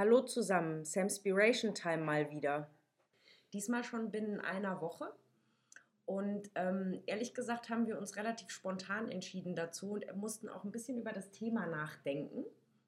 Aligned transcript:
Hallo 0.00 0.22
zusammen, 0.22 0.86
Samspiration 0.86 1.74
Time 1.74 1.98
mal 1.98 2.30
wieder. 2.30 2.70
Diesmal 3.52 3.84
schon 3.84 4.10
binnen 4.10 4.40
einer 4.40 4.80
Woche. 4.80 5.12
Und 6.06 6.50
ähm, 6.54 7.02
ehrlich 7.04 7.34
gesagt 7.34 7.68
haben 7.68 7.86
wir 7.86 7.98
uns 7.98 8.16
relativ 8.16 8.48
spontan 8.48 9.10
entschieden 9.10 9.54
dazu 9.54 9.92
und 9.92 10.16
mussten 10.16 10.48
auch 10.48 10.64
ein 10.64 10.72
bisschen 10.72 10.96
über 10.96 11.12
das 11.12 11.30
Thema 11.32 11.66
nachdenken. 11.66 12.46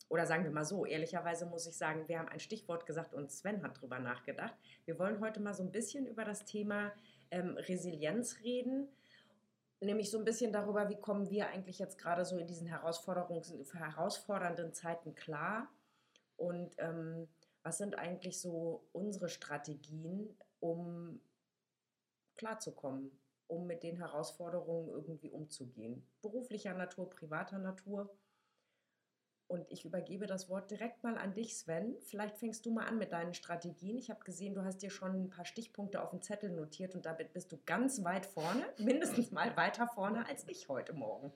Oder 0.08 0.24
sagen 0.24 0.44
wir 0.44 0.52
mal 0.52 0.64
so, 0.64 0.86
ehrlicherweise 0.86 1.44
muss 1.44 1.66
ich 1.66 1.76
sagen, 1.76 2.08
wir 2.08 2.18
haben 2.18 2.30
ein 2.30 2.40
Stichwort 2.40 2.86
gesagt 2.86 3.12
und 3.12 3.30
Sven 3.30 3.62
hat 3.62 3.78
drüber 3.78 3.98
nachgedacht. 3.98 4.54
Wir 4.86 4.98
wollen 4.98 5.20
heute 5.20 5.40
mal 5.40 5.52
so 5.52 5.64
ein 5.64 5.70
bisschen 5.70 6.06
über 6.06 6.24
das 6.24 6.46
Thema 6.46 6.92
ähm, 7.30 7.58
Resilienz 7.58 8.38
reden 8.42 8.88
nämlich 9.80 10.10
so 10.10 10.16
ein 10.16 10.24
bisschen 10.24 10.52
darüber, 10.52 10.88
wie 10.88 10.96
kommen 10.96 11.28
wir 11.28 11.48
eigentlich 11.48 11.78
jetzt 11.78 11.98
gerade 11.98 12.24
so 12.24 12.38
in 12.38 12.46
diesen 12.46 12.68
herausfordernden 12.68 14.72
Zeiten 14.72 15.14
klar 15.14 15.68
und 16.42 16.74
ähm, 16.78 17.28
was 17.62 17.78
sind 17.78 17.96
eigentlich 17.96 18.40
so 18.40 18.84
unsere 18.90 19.28
Strategien, 19.28 20.36
um 20.58 21.20
klarzukommen, 22.34 23.12
um 23.46 23.68
mit 23.68 23.84
den 23.84 23.96
Herausforderungen 23.96 24.88
irgendwie 24.88 25.30
umzugehen. 25.30 26.04
Beruflicher 26.20 26.74
Natur, 26.74 27.08
privater 27.08 27.58
Natur. 27.58 28.12
Und 29.46 29.70
ich 29.70 29.84
übergebe 29.84 30.26
das 30.26 30.48
Wort 30.48 30.68
direkt 30.72 31.04
mal 31.04 31.16
an 31.16 31.32
dich, 31.32 31.56
Sven. 31.56 31.94
Vielleicht 32.00 32.38
fängst 32.38 32.66
du 32.66 32.72
mal 32.72 32.86
an 32.86 32.98
mit 32.98 33.12
deinen 33.12 33.34
Strategien. 33.34 33.96
Ich 33.96 34.10
habe 34.10 34.24
gesehen, 34.24 34.54
du 34.54 34.64
hast 34.64 34.78
dir 34.78 34.90
schon 34.90 35.24
ein 35.24 35.30
paar 35.30 35.44
Stichpunkte 35.44 36.02
auf 36.02 36.10
dem 36.10 36.22
Zettel 36.22 36.50
notiert 36.50 36.96
und 36.96 37.06
damit 37.06 37.32
bist 37.34 37.52
du 37.52 37.58
ganz 37.66 38.02
weit 38.02 38.26
vorne, 38.26 38.64
mindestens 38.78 39.30
mal 39.30 39.56
weiter 39.56 39.86
vorne 39.86 40.26
als 40.26 40.48
ich 40.48 40.68
heute 40.68 40.92
Morgen. 40.92 41.32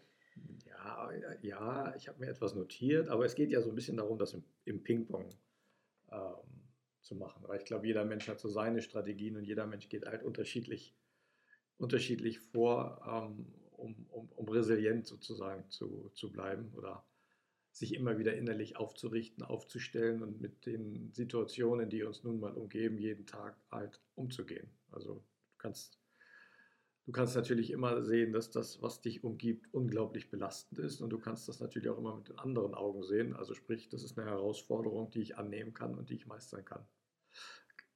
Ja, 1.43 1.95
ich 1.97 2.09
habe 2.09 2.21
mir 2.21 2.29
etwas 2.29 2.55
notiert, 2.55 3.09
aber 3.09 3.25
es 3.25 3.35
geht 3.35 3.51
ja 3.51 3.61
so 3.61 3.71
ein 3.71 3.75
bisschen 3.75 3.97
darum, 3.97 4.19
das 4.19 4.35
im, 4.35 4.45
im 4.65 4.83
Ping-Pong 4.83 5.29
ähm, 6.11 6.67
zu 7.01 7.15
machen. 7.15 7.43
Weil 7.47 7.59
ich 7.59 7.65
glaube, 7.65 7.87
jeder 7.87 8.05
Mensch 8.05 8.29
hat 8.29 8.41
so 8.41 8.49
seine 8.49 8.83
Strategien 8.83 9.37
und 9.37 9.45
jeder 9.45 9.67
Mensch 9.67 9.89
geht 9.89 10.07
halt 10.07 10.23
unterschiedlich, 10.23 10.95
unterschiedlich 11.79 12.41
vor, 12.41 13.01
ähm, 13.07 13.47
um, 13.73 14.07
um, 14.11 14.29
um 14.33 14.49
resilient 14.49 15.07
sozusagen 15.07 15.69
zu, 15.71 16.11
zu 16.15 16.33
bleiben 16.33 16.73
oder 16.75 17.05
sich 17.73 17.95
immer 17.95 18.19
wieder 18.19 18.35
innerlich 18.35 18.77
aufzurichten, 18.77 19.45
aufzustellen 19.45 20.23
und 20.23 20.41
mit 20.41 20.65
den 20.65 21.13
Situationen, 21.13 21.91
die 21.91 22.03
uns 22.05 22.25
nun 22.25 22.41
mal 22.41 22.53
umgeben, 22.53 22.99
jeden 22.99 23.27
Tag 23.27 23.57
halt 23.71 24.01
umzugehen. 24.15 24.71
Also 24.91 25.17
du 25.17 25.57
kannst, 25.59 26.01
du 27.07 27.13
kannst 27.13 27.37
natürlich 27.37 27.71
immer 27.71 28.03
sehen, 28.03 28.33
dass 28.33 28.51
das, 28.51 28.83
was 28.83 29.01
dich 29.01 29.25
umgibt, 29.25 29.73
unglaublich 29.73 30.29
belastend 30.29 30.81
ist 30.81 31.01
und 31.01 31.11
du 31.11 31.19
kannst 31.19 31.49
das 31.49 31.61
natürlich 31.61 31.89
auch 31.89 31.99
immer 31.99 32.17
mit 32.17 32.29
den 32.29 32.39
anderen 32.39 32.75
Augen 32.75 33.05
sehen. 33.05 33.35
Also 33.35 33.55
sprich, 33.55 33.89
das 33.89 34.03
ist 34.03 34.19
eine 34.19 34.29
Herausforderung, 34.29 35.11
die 35.11 35.21
ich 35.21 35.39
annehmen 35.39 35.73
kann 35.73 35.95
und 35.95 36.11
die 36.11 36.15
ich 36.15 36.27
meistern 36.27 36.65
kann. 36.65 36.85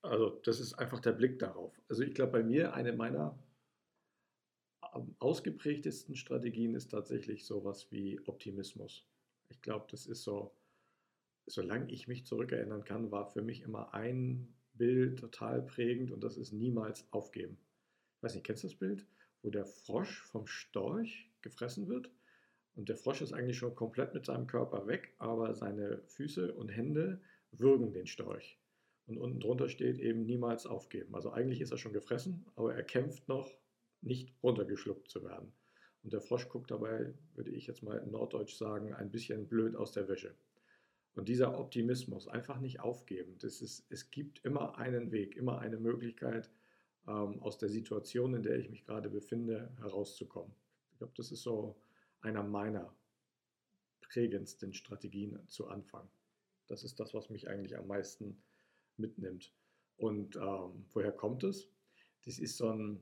Also 0.02 0.40
das 0.44 0.60
ist 0.60 0.74
einfach 0.74 1.00
der 1.00 1.12
Blick 1.12 1.38
darauf. 1.38 1.78
Also 1.88 2.02
ich 2.02 2.14
glaube, 2.14 2.32
bei 2.32 2.42
mir 2.42 2.72
eine 2.72 2.92
meiner 2.92 3.38
ausgeprägtesten 5.18 6.16
Strategien 6.16 6.74
ist 6.74 6.90
tatsächlich 6.90 7.44
sowas 7.44 7.90
wie 7.90 8.18
Optimismus. 8.26 9.06
Ich 9.48 9.60
glaube, 9.60 9.86
das 9.90 10.06
ist 10.06 10.22
so, 10.22 10.56
solange 11.46 11.92
ich 11.92 12.08
mich 12.08 12.26
zurückerinnern 12.26 12.84
kann, 12.84 13.10
war 13.10 13.26
für 13.26 13.42
mich 13.42 13.62
immer 13.62 13.92
ein 13.92 14.54
Bild 14.72 15.18
total 15.18 15.62
prägend 15.62 16.12
und 16.12 16.24
das 16.24 16.36
ist 16.36 16.52
niemals 16.52 17.12
aufgeben. 17.12 17.58
Weiß 18.20 18.34
nicht, 18.34 18.44
kennst 18.44 18.64
du 18.64 18.68
das 18.68 18.76
Bild, 18.76 19.06
wo 19.42 19.50
der 19.50 19.66
Frosch 19.66 20.22
vom 20.22 20.46
Storch 20.46 21.30
gefressen 21.42 21.88
wird? 21.88 22.10
Und 22.76 22.88
der 22.88 22.96
Frosch 22.96 23.22
ist 23.22 23.32
eigentlich 23.32 23.58
schon 23.58 23.74
komplett 23.74 24.14
mit 24.14 24.26
seinem 24.26 24.46
Körper 24.46 24.86
weg, 24.86 25.14
aber 25.18 25.54
seine 25.54 26.02
Füße 26.06 26.54
und 26.54 26.68
Hände 26.68 27.20
würgen 27.52 27.92
den 27.92 28.06
Storch. 28.06 28.58
Und 29.06 29.18
unten 29.18 29.40
drunter 29.40 29.68
steht 29.68 29.98
eben 29.98 30.24
niemals 30.24 30.66
aufgeben. 30.66 31.14
Also 31.14 31.32
eigentlich 31.32 31.60
ist 31.60 31.72
er 31.72 31.78
schon 31.78 31.92
gefressen, 31.92 32.46
aber 32.54 32.74
er 32.74 32.82
kämpft 32.82 33.28
noch, 33.28 33.50
nicht 34.02 34.32
runtergeschluckt 34.42 35.10
zu 35.10 35.24
werden. 35.24 35.52
Und 36.02 36.12
der 36.12 36.20
Frosch 36.20 36.48
guckt 36.48 36.70
dabei, 36.70 37.12
würde 37.34 37.50
ich 37.50 37.66
jetzt 37.66 37.82
mal 37.82 37.98
in 37.98 38.12
Norddeutsch 38.12 38.54
sagen, 38.54 38.94
ein 38.94 39.10
bisschen 39.10 39.46
blöd 39.48 39.76
aus 39.76 39.92
der 39.92 40.08
Wäsche. 40.08 40.34
Und 41.14 41.28
dieser 41.28 41.58
Optimismus, 41.58 42.28
einfach 42.28 42.60
nicht 42.60 42.80
aufgeben. 42.80 43.36
Das 43.40 43.60
ist, 43.60 43.84
es 43.90 44.10
gibt 44.10 44.44
immer 44.44 44.78
einen 44.78 45.10
Weg, 45.10 45.36
immer 45.36 45.58
eine 45.58 45.78
Möglichkeit, 45.78 46.48
ähm, 47.10 47.42
aus 47.42 47.58
der 47.58 47.68
Situation, 47.68 48.34
in 48.34 48.42
der 48.42 48.58
ich 48.58 48.70
mich 48.70 48.84
gerade 48.84 49.10
befinde, 49.10 49.72
herauszukommen. 49.78 50.54
Ich 50.92 50.98
glaube, 50.98 51.12
das 51.16 51.32
ist 51.32 51.42
so 51.42 51.76
einer 52.20 52.42
meiner 52.42 52.94
prägendsten 54.00 54.72
Strategien 54.72 55.38
zu 55.48 55.68
Anfang. 55.68 56.08
Das 56.68 56.84
ist 56.84 57.00
das, 57.00 57.12
was 57.14 57.30
mich 57.30 57.48
eigentlich 57.48 57.76
am 57.76 57.86
meisten 57.88 58.40
mitnimmt. 58.96 59.52
Und 59.96 60.36
ähm, 60.36 60.86
woher 60.92 61.12
kommt 61.12 61.42
es? 61.42 61.68
Das 62.24 62.38
ist 62.38 62.56
so 62.56 62.70
ein, 62.70 63.00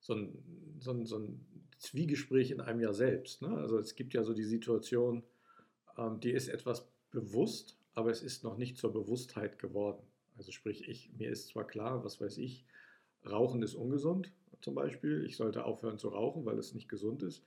so 0.00 0.14
ein, 0.14 0.76
so 0.80 0.90
ein, 0.90 1.06
so 1.06 1.18
ein 1.18 1.46
Zwiegespräch 1.78 2.50
in 2.50 2.60
einem 2.60 2.80
ja 2.80 2.92
selbst. 2.92 3.42
Ne? 3.42 3.56
Also 3.56 3.78
es 3.78 3.94
gibt 3.94 4.12
ja 4.12 4.24
so 4.24 4.34
die 4.34 4.44
Situation, 4.44 5.22
ähm, 5.96 6.20
die 6.20 6.32
ist 6.32 6.48
etwas 6.48 6.88
bewusst, 7.10 7.78
aber 7.94 8.10
es 8.10 8.22
ist 8.22 8.44
noch 8.44 8.56
nicht 8.56 8.76
zur 8.76 8.92
Bewusstheit 8.92 9.58
geworden. 9.58 10.02
Also 10.40 10.52
sprich, 10.52 10.88
ich, 10.88 11.12
mir 11.18 11.30
ist 11.30 11.48
zwar 11.48 11.66
klar, 11.66 12.02
was 12.02 12.18
weiß 12.18 12.38
ich, 12.38 12.64
Rauchen 13.26 13.62
ist 13.62 13.74
ungesund 13.74 14.32
zum 14.62 14.74
Beispiel, 14.74 15.22
ich 15.26 15.36
sollte 15.36 15.66
aufhören 15.66 15.98
zu 15.98 16.08
rauchen, 16.08 16.46
weil 16.46 16.58
es 16.58 16.72
nicht 16.72 16.88
gesund 16.88 17.22
ist. 17.22 17.44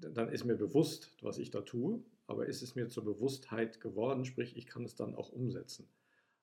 Dann 0.00 0.28
ist 0.28 0.44
mir 0.44 0.54
bewusst, 0.54 1.16
was 1.20 1.38
ich 1.38 1.50
da 1.50 1.62
tue, 1.62 2.00
aber 2.28 2.46
ist 2.46 2.62
es 2.62 2.76
mir 2.76 2.86
zur 2.86 3.04
Bewusstheit 3.04 3.80
geworden, 3.80 4.24
sprich, 4.24 4.56
ich 4.56 4.66
kann 4.68 4.84
es 4.84 4.94
dann 4.94 5.16
auch 5.16 5.32
umsetzen. 5.32 5.88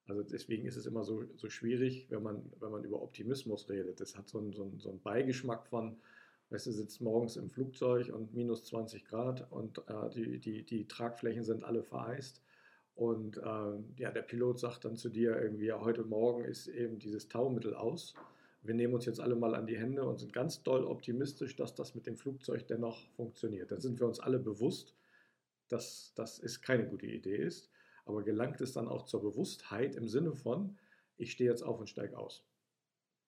Also 0.05 0.21
deswegen 0.21 0.65
ist 0.65 0.75
es 0.75 0.85
immer 0.85 1.05
so, 1.05 1.23
so 1.37 1.49
schwierig, 1.49 2.07
wenn 2.09 2.23
man, 2.23 2.43
wenn 2.59 2.71
man 2.71 2.83
über 2.83 3.01
Optimismus 3.01 3.69
redet. 3.69 4.01
Das 4.01 4.17
hat 4.17 4.27
so 4.27 4.39
einen, 4.39 4.51
so, 4.51 4.63
einen, 4.63 4.79
so 4.81 4.89
einen 4.89 5.01
Beigeschmack 5.01 5.65
von, 5.65 5.95
weißt 6.49 6.67
du, 6.67 6.73
sitzt 6.73 6.99
morgens 6.99 7.37
im 7.37 7.49
Flugzeug 7.49 8.13
und 8.13 8.33
minus 8.33 8.65
20 8.65 9.05
Grad 9.05 9.49
und 9.49 9.77
äh, 9.87 10.09
die, 10.13 10.39
die, 10.39 10.63
die 10.63 10.89
Tragflächen 10.89 11.45
sind 11.45 11.63
alle 11.63 11.83
vereist. 11.83 12.41
Und 12.95 13.37
äh, 13.37 14.01
ja, 14.01 14.11
der 14.11 14.21
Pilot 14.21 14.59
sagt 14.59 14.85
dann 14.85 14.95
zu 14.95 15.09
dir 15.09 15.39
irgendwie, 15.39 15.65
ja, 15.65 15.81
heute 15.81 16.03
Morgen 16.03 16.45
ist 16.45 16.67
eben 16.67 16.97
dieses 16.97 17.27
Taumittel 17.27 17.75
aus. 17.75 18.15
Wir 18.61 18.73
nehmen 18.73 18.93
uns 18.93 19.05
jetzt 19.05 19.19
alle 19.19 19.35
mal 19.35 19.53
an 19.53 19.67
die 19.67 19.77
Hände 19.77 20.05
und 20.05 20.19
sind 20.19 20.33
ganz 20.33 20.63
doll 20.63 20.85
optimistisch, 20.85 21.55
dass 21.55 21.75
das 21.75 21.93
mit 21.93 22.07
dem 22.07 22.17
Flugzeug 22.17 22.65
dennoch 22.67 23.09
funktioniert. 23.11 23.71
Dann 23.71 23.81
sind 23.81 23.99
wir 23.99 24.07
uns 24.07 24.19
alle 24.19 24.39
bewusst, 24.39 24.95
dass 25.67 26.13
das 26.15 26.61
keine 26.61 26.87
gute 26.87 27.05
Idee 27.05 27.35
ist 27.35 27.69
aber 28.05 28.23
gelangt 28.23 28.61
es 28.61 28.71
dann 28.71 28.87
auch 28.87 29.03
zur 29.03 29.21
Bewusstheit 29.21 29.95
im 29.95 30.07
Sinne 30.07 30.33
von, 30.33 30.77
ich 31.17 31.31
stehe 31.31 31.49
jetzt 31.49 31.63
auf 31.63 31.79
und 31.79 31.89
steige 31.89 32.17
aus. 32.17 32.45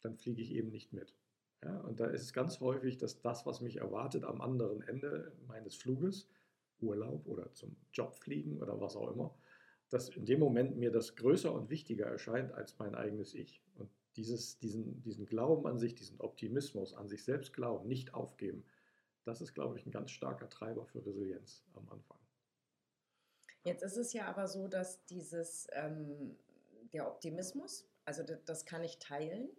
Dann 0.02 0.16
fliege 0.16 0.42
ich 0.42 0.52
eben 0.52 0.70
nicht 0.70 0.94
mit. 0.94 1.16
Ja, 1.64 1.80
und 1.82 2.00
da 2.00 2.06
ist 2.06 2.22
es 2.22 2.34
ganz 2.34 2.60
häufig, 2.60 2.98
dass 2.98 3.20
das, 3.22 3.46
was 3.46 3.62
mich 3.62 3.78
erwartet 3.78 4.24
am 4.24 4.42
anderen 4.42 4.82
Ende 4.84 5.34
meines 5.48 5.76
Fluges, 5.76 6.30
Urlaub 6.80 7.26
oder 7.26 7.52
zum 7.54 7.76
Job 7.92 8.16
fliegen 8.16 8.62
oder 8.62 8.80
was 8.80 8.96
auch 8.96 9.12
immer, 9.12 9.34
dass 9.90 10.10
in 10.10 10.26
dem 10.26 10.40
Moment 10.40 10.78
mir 10.78 10.92
das 10.92 11.16
größer 11.16 11.54
und 11.54 11.70
wichtiger 11.70 12.06
erscheint 12.06 12.52
als 12.54 12.78
mein 12.78 12.96
eigenes 12.96 13.34
Ich. 13.34 13.62
Und 13.76 13.90
dieses, 14.16 14.58
diesen, 14.60 15.02
diesen 15.02 15.26
Glauben 15.26 15.68
an 15.68 15.78
sich, 15.78 15.96
diesen 15.96 16.20
Optimismus, 16.20 16.94
an 16.94 17.08
sich 17.08 17.24
selbst 17.24 17.54
glauben, 17.54 17.88
nicht 17.88 18.14
aufgeben, 18.14 18.66
das 19.24 19.42
ist, 19.42 19.54
glaube 19.54 19.78
ich, 19.78 19.86
ein 19.86 19.92
ganz 19.92 20.12
starker 20.12 20.50
Treiber 20.50 20.86
für 20.86 21.06
Resilienz 21.06 21.64
am 21.74 21.88
Anfang. 21.90 22.18
Jetzt 23.64 23.84
ist 23.84 23.98
es 23.98 24.14
ja 24.14 24.28
aber 24.28 24.48
so, 24.48 24.68
dass 24.68 25.06
dieses, 25.06 25.68
ähm, 25.74 26.38
der 26.94 27.08
Optimismus, 27.08 27.90
also 28.06 28.24
das, 28.24 28.44
das 28.46 28.66
kann 28.66 28.84
ich 28.84 28.98
teilen, 29.00 29.50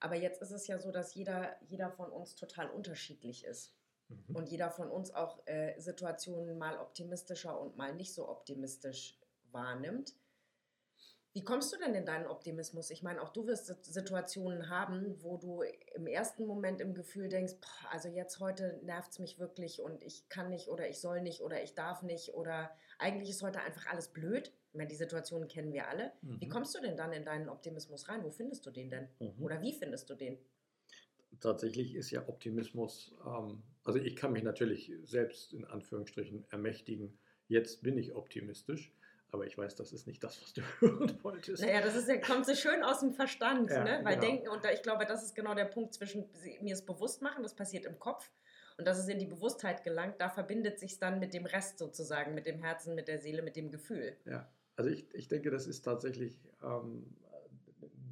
aber 0.00 0.14
jetzt 0.14 0.40
ist 0.40 0.52
es 0.52 0.66
ja 0.68 0.78
so, 0.78 0.92
dass 0.92 1.14
jeder, 1.14 1.56
jeder 1.66 1.90
von 1.90 2.10
uns 2.10 2.36
total 2.36 2.70
unterschiedlich 2.70 3.44
ist. 3.44 3.74
Mhm. 4.08 4.36
Und 4.36 4.48
jeder 4.48 4.70
von 4.70 4.88
uns 4.90 5.12
auch 5.12 5.44
äh, 5.46 5.78
Situationen 5.78 6.56
mal 6.56 6.78
optimistischer 6.78 7.60
und 7.60 7.76
mal 7.76 7.94
nicht 7.94 8.14
so 8.14 8.28
optimistisch 8.28 9.17
wahrnimmt. 9.52 10.14
Wie 11.34 11.44
kommst 11.44 11.72
du 11.72 11.76
denn 11.78 11.94
in 11.94 12.04
deinen 12.04 12.26
Optimismus? 12.26 12.90
Ich 12.90 13.02
meine, 13.02 13.22
auch 13.22 13.28
du 13.28 13.46
wirst 13.46 13.66
Situationen 13.84 14.70
haben, 14.70 15.22
wo 15.22 15.36
du 15.36 15.62
im 15.94 16.06
ersten 16.06 16.46
Moment 16.46 16.80
im 16.80 16.94
Gefühl 16.94 17.28
denkst, 17.28 17.54
boah, 17.60 17.92
also 17.92 18.08
jetzt 18.08 18.40
heute 18.40 18.80
nervt 18.82 19.12
es 19.12 19.18
mich 19.18 19.38
wirklich 19.38 19.80
und 19.80 20.02
ich 20.02 20.28
kann 20.28 20.48
nicht 20.50 20.68
oder 20.68 20.88
ich 20.88 21.00
soll 21.00 21.20
nicht 21.20 21.42
oder 21.42 21.62
ich 21.62 21.74
darf 21.74 22.02
nicht 22.02 22.34
oder 22.34 22.76
eigentlich 22.98 23.30
ist 23.30 23.42
heute 23.42 23.60
einfach 23.60 23.86
alles 23.86 24.08
blöd. 24.08 24.52
Ich 24.70 24.74
meine, 24.74 24.88
die 24.88 24.96
Situationen 24.96 25.48
kennen 25.48 25.72
wir 25.72 25.86
alle. 25.86 26.12
Mhm. 26.22 26.40
Wie 26.40 26.48
kommst 26.48 26.74
du 26.74 26.80
denn 26.80 26.96
dann 26.96 27.12
in 27.12 27.24
deinen 27.24 27.48
Optimismus 27.48 28.08
rein? 28.08 28.24
Wo 28.24 28.30
findest 28.30 28.66
du 28.66 28.70
den 28.70 28.90
denn? 28.90 29.08
Mhm. 29.20 29.44
Oder 29.44 29.60
wie 29.60 29.74
findest 29.74 30.10
du 30.10 30.14
den? 30.14 30.38
Tatsächlich 31.40 31.94
ist 31.94 32.10
ja 32.10 32.26
Optimismus, 32.26 33.14
ähm, 33.24 33.62
also 33.84 34.00
ich 34.00 34.16
kann 34.16 34.32
mich 34.32 34.42
natürlich 34.42 34.92
selbst 35.04 35.52
in 35.52 35.64
Anführungsstrichen 35.64 36.46
ermächtigen, 36.50 37.16
jetzt 37.46 37.82
bin 37.82 37.96
ich 37.96 38.14
optimistisch. 38.14 38.92
Aber 39.30 39.46
ich 39.46 39.58
weiß, 39.58 39.74
das 39.74 39.92
ist 39.92 40.06
nicht 40.06 40.24
das, 40.24 40.40
was 40.42 40.52
du 40.54 40.62
hören 40.80 41.18
wolltest. 41.22 41.62
Naja, 41.62 41.82
das 41.82 41.96
ist, 41.96 42.08
kommt 42.26 42.46
so 42.46 42.54
schön 42.54 42.82
aus 42.82 43.00
dem 43.00 43.12
Verstand, 43.12 43.70
ja, 43.70 43.84
ne? 43.84 44.00
Weil 44.02 44.16
genau. 44.16 44.26
denken, 44.26 44.48
und 44.48 44.64
ich 44.72 44.82
glaube, 44.82 45.04
das 45.04 45.22
ist 45.22 45.34
genau 45.34 45.54
der 45.54 45.66
Punkt 45.66 45.94
zwischen 45.94 46.24
mir 46.60 46.72
es 46.72 46.84
bewusst 46.84 47.20
machen, 47.20 47.42
das 47.42 47.54
passiert 47.54 47.84
im 47.84 47.98
Kopf, 47.98 48.30
und 48.78 48.86
dass 48.86 48.98
es 48.98 49.08
in 49.08 49.18
die 49.18 49.26
Bewusstheit 49.26 49.82
gelangt, 49.82 50.20
da 50.20 50.28
verbindet 50.30 50.78
sich 50.78 50.98
dann 50.98 51.18
mit 51.18 51.34
dem 51.34 51.46
Rest 51.46 51.78
sozusagen, 51.78 52.34
mit 52.34 52.46
dem 52.46 52.58
Herzen, 52.58 52.94
mit 52.94 53.08
der 53.08 53.18
Seele, 53.18 53.42
mit 53.42 53.56
dem 53.56 53.70
Gefühl. 53.70 54.16
Ja, 54.24 54.48
Also 54.76 54.90
ich, 54.90 55.12
ich 55.14 55.26
denke, 55.26 55.50
das 55.50 55.66
ist 55.66 55.82
tatsächlich 55.82 56.38
ähm, 56.62 57.04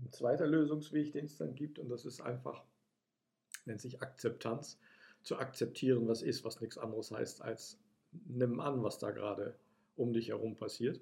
ein 0.03 0.11
zweiter 0.11 0.47
Lösungsweg, 0.47 1.13
den 1.13 1.27
es 1.27 1.37
dann 1.37 1.55
gibt. 1.55 1.79
Und 1.79 1.89
das 1.89 2.05
ist 2.05 2.21
einfach, 2.21 2.65
nennt 3.65 3.81
sich 3.81 4.03
Akzeptanz, 4.03 4.79
zu 5.23 5.39
akzeptieren, 5.39 6.09
was 6.09 6.23
ist, 6.23 6.45
was 6.45 6.61
nichts 6.61 6.79
anderes 6.79 7.11
heißt 7.11 7.43
als 7.43 7.79
nimm 8.27 8.61
an, 8.61 8.83
was 8.83 8.99
da 8.99 9.11
gerade 9.11 9.57
um 9.97 10.13
dich 10.13 10.29
herum 10.29 10.57
passiert. 10.57 11.01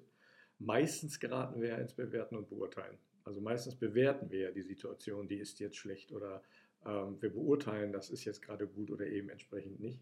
Meistens 0.57 1.19
geraten 1.19 1.61
wir 1.61 1.69
ja 1.69 1.77
ins 1.77 1.93
Bewerten 1.93 2.35
und 2.35 2.49
Beurteilen. 2.49 2.97
Also 3.23 3.41
meistens 3.41 3.75
bewerten 3.75 4.29
wir 4.29 4.39
ja 4.39 4.51
die 4.51 4.61
Situation, 4.61 5.27
die 5.27 5.37
ist 5.37 5.59
jetzt 5.59 5.77
schlecht 5.77 6.11
oder 6.11 6.43
ähm, 6.85 7.21
wir 7.21 7.31
beurteilen, 7.31 7.91
das 7.91 8.09
ist 8.09 8.23
jetzt 8.25 8.41
gerade 8.41 8.67
gut 8.67 8.91
oder 8.91 9.07
eben 9.07 9.29
entsprechend 9.29 9.79
nicht. 9.79 9.99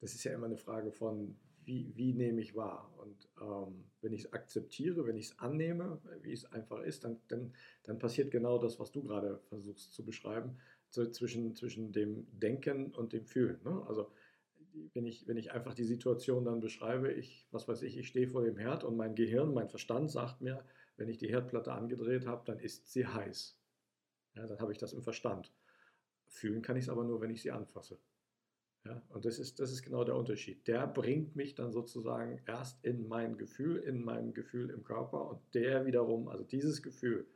Das 0.00 0.14
ist 0.14 0.24
ja 0.24 0.32
immer 0.32 0.46
eine 0.46 0.56
Frage 0.56 0.90
von, 0.90 1.36
wie, 1.64 1.92
wie 1.96 2.12
nehme 2.12 2.40
ich 2.40 2.54
wahr? 2.54 2.92
Und 2.98 3.28
ähm, 3.40 3.84
wenn 4.02 4.12
ich 4.12 4.24
es 4.24 4.32
akzeptiere, 4.32 5.06
wenn 5.06 5.16
ich 5.16 5.26
es 5.26 5.38
annehme, 5.38 6.00
wie 6.20 6.32
es 6.32 6.44
einfach 6.52 6.82
ist, 6.82 7.04
dann, 7.04 7.20
dann, 7.28 7.54
dann 7.84 7.98
passiert 7.98 8.30
genau 8.30 8.58
das, 8.58 8.78
was 8.78 8.92
du 8.92 9.02
gerade 9.02 9.38
versuchst 9.48 9.94
zu 9.94 10.04
beschreiben, 10.04 10.58
so 10.90 11.06
zwischen, 11.06 11.54
zwischen 11.54 11.92
dem 11.92 12.26
Denken 12.38 12.92
und 12.92 13.12
dem 13.12 13.24
Fühlen. 13.24 13.60
Ne? 13.64 13.82
Also 13.86 14.10
wenn 14.92 15.06
ich, 15.06 15.26
wenn 15.26 15.36
ich 15.36 15.52
einfach 15.52 15.74
die 15.74 15.84
Situation 15.84 16.44
dann 16.44 16.60
beschreibe, 16.60 17.12
ich, 17.12 17.46
was 17.50 17.68
weiß 17.68 17.82
ich, 17.82 17.96
ich 17.96 18.08
stehe 18.08 18.28
vor 18.28 18.42
dem 18.42 18.56
Herd 18.56 18.84
und 18.84 18.96
mein 18.96 19.14
Gehirn, 19.14 19.54
mein 19.54 19.68
Verstand 19.68 20.10
sagt 20.10 20.40
mir, 20.40 20.64
wenn 20.96 21.08
ich 21.08 21.18
die 21.18 21.28
Herdplatte 21.28 21.72
angedreht 21.72 22.26
habe, 22.26 22.42
dann 22.44 22.58
ist 22.58 22.92
sie 22.92 23.06
heiß. 23.06 23.58
Ja, 24.34 24.46
dann 24.46 24.58
habe 24.58 24.72
ich 24.72 24.78
das 24.78 24.92
im 24.92 25.02
Verstand. 25.02 25.52
Fühlen 26.26 26.62
kann 26.62 26.76
ich 26.76 26.84
es 26.84 26.88
aber 26.88 27.04
nur, 27.04 27.20
wenn 27.20 27.30
ich 27.30 27.42
sie 27.42 27.50
anfasse. 27.50 27.98
Ja, 28.84 29.02
und 29.08 29.24
das 29.24 29.38
ist, 29.38 29.60
das 29.60 29.72
ist 29.72 29.82
genau 29.82 30.04
der 30.04 30.16
Unterschied. 30.16 30.66
Der 30.68 30.86
bringt 30.86 31.36
mich 31.36 31.54
dann 31.54 31.72
sozusagen 31.72 32.42
erst 32.46 32.84
in 32.84 33.08
mein 33.08 33.38
Gefühl, 33.38 33.78
in 33.78 34.04
meinem 34.04 34.34
Gefühl 34.34 34.70
im 34.70 34.84
Körper 34.84 35.30
und 35.30 35.40
der 35.54 35.86
wiederum, 35.86 36.28
also 36.28 36.44
dieses 36.44 36.82
Gefühl, 36.82 37.26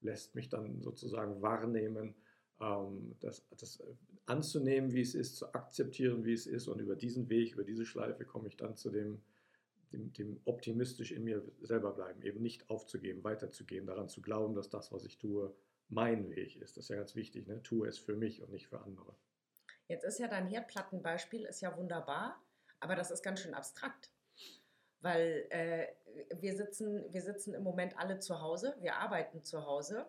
lässt 0.00 0.34
mich 0.34 0.48
dann 0.48 0.82
sozusagen 0.82 1.40
wahrnehmen, 1.40 2.14
das, 2.58 3.46
das 3.56 3.82
anzunehmen, 4.26 4.92
wie 4.92 5.00
es 5.00 5.14
ist, 5.14 5.36
zu 5.36 5.52
akzeptieren, 5.54 6.24
wie 6.24 6.32
es 6.32 6.46
ist 6.46 6.68
und 6.68 6.80
über 6.80 6.96
diesen 6.96 7.28
Weg, 7.28 7.54
über 7.54 7.64
diese 7.64 7.86
Schleife 7.86 8.24
komme 8.24 8.48
ich 8.48 8.56
dann 8.56 8.76
zu 8.76 8.90
dem, 8.90 9.22
dem, 9.92 10.12
dem 10.12 10.40
optimistisch 10.44 11.12
in 11.12 11.24
mir 11.24 11.42
selber 11.62 11.92
bleiben, 11.92 12.22
eben 12.22 12.42
nicht 12.42 12.68
aufzugeben, 12.68 13.24
weiterzugehen, 13.24 13.86
daran 13.86 14.08
zu 14.08 14.20
glauben, 14.20 14.54
dass 14.54 14.68
das, 14.68 14.92
was 14.92 15.04
ich 15.04 15.18
tue, 15.18 15.54
mein 15.88 16.30
Weg 16.30 16.56
ist. 16.56 16.76
Das 16.76 16.84
ist 16.84 16.90
ja 16.90 16.96
ganz 16.96 17.14
wichtig, 17.14 17.46
ne? 17.46 17.62
tue 17.62 17.88
es 17.88 17.98
für 17.98 18.14
mich 18.14 18.42
und 18.42 18.50
nicht 18.50 18.68
für 18.68 18.80
andere. 18.80 19.14
Jetzt 19.86 20.04
ist 20.04 20.18
ja 20.18 20.28
dein 20.28 20.46
Herdplattenbeispiel 20.46 21.44
ist 21.44 21.62
ja 21.62 21.74
wunderbar, 21.76 22.42
aber 22.80 22.94
das 22.94 23.10
ist 23.10 23.22
ganz 23.22 23.40
schön 23.40 23.54
abstrakt. 23.54 24.12
Weil 25.00 25.46
äh, 25.50 25.86
wir, 26.40 26.56
sitzen, 26.56 27.04
wir 27.12 27.22
sitzen 27.22 27.54
im 27.54 27.62
Moment 27.62 27.96
alle 27.96 28.18
zu 28.18 28.40
Hause, 28.40 28.76
wir 28.80 28.96
arbeiten 28.96 29.44
zu 29.44 29.64
Hause, 29.64 30.06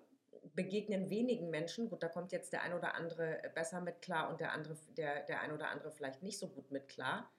begegnen 0.54 1.10
wenigen 1.10 1.50
Menschen. 1.50 1.90
Gut, 1.90 2.04
da 2.04 2.08
kommt 2.08 2.32
jetzt 2.32 2.54
der 2.54 2.64
ein 2.64 2.74
oder 2.74 2.96
andere 2.96 3.42
besser 3.56 3.82
mit 3.82 4.02
klar 4.02 4.30
und 4.30 4.40
der 4.40 4.54
andere, 4.54 4.76
der, 4.98 5.24
der 5.26 5.42
ein 5.42 5.52
oder 5.52 5.70
andere 5.70 5.92
vielleicht 5.92 6.24
nicht 6.24 6.40
so 6.40 6.48
gut 6.48 6.72
mit 6.72 6.88
klar. 6.88 7.32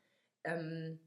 Ähm, 0.45 1.01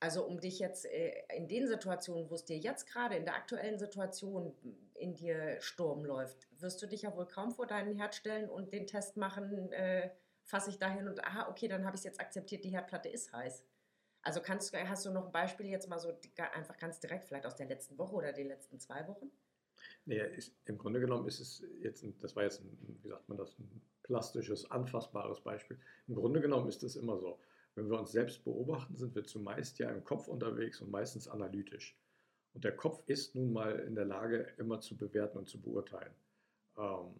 also 0.00 0.24
um 0.24 0.40
dich 0.40 0.60
jetzt 0.60 0.86
äh, 0.86 1.12
in 1.34 1.48
den 1.48 1.66
Situationen, 1.66 2.30
wo 2.30 2.34
es 2.34 2.44
dir 2.44 2.56
jetzt 2.56 2.86
gerade 2.86 3.16
in 3.16 3.24
der 3.24 3.34
aktuellen 3.34 3.78
Situation 3.78 4.54
in 4.94 5.14
dir 5.14 5.60
Sturm 5.60 6.04
läuft, 6.04 6.48
wirst 6.60 6.80
du 6.82 6.86
dich 6.86 7.02
ja 7.02 7.16
wohl 7.16 7.26
kaum 7.26 7.52
vor 7.52 7.66
deinen 7.66 7.96
Herd 7.96 8.14
stellen 8.14 8.48
und 8.48 8.72
den 8.72 8.86
Test 8.86 9.16
machen, 9.16 9.72
äh, 9.72 10.10
fasse 10.44 10.70
ich 10.70 10.78
dahin 10.78 11.08
und 11.08 11.24
aha, 11.24 11.48
okay, 11.48 11.68
dann 11.68 11.84
habe 11.84 11.96
ich 11.96 12.00
es 12.00 12.04
jetzt 12.04 12.20
akzeptiert, 12.20 12.64
die 12.64 12.70
Herdplatte 12.70 13.08
ist 13.08 13.32
heiß. 13.32 13.64
Also 14.22 14.40
kannst, 14.40 14.74
hast 14.76 15.06
du 15.06 15.10
noch 15.10 15.26
ein 15.26 15.32
Beispiel 15.32 15.66
jetzt 15.66 15.88
mal 15.88 15.98
so 15.98 16.12
einfach 16.52 16.78
ganz 16.78 17.00
direkt, 17.00 17.24
vielleicht 17.24 17.46
aus 17.46 17.56
der 17.56 17.66
letzten 17.66 17.98
Woche 17.98 18.14
oder 18.14 18.32
den 18.32 18.48
letzten 18.48 18.78
zwei 18.78 19.06
Wochen? 19.08 19.30
Nee, 20.04 20.20
ist, 20.36 20.54
im 20.66 20.78
Grunde 20.78 21.00
genommen 21.00 21.26
ist 21.26 21.40
es 21.40 21.62
jetzt, 21.80 22.02
ein, 22.02 22.14
das 22.20 22.34
war 22.36 22.44
jetzt, 22.44 22.60
ein, 22.60 22.98
wie 23.02 23.08
sagt 23.08 23.28
man 23.28 23.38
das, 23.38 23.58
ein 23.58 23.82
plastisches, 24.02 24.70
anfassbares 24.70 25.40
Beispiel. 25.40 25.78
Im 26.06 26.14
Grunde 26.14 26.40
genommen 26.40 26.68
ist 26.68 26.82
es 26.82 26.96
immer 26.96 27.18
so. 27.18 27.38
Wenn 27.74 27.90
wir 27.90 27.98
uns 27.98 28.10
selbst 28.10 28.42
beobachten, 28.44 28.96
sind 28.96 29.14
wir 29.14 29.24
zumeist 29.24 29.78
ja 29.78 29.90
im 29.90 30.02
Kopf 30.02 30.26
unterwegs 30.26 30.80
und 30.80 30.90
meistens 30.90 31.28
analytisch. 31.28 31.96
Und 32.54 32.64
der 32.64 32.74
Kopf 32.74 33.02
ist 33.06 33.34
nun 33.34 33.52
mal 33.52 33.78
in 33.80 33.94
der 33.94 34.06
Lage, 34.06 34.48
immer 34.56 34.80
zu 34.80 34.96
bewerten 34.96 35.38
und 35.38 35.48
zu 35.48 35.60
beurteilen. 35.60 36.12
Ähm, 36.76 37.14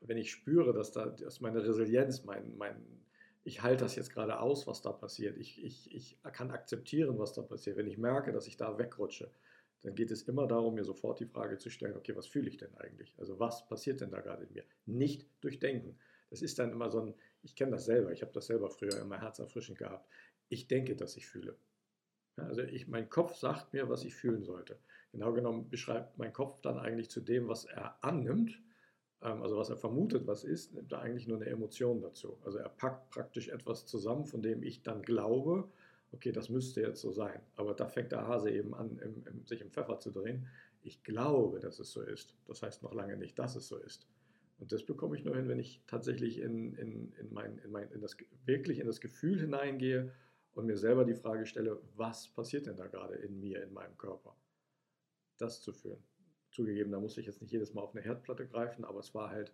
wenn 0.00 0.16
ich 0.16 0.30
spüre, 0.30 0.72
dass, 0.72 0.92
da, 0.92 1.06
dass 1.06 1.40
meine 1.40 1.62
Resilienz, 1.62 2.24
mein, 2.24 2.56
mein, 2.56 2.76
ich 3.44 3.62
halte 3.62 3.84
das 3.84 3.96
jetzt 3.96 4.10
gerade 4.10 4.38
aus, 4.40 4.66
was 4.66 4.80
da 4.80 4.92
passiert, 4.92 5.36
ich, 5.36 5.62
ich, 5.62 5.94
ich 5.94 6.18
kann 6.32 6.50
akzeptieren, 6.50 7.18
was 7.18 7.32
da 7.32 7.42
passiert, 7.42 7.76
wenn 7.76 7.86
ich 7.86 7.98
merke, 7.98 8.32
dass 8.32 8.46
ich 8.46 8.56
da 8.56 8.78
wegrutsche, 8.78 9.30
dann 9.82 9.94
geht 9.94 10.10
es 10.10 10.22
immer 10.22 10.46
darum, 10.46 10.74
mir 10.74 10.84
sofort 10.84 11.20
die 11.20 11.26
Frage 11.26 11.58
zu 11.58 11.70
stellen, 11.70 11.96
okay, 11.96 12.16
was 12.16 12.26
fühle 12.26 12.48
ich 12.48 12.56
denn 12.56 12.74
eigentlich? 12.76 13.14
Also 13.18 13.38
was 13.38 13.66
passiert 13.66 14.00
denn 14.00 14.10
da 14.10 14.20
gerade 14.20 14.44
in 14.44 14.52
mir? 14.52 14.64
Nicht 14.86 15.28
durchdenken. 15.40 15.98
Das 16.30 16.42
ist 16.42 16.58
dann 16.58 16.72
immer 16.72 16.90
so 16.90 17.00
ein, 17.00 17.14
ich 17.42 17.54
kenne 17.54 17.72
das 17.72 17.86
selber, 17.86 18.12
ich 18.12 18.22
habe 18.22 18.32
das 18.32 18.46
selber 18.46 18.70
früher 18.70 19.00
immer 19.00 19.20
herzerfrischend 19.20 19.78
gehabt. 19.78 20.08
Ich 20.48 20.66
denke, 20.66 20.96
dass 20.96 21.16
ich 21.16 21.26
fühle. 21.26 21.56
Also 22.36 22.62
ich, 22.62 22.88
mein 22.88 23.08
Kopf 23.08 23.34
sagt 23.34 23.72
mir, 23.72 23.88
was 23.88 24.04
ich 24.04 24.14
fühlen 24.14 24.44
sollte. 24.44 24.78
Genau 25.12 25.32
genommen 25.32 25.68
beschreibt 25.70 26.18
mein 26.18 26.32
Kopf 26.32 26.60
dann 26.60 26.78
eigentlich 26.78 27.10
zu 27.10 27.20
dem, 27.20 27.48
was 27.48 27.64
er 27.64 28.02
annimmt, 28.04 28.60
ähm, 29.22 29.42
also 29.42 29.56
was 29.56 29.70
er 29.70 29.76
vermutet, 29.76 30.26
was 30.26 30.44
ist, 30.44 30.74
nimmt 30.74 30.92
er 30.92 31.00
eigentlich 31.00 31.26
nur 31.26 31.38
eine 31.38 31.46
Emotion 31.46 32.00
dazu. 32.00 32.38
Also 32.44 32.58
er 32.58 32.68
packt 32.68 33.10
praktisch 33.10 33.48
etwas 33.48 33.86
zusammen, 33.86 34.26
von 34.26 34.42
dem 34.42 34.62
ich 34.62 34.82
dann 34.82 35.02
glaube, 35.02 35.70
okay, 36.12 36.32
das 36.32 36.48
müsste 36.48 36.80
jetzt 36.80 37.00
so 37.00 37.12
sein. 37.12 37.40
Aber 37.56 37.74
da 37.74 37.86
fängt 37.86 38.12
der 38.12 38.26
Hase 38.26 38.50
eben 38.50 38.74
an, 38.74 38.98
im, 38.98 39.26
im, 39.26 39.46
sich 39.46 39.60
im 39.60 39.70
Pfeffer 39.70 39.98
zu 39.98 40.10
drehen. 40.10 40.46
Ich 40.82 41.02
glaube, 41.02 41.60
dass 41.60 41.78
es 41.78 41.92
so 41.92 42.02
ist. 42.02 42.34
Das 42.46 42.62
heißt 42.62 42.82
noch 42.82 42.94
lange 42.94 43.16
nicht, 43.16 43.38
dass 43.38 43.56
es 43.56 43.68
so 43.68 43.76
ist. 43.76 44.06
Und 44.58 44.72
das 44.72 44.84
bekomme 44.84 45.16
ich 45.16 45.24
nur 45.24 45.36
hin, 45.36 45.48
wenn 45.48 45.58
ich 45.58 45.82
tatsächlich 45.86 46.40
in, 46.40 46.74
in, 46.74 47.12
in, 47.12 47.32
mein, 47.32 47.58
in, 47.58 47.70
mein, 47.70 47.90
in 47.92 48.00
das, 48.00 48.16
wirklich 48.44 48.80
in 48.80 48.86
das 48.86 49.00
Gefühl 49.00 49.38
hineingehe 49.40 50.12
und 50.52 50.66
mir 50.66 50.76
selber 50.76 51.04
die 51.04 51.14
Frage 51.14 51.46
stelle, 51.46 51.80
was 51.94 52.28
passiert 52.28 52.66
denn 52.66 52.76
da 52.76 52.88
gerade 52.88 53.14
in 53.14 53.38
mir, 53.38 53.62
in 53.62 53.72
meinem 53.72 53.96
Körper? 53.96 54.36
Das 55.36 55.62
zu 55.62 55.72
fühlen. 55.72 56.02
Zugegeben, 56.50 56.90
da 56.90 56.98
muss 56.98 57.16
ich 57.18 57.26
jetzt 57.26 57.40
nicht 57.40 57.52
jedes 57.52 57.74
Mal 57.74 57.82
auf 57.82 57.94
eine 57.94 58.02
Herdplatte 58.02 58.46
greifen, 58.46 58.84
aber 58.84 58.98
es 58.98 59.14
war 59.14 59.30
halt, 59.30 59.52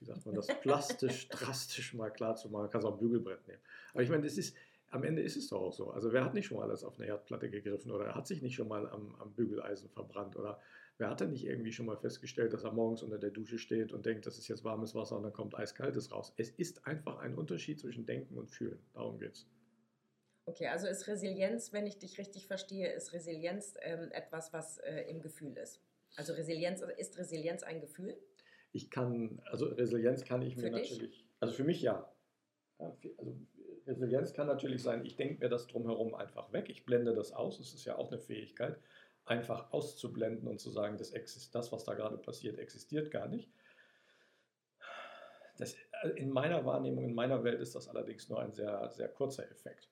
wie 0.00 0.04
sagt 0.04 0.26
man 0.26 0.34
das, 0.34 0.48
plastisch, 0.60 1.28
drastisch 1.28 1.94
mal 1.94 2.10
klar 2.10 2.36
zu 2.36 2.50
machen. 2.50 2.62
Man 2.62 2.70
kann 2.70 2.80
es 2.80 2.84
auch 2.84 2.94
ein 2.94 2.98
Bügelbrett 2.98 3.46
nehmen. 3.48 3.62
Aber 3.92 4.02
ich 4.02 4.10
meine, 4.10 4.24
das 4.24 4.36
ist, 4.36 4.54
am 4.90 5.04
Ende 5.04 5.22
ist 5.22 5.36
es 5.36 5.48
doch 5.48 5.60
auch 5.60 5.72
so. 5.72 5.90
Also 5.90 6.12
wer 6.12 6.24
hat 6.24 6.34
nicht 6.34 6.46
schon 6.46 6.58
mal 6.58 6.64
alles 6.64 6.84
auf 6.84 6.98
eine 6.98 7.06
Herdplatte 7.06 7.48
gegriffen 7.50 7.90
oder 7.90 8.14
hat 8.14 8.26
sich 8.26 8.42
nicht 8.42 8.54
schon 8.54 8.68
mal 8.68 8.88
am, 8.88 9.14
am 9.16 9.32
Bügeleisen 9.34 9.88
verbrannt 9.88 10.36
oder 10.36 10.60
Wer 11.00 11.08
hat 11.08 11.20
denn 11.22 11.30
nicht 11.30 11.46
irgendwie 11.46 11.72
schon 11.72 11.86
mal 11.86 11.96
festgestellt, 11.96 12.52
dass 12.52 12.64
er 12.64 12.72
morgens 12.72 13.02
unter 13.02 13.16
der 13.16 13.30
Dusche 13.30 13.58
steht 13.58 13.90
und 13.90 14.04
denkt, 14.04 14.26
das 14.26 14.36
ist 14.36 14.48
jetzt 14.48 14.64
warmes 14.64 14.94
Wasser 14.94 15.16
und 15.16 15.22
dann 15.22 15.32
kommt 15.32 15.54
eiskaltes 15.54 16.12
raus? 16.12 16.34
Es 16.36 16.50
ist 16.50 16.86
einfach 16.86 17.20
ein 17.20 17.36
Unterschied 17.36 17.80
zwischen 17.80 18.04
Denken 18.04 18.36
und 18.36 18.50
Fühlen. 18.50 18.78
Darum 18.92 19.18
geht's. 19.18 19.48
Okay, 20.44 20.66
also 20.66 20.86
ist 20.86 21.08
Resilienz, 21.08 21.72
wenn 21.72 21.86
ich 21.86 21.98
dich 21.98 22.18
richtig 22.18 22.46
verstehe, 22.46 22.92
ist 22.92 23.14
Resilienz 23.14 23.76
ähm, 23.80 24.10
etwas, 24.12 24.52
was 24.52 24.76
äh, 24.76 25.08
im 25.08 25.22
Gefühl 25.22 25.56
ist. 25.56 25.80
Also 26.16 26.34
Resilienz, 26.34 26.82
ist 26.98 27.16
Resilienz 27.16 27.62
ein 27.62 27.80
Gefühl? 27.80 28.18
Ich 28.72 28.90
kann, 28.90 29.40
also 29.46 29.68
Resilienz 29.68 30.26
kann 30.26 30.42
ich 30.42 30.56
für 30.56 30.70
mir 30.70 30.72
dich? 30.72 30.90
natürlich, 30.90 31.26
also 31.38 31.54
für 31.54 31.64
mich 31.64 31.80
ja. 31.80 32.12
also 32.76 33.38
Resilienz 33.86 34.32
kann 34.32 34.46
natürlich 34.46 34.82
sein, 34.82 35.04
ich 35.04 35.16
denke 35.16 35.40
mir 35.40 35.48
das 35.48 35.66
drumherum 35.66 36.14
einfach 36.14 36.52
weg, 36.52 36.68
ich 36.68 36.84
blende 36.84 37.14
das 37.14 37.32
aus, 37.32 37.58
das 37.58 37.74
ist 37.74 37.84
ja 37.84 37.96
auch 37.96 38.10
eine 38.10 38.20
Fähigkeit 38.20 38.78
einfach 39.24 39.72
auszublenden 39.72 40.48
und 40.48 40.60
zu 40.60 40.70
sagen, 40.70 40.98
das, 40.98 41.12
das 41.50 41.72
was 41.72 41.84
da 41.84 41.94
gerade 41.94 42.18
passiert, 42.18 42.58
existiert 42.58 43.10
gar 43.10 43.28
nicht. 43.28 43.48
Das, 45.58 45.74
äh, 46.02 46.08
in 46.16 46.30
meiner 46.30 46.64
Wahrnehmung, 46.64 47.04
in 47.04 47.14
meiner 47.14 47.44
Welt 47.44 47.60
ist 47.60 47.74
das 47.74 47.88
allerdings 47.88 48.28
nur 48.28 48.40
ein 48.40 48.52
sehr, 48.52 48.90
sehr 48.90 49.08
kurzer 49.08 49.48
Effekt. 49.50 49.88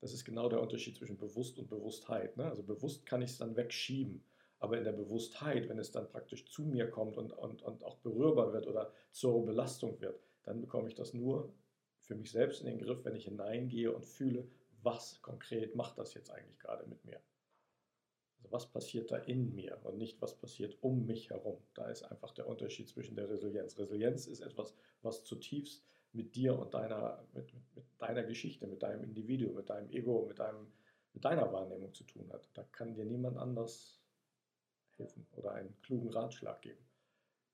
Das 0.00 0.12
ist 0.12 0.24
genau 0.24 0.48
der 0.48 0.60
Unterschied 0.60 0.96
zwischen 0.96 1.16
bewusst 1.16 1.58
und 1.58 1.68
Bewusstheit. 1.68 2.36
Ne? 2.36 2.44
Also 2.44 2.62
bewusst 2.62 3.06
kann 3.06 3.22
ich 3.22 3.30
es 3.30 3.38
dann 3.38 3.56
wegschieben, 3.56 4.22
aber 4.58 4.76
in 4.76 4.84
der 4.84 4.92
Bewusstheit, 4.92 5.68
wenn 5.68 5.78
es 5.78 5.90
dann 5.90 6.08
praktisch 6.08 6.44
zu 6.50 6.62
mir 6.62 6.90
kommt 6.90 7.16
und, 7.16 7.32
und, 7.32 7.62
und 7.62 7.82
auch 7.82 7.96
berührbar 7.98 8.52
wird 8.52 8.66
oder 8.66 8.92
zur 9.10 9.44
Belastung 9.46 10.00
wird, 10.00 10.20
dann 10.42 10.60
bekomme 10.60 10.88
ich 10.88 10.94
das 10.94 11.14
nur 11.14 11.52
für 12.06 12.14
mich 12.14 12.30
selbst 12.30 12.60
in 12.60 12.66
den 12.66 12.78
Griff, 12.78 13.04
wenn 13.04 13.16
ich 13.16 13.24
hineingehe 13.24 13.92
und 13.92 14.06
fühle, 14.06 14.48
was 14.82 15.20
konkret 15.22 15.74
macht 15.74 15.98
das 15.98 16.14
jetzt 16.14 16.30
eigentlich 16.30 16.58
gerade 16.58 16.86
mit 16.86 17.04
mir. 17.04 17.20
Also 18.38 18.52
was 18.52 18.70
passiert 18.70 19.10
da 19.10 19.16
in 19.16 19.54
mir 19.54 19.78
und 19.84 19.98
nicht 19.98 20.22
was 20.22 20.38
passiert 20.38 20.76
um 20.82 21.06
mich 21.06 21.30
herum. 21.30 21.58
Da 21.74 21.88
ist 21.88 22.04
einfach 22.04 22.32
der 22.32 22.46
Unterschied 22.46 22.88
zwischen 22.88 23.16
der 23.16 23.28
Resilienz. 23.28 23.78
Resilienz 23.78 24.26
ist 24.26 24.40
etwas, 24.40 24.74
was 25.02 25.24
zutiefst 25.24 25.84
mit 26.12 26.36
dir 26.36 26.58
und 26.58 26.74
deiner, 26.74 27.26
mit, 27.34 27.52
mit, 27.74 27.84
deiner 27.98 28.22
Geschichte, 28.22 28.66
mit 28.66 28.82
deinem 28.82 29.02
Individuum, 29.02 29.54
mit 29.54 29.68
deinem 29.68 29.90
Ego, 29.90 30.24
mit, 30.26 30.38
deinem, 30.38 30.72
mit 31.12 31.24
deiner 31.24 31.52
Wahrnehmung 31.52 31.92
zu 31.92 32.04
tun 32.04 32.32
hat. 32.32 32.48
Da 32.54 32.62
kann 32.62 32.94
dir 32.94 33.04
niemand 33.04 33.36
anders 33.36 34.00
helfen 34.96 35.26
oder 35.32 35.52
einen 35.52 35.74
klugen 35.82 36.10
Ratschlag 36.10 36.62
geben. 36.62 36.84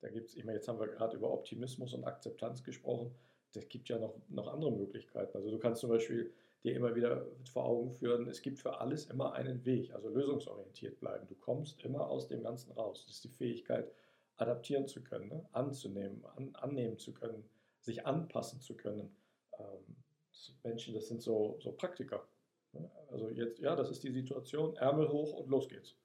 Da 0.00 0.10
gibt's, 0.10 0.34
ich 0.34 0.44
meine, 0.44 0.58
jetzt 0.58 0.68
haben 0.68 0.80
wir 0.80 0.88
gerade 0.88 1.16
über 1.16 1.32
Optimismus 1.32 1.94
und 1.94 2.04
Akzeptanz 2.04 2.62
gesprochen. 2.64 3.14
Das 3.52 3.68
gibt 3.68 3.88
ja 3.88 3.98
noch, 3.98 4.14
noch 4.28 4.48
andere 4.48 4.72
Möglichkeiten. 4.72 5.36
Also 5.36 5.50
du 5.50 5.58
kannst 5.58 5.80
zum 5.80 5.90
Beispiel 5.90 6.32
dir 6.62 6.74
immer 6.74 6.94
wieder 6.94 7.26
vor 7.52 7.64
Augen 7.64 7.90
führen, 7.90 8.28
es 8.28 8.40
gibt 8.40 8.58
für 8.58 8.78
alles 8.78 9.06
immer 9.06 9.32
einen 9.32 9.64
Weg, 9.64 9.92
also 9.94 10.08
lösungsorientiert 10.08 11.00
bleiben. 11.00 11.26
Du 11.26 11.34
kommst 11.34 11.82
immer 11.82 12.08
aus 12.08 12.28
dem 12.28 12.42
Ganzen 12.42 12.72
raus. 12.72 13.04
Das 13.04 13.16
ist 13.16 13.24
die 13.24 13.28
Fähigkeit, 13.28 13.90
adaptieren 14.36 14.86
zu 14.86 15.02
können, 15.02 15.28
ne? 15.28 15.48
anzunehmen, 15.52 16.24
an, 16.36 16.54
annehmen 16.54 16.98
zu 16.98 17.12
können, 17.12 17.44
sich 17.80 18.06
anpassen 18.06 18.60
zu 18.60 18.76
können. 18.76 19.14
Ähm, 19.58 19.96
das 20.30 20.54
Menschen, 20.62 20.94
das 20.94 21.08
sind 21.08 21.20
so, 21.20 21.58
so 21.60 21.72
Praktiker. 21.72 22.26
Ne? 22.72 22.90
Also 23.10 23.28
jetzt, 23.30 23.58
ja, 23.58 23.76
das 23.76 23.90
ist 23.90 24.02
die 24.02 24.12
Situation, 24.12 24.76
Ärmel 24.76 25.08
hoch 25.08 25.32
und 25.34 25.48
los 25.48 25.68
geht's. 25.68 25.96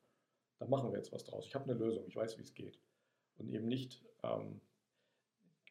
Da 0.60 0.66
machen 0.66 0.92
wir 0.92 0.98
jetzt 0.98 1.12
was 1.12 1.24
draus. 1.24 1.46
Ich 1.46 1.56
habe 1.56 1.70
eine 1.70 1.80
Lösung, 1.80 2.06
ich 2.08 2.16
weiß, 2.16 2.38
wie 2.38 2.42
es 2.42 2.54
geht. 2.54 2.80
Und 3.38 3.50
eben 3.50 3.68
nicht, 3.68 4.04
ähm, 4.24 4.60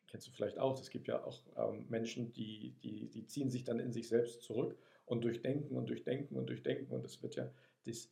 kennst 0.08 0.26
du 0.26 0.30
vielleicht 0.32 0.58
auch, 0.58 0.80
es 0.80 0.90
gibt 0.90 1.08
ja 1.08 1.24
auch 1.24 1.42
ähm, 1.56 1.86
Menschen, 1.88 2.32
die, 2.32 2.74
die, 2.82 3.08
die 3.08 3.26
ziehen 3.26 3.50
sich 3.50 3.64
dann 3.64 3.78
in 3.78 3.92
sich 3.92 4.08
selbst 4.08 4.42
zurück 4.42 4.76
und 5.04 5.24
durchdenken 5.24 5.76
und 5.76 5.88
durchdenken 5.88 6.36
und 6.36 6.46
durchdenken 6.48 6.92
und 6.92 7.04
es 7.04 7.22
wird 7.22 7.36
ja, 7.36 7.50
das, 7.84 8.10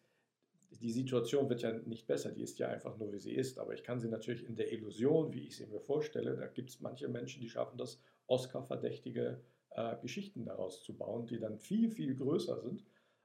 die 0.71 0.91
Situation 0.91 1.49
wird 1.49 1.63
ja 1.63 1.73
nicht 1.73 2.07
besser, 2.07 2.33
die 2.33 2.43
ist 2.43 2.59
ja 2.59 2.69
einfach 2.69 2.97
nur, 2.97 3.13
wie 3.13 3.21
sie 3.21 3.35
ist, 3.35 3.59
aber 3.59 3.75
ich 3.75 3.85
kann 3.85 4.01
sie 4.01 4.09
natürlich 4.09 4.45
in 4.45 4.57
der 4.57 4.73
Illusion, 4.73 5.33
wie 5.33 5.47
ich 5.47 5.57
sie 5.57 5.67
mir 5.67 5.81
vorstelle, 5.81 6.37
da 6.37 6.47
gibt 6.47 6.71
es 6.71 6.81
manche 6.81 7.09
Menschen, 7.09 7.41
die 7.41 7.49
schaffen 7.49 7.79
das, 7.79 8.01
Oscar-verdächtige 8.27 9.43
äh, 9.71 9.97
Geschichten 10.01 10.47
daraus 10.47 10.83
zu 10.83 10.97
bauen, 10.97 11.27
die 11.27 11.39
dann 11.39 11.59
viel, 11.59 11.91
viel 11.91 12.17
größer 12.17 12.59
sind 12.59 12.85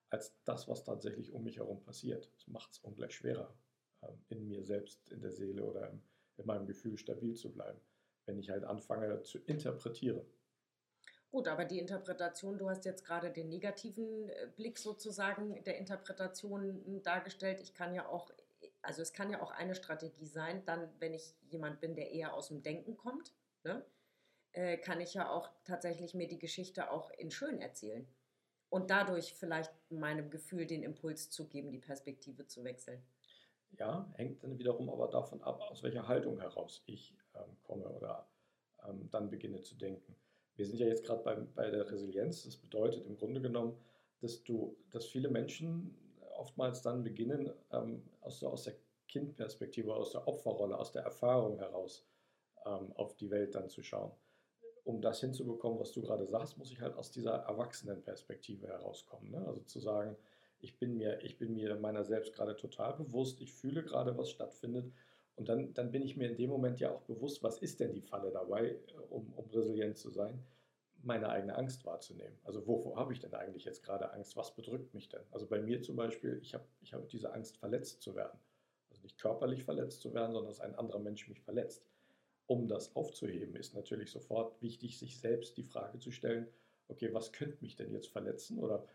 als 0.09 0.35
das, 0.43 0.67
was 0.67 0.83
tatsächlich 0.83 1.31
um 1.31 1.43
mich 1.43 1.57
herum 1.57 1.81
passiert. 1.81 2.29
Das 2.35 2.47
macht 2.47 2.71
es 2.71 2.79
ungleich 2.79 3.13
schwerer, 3.13 3.55
äh, 4.01 4.07
in 4.27 4.47
mir 4.47 4.63
selbst, 4.63 5.09
in 5.09 5.21
der 5.21 5.31
Seele 5.31 5.63
oder 5.63 5.89
im, 5.89 6.01
in 6.37 6.45
meinem 6.45 6.67
Gefühl 6.67 6.97
stabil 6.97 7.33
zu 7.35 7.51
bleiben 7.51 7.79
wenn 8.29 8.39
ich 8.39 8.51
halt 8.51 8.63
anfange 8.63 9.23
zu 9.23 9.39
interpretieren. 9.39 10.21
Gut, 11.31 11.47
aber 11.47 11.65
die 11.65 11.79
Interpretation, 11.79 12.57
du 12.57 12.69
hast 12.69 12.85
jetzt 12.85 13.05
gerade 13.05 13.31
den 13.31 13.49
negativen 13.49 14.29
äh, 14.29 14.47
Blick 14.55 14.77
sozusagen 14.77 15.63
der 15.63 15.77
Interpretation 15.77 17.01
dargestellt. 17.03 17.59
Ich 17.59 17.73
kann 17.73 17.93
ja 17.93 18.07
auch, 18.07 18.31
also 18.81 19.01
es 19.01 19.13
kann 19.13 19.31
ja 19.31 19.41
auch 19.41 19.51
eine 19.51 19.75
Strategie 19.75 20.27
sein, 20.27 20.63
dann, 20.65 20.89
wenn 20.99 21.13
ich 21.13 21.35
jemand 21.49 21.81
bin, 21.81 21.95
der 21.95 22.11
eher 22.11 22.33
aus 22.33 22.47
dem 22.47 22.61
Denken 22.61 22.97
kommt, 22.97 23.33
ne, 23.63 23.83
äh, 24.53 24.77
kann 24.77 25.01
ich 25.01 25.13
ja 25.15 25.29
auch 25.29 25.49
tatsächlich 25.65 26.13
mir 26.13 26.27
die 26.27 26.39
Geschichte 26.39 26.91
auch 26.91 27.11
in 27.11 27.31
schön 27.31 27.59
erzählen. 27.61 28.07
Und 28.69 28.91
dadurch 28.91 29.33
vielleicht 29.33 29.71
meinem 29.89 30.29
Gefühl 30.29 30.67
den 30.67 30.83
Impuls 30.83 31.31
zu 31.31 31.47
geben, 31.47 31.71
die 31.71 31.79
Perspektive 31.79 32.45
zu 32.45 32.63
wechseln. 32.63 33.03
Ja, 33.77 34.11
hängt 34.15 34.43
dann 34.43 34.57
wiederum 34.57 34.89
aber 34.89 35.07
davon 35.07 35.41
ab, 35.41 35.61
aus 35.69 35.83
welcher 35.83 36.07
Haltung 36.07 36.39
heraus 36.39 36.83
ich 36.85 37.15
ähm, 37.35 37.55
komme 37.63 37.87
oder 37.87 38.27
ähm, 38.87 39.09
dann 39.11 39.29
beginne 39.29 39.61
zu 39.61 39.75
denken. 39.75 40.15
Wir 40.55 40.65
sind 40.65 40.79
ja 40.79 40.87
jetzt 40.87 41.05
gerade 41.05 41.23
bei, 41.23 41.35
bei 41.35 41.69
der 41.69 41.89
Resilienz. 41.89 42.43
Das 42.43 42.57
bedeutet 42.57 43.05
im 43.05 43.15
Grunde 43.17 43.41
genommen, 43.41 43.77
dass 44.19 44.43
du, 44.43 44.75
dass 44.91 45.05
viele 45.05 45.29
Menschen 45.29 45.95
oftmals 46.37 46.81
dann 46.81 47.03
beginnen, 47.03 47.51
ähm, 47.71 48.03
aus, 48.21 48.43
aus 48.43 48.63
der 48.63 48.75
Kindperspektive, 49.07 49.93
aus 49.93 50.11
der 50.11 50.27
Opferrolle, 50.27 50.77
aus 50.77 50.91
der 50.91 51.03
Erfahrung 51.03 51.57
heraus 51.57 52.05
ähm, 52.65 52.91
auf 52.95 53.15
die 53.15 53.29
Welt 53.29 53.55
dann 53.55 53.69
zu 53.69 53.81
schauen. 53.83 54.11
Um 54.83 55.01
das 55.01 55.19
hinzubekommen, 55.19 55.79
was 55.79 55.91
du 55.91 56.01
gerade 56.01 56.25
sagst, 56.25 56.57
muss 56.57 56.71
ich 56.71 56.81
halt 56.81 56.95
aus 56.95 57.11
dieser 57.11 57.35
Erwachsenenperspektive 57.43 58.67
herauskommen. 58.67 59.31
Ne? 59.31 59.45
Also 59.45 59.61
zu 59.61 59.79
sagen, 59.79 60.15
ich 60.61 60.77
bin, 60.77 60.97
mir, 60.97 61.21
ich 61.23 61.37
bin 61.37 61.53
mir 61.53 61.75
meiner 61.75 62.03
selbst 62.03 62.33
gerade 62.33 62.55
total 62.55 62.93
bewusst, 62.93 63.41
ich 63.41 63.53
fühle 63.53 63.83
gerade, 63.83 64.17
was 64.17 64.29
stattfindet 64.29 64.91
und 65.39 65.47
dann, 65.47 65.73
dann 65.73 65.89
bin 65.89 66.01
ich 66.01 66.17
mir 66.17 66.29
in 66.29 66.35
dem 66.35 66.49
Moment 66.49 66.81
ja 66.81 66.91
auch 66.91 67.01
bewusst, 67.03 67.41
was 67.43 67.59
ist 67.59 67.79
denn 67.79 67.93
die 67.93 68.01
Falle 68.01 68.29
dabei, 68.29 68.71
äh, 68.71 68.77
um, 69.09 69.31
um 69.33 69.49
resilient 69.51 69.97
zu 69.97 70.09
sein, 70.09 70.43
meine 71.01 71.29
eigene 71.29 71.55
Angst 71.55 71.85
wahrzunehmen. 71.85 72.37
Also 72.43 72.67
wovor 72.67 72.97
habe 72.97 73.13
ich 73.13 73.21
denn 73.21 73.33
eigentlich 73.33 73.63
jetzt 73.63 73.81
gerade 73.81 74.11
Angst? 74.11 74.35
Was 74.35 74.53
bedrückt 74.53 74.93
mich 74.93 75.07
denn? 75.07 75.21
Also 75.31 75.47
bei 75.47 75.61
mir 75.61 75.81
zum 75.81 75.95
Beispiel, 75.95 76.39
ich 76.41 76.53
habe 76.53 76.65
ich 76.81 76.93
hab 76.93 77.07
diese 77.07 77.33
Angst, 77.33 77.55
verletzt 77.55 78.01
zu 78.01 78.15
werden. 78.15 78.37
Also 78.89 79.01
nicht 79.03 79.17
körperlich 79.17 79.63
verletzt 79.63 80.01
zu 80.01 80.13
werden, 80.13 80.33
sondern 80.33 80.49
dass 80.49 80.59
ein 80.59 80.75
anderer 80.75 80.99
Mensch 80.99 81.29
mich 81.29 81.39
verletzt. 81.39 81.85
Um 82.47 82.67
das 82.67 82.93
aufzuheben, 82.97 83.55
ist 83.55 83.75
natürlich 83.75 84.11
sofort 84.11 84.61
wichtig, 84.61 84.99
sich 84.99 85.21
selbst 85.21 85.55
die 85.55 85.63
Frage 85.63 85.99
zu 85.99 86.11
stellen, 86.11 86.47
okay, 86.89 87.13
was 87.13 87.31
könnte 87.31 87.59
mich 87.61 87.77
denn 87.77 87.93
jetzt 87.93 88.09
verletzen? 88.09 88.59
Oder 88.59 88.85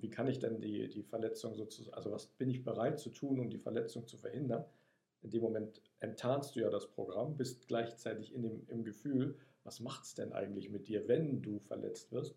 wie 0.00 0.10
kann 0.10 0.28
ich 0.28 0.38
denn 0.38 0.60
die, 0.60 0.88
die 0.88 1.02
Verletzung 1.02 1.54
sozusagen, 1.54 1.94
also 1.94 2.10
was 2.10 2.26
bin 2.26 2.50
ich 2.50 2.64
bereit 2.64 2.98
zu 2.98 3.10
tun, 3.10 3.40
um 3.40 3.50
die 3.50 3.58
Verletzung 3.58 4.06
zu 4.06 4.16
verhindern? 4.16 4.64
in 5.22 5.30
dem 5.30 5.42
Moment 5.42 5.80
enttarnst 6.00 6.56
du 6.56 6.60
ja 6.60 6.70
das 6.70 6.88
Programm, 6.88 7.36
bist 7.36 7.68
gleichzeitig 7.68 8.34
in 8.34 8.42
dem, 8.42 8.66
im 8.68 8.84
Gefühl, 8.84 9.36
was 9.64 9.80
macht 9.80 10.04
es 10.04 10.14
denn 10.14 10.32
eigentlich 10.32 10.70
mit 10.70 10.88
dir, 10.88 11.06
wenn 11.06 11.42
du 11.42 11.60
verletzt 11.60 12.12
wirst? 12.12 12.34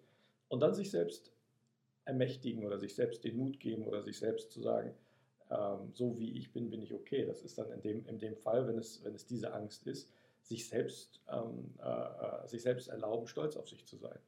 Und 0.48 0.60
dann 0.60 0.76
sich 0.76 0.92
selbst 0.92 1.32
ermächtigen 2.06 2.64
oder 2.64 2.78
sich 2.78 2.94
selbst 2.94 3.24
den 3.24 3.38
Mut 3.38 3.60
geben 3.60 3.88
oder 3.88 4.04
sich 4.04 4.20
selbst 4.20 4.52
zu 4.52 4.62
sagen, 4.62 4.94
ähm, 5.50 5.92
so 5.94 6.18
wie 6.20 6.38
ich 6.38 6.54
bin, 6.54 6.70
bin 6.70 6.84
ich 6.84 6.94
okay. 6.94 7.26
Das 7.26 7.42
ist 7.42 7.58
dann 7.58 7.72
in 7.72 7.82
dem, 7.82 8.06
in 8.06 8.20
dem 8.20 8.36
Fall, 8.36 8.68
wenn 8.68 8.78
es, 8.78 9.04
wenn 9.04 9.16
es 9.16 9.26
diese 9.26 9.54
Angst 9.54 9.88
ist, 9.88 10.14
sich 10.44 10.68
selbst, 10.68 11.22
ähm, 11.28 11.74
äh, 11.80 12.44
äh 12.44 12.48
sich 12.48 12.62
selbst 12.62 12.90
erlauben, 12.90 13.26
stolz 13.26 13.56
auf 13.56 13.68
sich 13.68 13.84
zu 13.86 13.98
sein. 13.98 14.20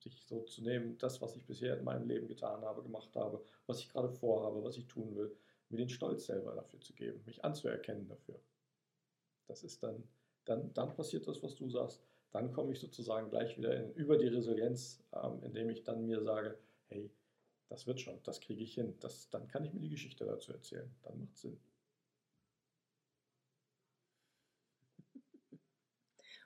Sich 0.00 0.24
so 0.24 0.42
zu 0.42 0.62
nehmen, 0.62 0.96
das, 0.98 1.20
was 1.20 1.36
ich 1.36 1.44
bisher 1.44 1.76
in 1.76 1.84
meinem 1.84 2.08
Leben 2.08 2.26
getan 2.26 2.62
habe, 2.62 2.82
gemacht 2.82 3.14
habe, 3.14 3.44
was 3.66 3.80
ich 3.80 3.90
gerade 3.90 4.10
vorhabe, 4.10 4.64
was 4.64 4.76
ich 4.76 4.86
tun 4.86 5.14
will, 5.14 5.36
mir 5.68 5.76
den 5.76 5.88
Stolz 5.88 6.26
selber 6.26 6.54
dafür 6.54 6.80
zu 6.80 6.94
geben, 6.94 7.22
mich 7.26 7.44
anzuerkennen 7.44 8.08
dafür. 8.08 8.40
Das 9.46 9.62
ist 9.62 9.82
dann, 9.82 10.02
dann, 10.46 10.72
dann 10.74 10.94
passiert 10.94 11.28
das, 11.28 11.42
was 11.42 11.54
du 11.54 11.68
sagst. 11.68 12.02
Dann 12.32 12.52
komme 12.52 12.72
ich 12.72 12.80
sozusagen 12.80 13.28
gleich 13.28 13.58
wieder 13.58 13.76
in, 13.76 13.92
über 13.94 14.16
die 14.16 14.28
Resilienz, 14.28 15.02
ähm, 15.12 15.42
indem 15.42 15.68
ich 15.70 15.82
dann 15.82 16.06
mir 16.06 16.22
sage, 16.22 16.58
hey, 16.86 17.10
das 17.68 17.86
wird 17.86 18.00
schon, 18.00 18.20
das 18.22 18.40
kriege 18.40 18.62
ich 18.62 18.74
hin. 18.74 18.96
Das, 19.00 19.28
dann 19.30 19.48
kann 19.48 19.64
ich 19.64 19.72
mir 19.72 19.80
die 19.80 19.90
Geschichte 19.90 20.24
dazu 20.24 20.52
erzählen. 20.52 20.92
Dann 21.02 21.20
macht 21.20 21.34
es 21.34 21.42
Sinn. 21.42 21.60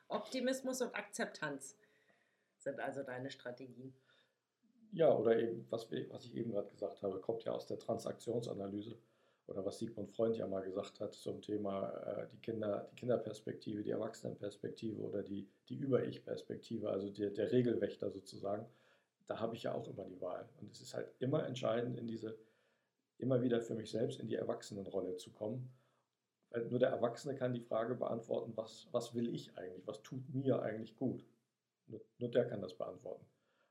Optimismus 0.08 0.80
und 0.80 0.94
Akzeptanz 0.94 1.76
sind 2.64 2.80
also 2.80 3.02
deine 3.02 3.30
Strategien. 3.30 3.94
Ja, 4.92 5.14
oder 5.16 5.38
eben, 5.38 5.66
was, 5.70 5.90
was 5.90 6.24
ich 6.24 6.34
eben 6.34 6.52
gerade 6.52 6.70
gesagt 6.70 7.02
habe, 7.02 7.20
kommt 7.20 7.44
ja 7.44 7.52
aus 7.52 7.66
der 7.66 7.78
Transaktionsanalyse 7.78 8.96
oder 9.46 9.64
was 9.64 9.78
Sigmund 9.78 10.10
Freund 10.10 10.36
ja 10.36 10.46
mal 10.46 10.62
gesagt 10.62 11.00
hat 11.00 11.14
zum 11.14 11.42
Thema 11.42 11.90
äh, 11.90 12.26
die, 12.32 12.38
Kinder, 12.38 12.88
die 12.90 12.96
Kinderperspektive, 12.96 13.82
die 13.82 13.90
Erwachsenenperspektive 13.90 15.00
oder 15.02 15.22
die, 15.22 15.48
die 15.68 15.76
Über-Ich-Perspektive, 15.76 16.90
also 16.90 17.10
der, 17.10 17.30
der 17.30 17.52
Regelwächter 17.52 18.10
sozusagen, 18.10 18.66
da 19.26 19.40
habe 19.40 19.56
ich 19.56 19.64
ja 19.64 19.74
auch 19.74 19.86
immer 19.88 20.04
die 20.04 20.20
Wahl. 20.20 20.48
Und 20.60 20.72
es 20.72 20.80
ist 20.80 20.94
halt 20.94 21.08
immer 21.18 21.44
entscheidend, 21.46 21.98
in 21.98 22.06
diese, 22.06 22.38
immer 23.18 23.42
wieder 23.42 23.60
für 23.60 23.74
mich 23.74 23.90
selbst 23.90 24.20
in 24.20 24.28
die 24.28 24.36
Erwachsenenrolle 24.36 25.16
zu 25.16 25.30
kommen. 25.30 25.70
Weil 26.50 26.66
nur 26.66 26.78
der 26.78 26.90
Erwachsene 26.90 27.34
kann 27.34 27.52
die 27.52 27.60
Frage 27.60 27.96
beantworten, 27.96 28.52
was, 28.54 28.86
was 28.92 29.14
will 29.14 29.34
ich 29.34 29.56
eigentlich, 29.58 29.86
was 29.86 30.02
tut 30.02 30.22
mir 30.32 30.62
eigentlich 30.62 30.96
gut. 30.96 31.24
Nur, 31.86 32.30
der 32.30 32.46
kann 32.46 32.60
das 32.60 32.74
beantworten. 32.74 33.26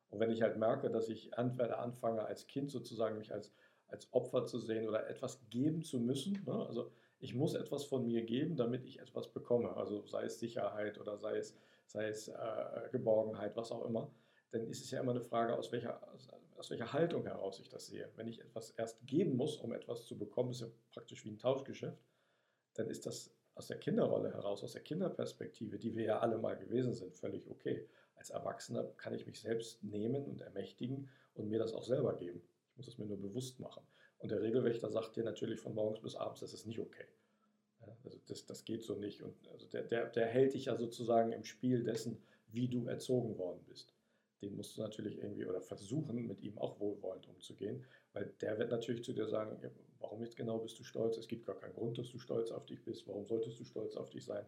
Und 0.10 0.20
wenn 0.20 0.32
ich 0.32 0.42
halt 0.42 0.58
merke, 0.58 0.90
dass 0.92 1.10
ich 1.10 1.38
anfange 1.38 2.26
als 2.26 2.48
Kind 2.48 2.70
sozusagen 2.70 3.18
mich 3.18 3.34
als 3.34 3.52
als 3.94 4.12
Opfer 4.12 4.46
zu 4.46 4.60
sehen 4.60 4.88
oder 4.88 5.08
etwas 5.08 5.40
geben 5.50 5.84
zu 5.84 6.00
müssen. 6.00 6.44
Ne? 6.46 6.66
Also 6.68 6.92
ich 7.20 7.36
muss 7.36 7.54
etwas 7.54 7.86
von 7.86 8.06
mir 8.06 8.24
geben, 8.24 8.58
damit 8.58 8.86
ich 8.86 9.00
etwas 9.00 9.32
bekomme. 9.32 9.78
Also 9.78 10.06
sei 10.08 10.24
es 10.24 10.40
Sicherheit 10.40 11.00
oder 11.00 11.18
sei 11.18 11.38
es, 11.38 11.56
sei 11.86 12.08
es 12.08 12.28
äh, 12.28 12.90
Geborgenheit, 12.92 13.56
was 13.56 13.72
auch 13.72 13.86
immer. 13.86 14.12
Dann 14.52 14.68
ist 14.68 14.84
es 14.84 14.92
ja 14.92 15.00
immer 15.00 15.12
eine 15.12 15.22
Frage, 15.22 15.56
aus 15.56 15.72
welcher, 15.72 16.02
aus, 16.12 16.28
aus 16.58 16.70
welcher 16.72 16.92
Haltung 16.92 17.24
heraus 17.24 17.60
ich 17.60 17.70
das 17.70 17.88
sehe. 17.88 18.10
Wenn 18.16 18.28
ich 18.28 18.42
etwas 18.42 18.72
erst 18.72 19.06
geben 19.06 19.38
muss, 19.38 19.58
um 19.58 19.74
etwas 19.74 20.06
zu 20.06 20.18
bekommen, 20.18 20.52
ist 20.52 20.62
ja 20.62 20.68
praktisch 20.92 21.24
wie 21.24 21.30
ein 21.30 21.38
Tauschgeschäft, 21.38 22.04
dann 22.74 22.90
ist 22.90 23.06
das 23.06 23.36
aus 23.56 23.68
der 23.68 23.78
Kinderrolle 23.78 24.34
heraus, 24.34 24.64
aus 24.64 24.74
der 24.74 24.82
Kinderperspektive, 24.82 25.78
die 25.78 25.96
wir 25.96 26.06
ja 26.06 26.20
alle 26.20 26.40
mal 26.40 26.58
gewesen 26.58 26.96
sind, 26.96 27.16
völlig 27.16 27.48
okay. 27.48 27.88
Als 28.16 28.30
Erwachsener 28.30 28.84
kann 28.98 29.14
ich 29.14 29.26
mich 29.26 29.40
selbst 29.42 29.84
nehmen 29.84 30.26
und 30.26 30.42
ermächtigen 30.42 31.10
und 31.34 31.50
mir 31.50 31.60
das 31.60 31.74
auch 31.74 31.84
selber 31.84 32.16
geben. 32.16 32.42
Ich 32.72 32.78
muss 32.78 32.88
es 32.88 32.98
mir 32.98 33.06
nur 33.06 33.20
bewusst 33.20 33.60
machen. 33.60 33.86
Und 34.20 34.32
der 34.32 34.42
Regelwächter 34.42 34.90
sagt 34.90 35.16
dir 35.16 35.24
natürlich 35.24 35.60
von 35.60 35.76
morgens 35.76 36.02
bis 36.02 36.16
abends, 36.16 36.40
das 36.40 36.54
ist 36.54 36.66
nicht 36.66 36.80
okay. 36.80 37.06
Also 38.04 38.18
das, 38.28 38.46
das 38.46 38.64
geht 38.64 38.84
so 38.84 38.96
nicht. 38.96 39.22
Und 39.22 39.36
also 39.50 39.68
der, 39.68 39.84
der, 39.84 40.10
der 40.10 40.28
hält 40.28 40.54
dich 40.54 40.66
ja 40.66 40.78
sozusagen 40.78 41.32
im 41.32 41.44
Spiel 41.44 41.84
dessen, 41.84 42.22
wie 42.48 42.68
du 42.68 42.88
erzogen 42.88 43.38
worden 43.38 43.64
bist. 43.66 43.94
Den 44.42 44.56
musst 44.56 44.78
du 44.78 44.82
natürlich 44.82 45.18
irgendwie 45.18 45.46
oder 45.46 45.62
versuchen, 45.62 46.28
mit 46.28 46.42
ihm 46.42 46.58
auch 46.58 46.80
wohlwollend 46.80 47.28
umzugehen, 47.30 47.86
weil 48.12 48.34
der 48.42 48.58
wird 48.60 48.72
natürlich 48.72 49.04
zu 49.04 49.14
dir 49.14 49.28
sagen, 49.28 49.58
warum 50.00 50.22
jetzt 50.22 50.36
genau 50.36 50.60
bist 50.60 50.78
du 50.80 50.84
stolz? 50.84 51.18
Es 51.18 51.28
gibt 51.28 51.46
gar 51.46 51.58
keinen 51.60 51.74
Grund, 51.74 51.98
dass 51.98 52.10
du 52.10 52.20
stolz 52.20 52.52
auf 52.52 52.66
dich 52.66 52.84
bist. 52.84 53.08
Warum 53.08 53.26
solltest 53.26 53.60
du 53.60 53.64
stolz 53.64 53.96
auf 53.96 54.10
dich 54.10 54.26
sein? 54.26 54.46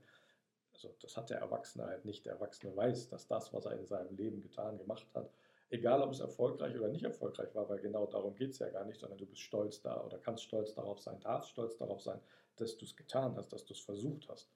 Also 0.75 0.93
das 1.01 1.15
hat 1.15 1.29
der 1.29 1.39
Erwachsene 1.39 1.85
halt 1.85 2.05
nicht. 2.05 2.25
Der 2.25 2.33
Erwachsene 2.33 2.75
weiß, 2.75 3.09
dass 3.09 3.27
das, 3.27 3.53
was 3.53 3.65
er 3.65 3.79
in 3.79 3.87
seinem 3.87 4.15
Leben 4.15 4.41
getan, 4.41 4.77
gemacht 4.77 5.07
hat, 5.13 5.31
egal 5.69 6.01
ob 6.01 6.11
es 6.11 6.19
erfolgreich 6.19 6.75
oder 6.75 6.89
nicht 6.89 7.03
erfolgreich 7.03 7.53
war, 7.55 7.67
weil 7.69 7.79
genau 7.79 8.05
darum 8.05 8.35
geht 8.35 8.51
es 8.51 8.59
ja 8.59 8.69
gar 8.69 8.85
nicht, 8.85 8.99
sondern 8.99 9.17
du 9.17 9.25
bist 9.25 9.41
stolz 9.41 9.81
da 9.81 10.03
oder 10.03 10.19
kannst 10.19 10.43
stolz 10.43 10.73
darauf 10.73 10.99
sein, 10.99 11.19
darfst 11.21 11.51
stolz 11.51 11.77
darauf 11.77 12.01
sein, 12.01 12.19
dass 12.57 12.77
du 12.77 12.85
es 12.85 12.95
getan 12.95 13.35
hast, 13.37 13.51
dass 13.53 13.65
du 13.65 13.73
es 13.73 13.79
versucht 13.79 14.27
hast. 14.29 14.49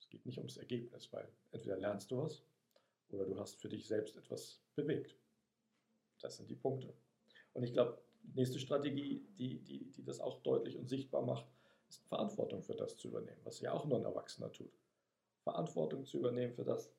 Es 0.00 0.08
geht 0.08 0.24
nicht 0.24 0.38
ums 0.38 0.56
Ergebnis, 0.56 1.12
weil 1.12 1.28
entweder 1.52 1.76
lernst 1.76 2.10
du 2.10 2.22
was 2.22 2.42
oder 3.10 3.26
du 3.26 3.38
hast 3.38 3.60
für 3.60 3.68
dich 3.68 3.86
selbst 3.86 4.16
etwas 4.16 4.60
bewegt. 4.74 5.14
Das 6.20 6.36
sind 6.36 6.50
die 6.50 6.56
Punkte. 6.56 6.92
Und 7.52 7.62
ich 7.62 7.72
glaube, 7.72 7.98
die 8.22 8.34
nächste 8.34 8.58
Strategie, 8.58 9.26
die, 9.38 9.58
die, 9.60 9.84
die 9.92 10.04
das 10.04 10.20
auch 10.20 10.42
deutlich 10.42 10.76
und 10.76 10.88
sichtbar 10.88 11.22
macht, 11.22 11.46
ist 11.88 12.06
Verantwortung 12.06 12.62
für 12.62 12.74
das 12.74 12.96
zu 12.96 13.08
übernehmen, 13.08 13.40
was 13.44 13.60
ja 13.60 13.72
auch 13.72 13.86
nur 13.86 13.98
ein 13.98 14.04
Erwachsener 14.04 14.52
tut. 14.52 14.72
Verantwortung 15.48 16.04
zu 16.04 16.18
übernehmen 16.18 16.52
für 16.52 16.64
das, 16.64 16.92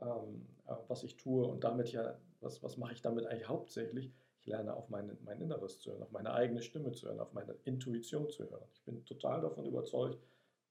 ähm, 0.00 0.46
äh, 0.66 0.74
was 0.88 1.04
ich 1.04 1.16
tue 1.16 1.46
und 1.46 1.62
damit 1.62 1.92
ja, 1.92 2.18
was, 2.40 2.62
was 2.62 2.76
mache 2.76 2.94
ich 2.94 3.02
damit 3.02 3.26
eigentlich 3.26 3.48
hauptsächlich? 3.48 4.12
Ich 4.40 4.46
lerne 4.46 4.74
auf 4.74 4.88
mein, 4.88 5.16
mein 5.24 5.40
Inneres 5.40 5.78
zu 5.78 5.92
hören, 5.92 6.02
auf 6.02 6.10
meine 6.10 6.32
eigene 6.32 6.62
Stimme 6.62 6.90
zu 6.90 7.06
hören, 7.06 7.20
auf 7.20 7.32
meine 7.32 7.54
Intuition 7.64 8.28
zu 8.28 8.50
hören. 8.50 8.64
Ich 8.74 8.82
bin 8.82 9.04
total 9.04 9.40
davon 9.40 9.66
überzeugt, 9.66 10.18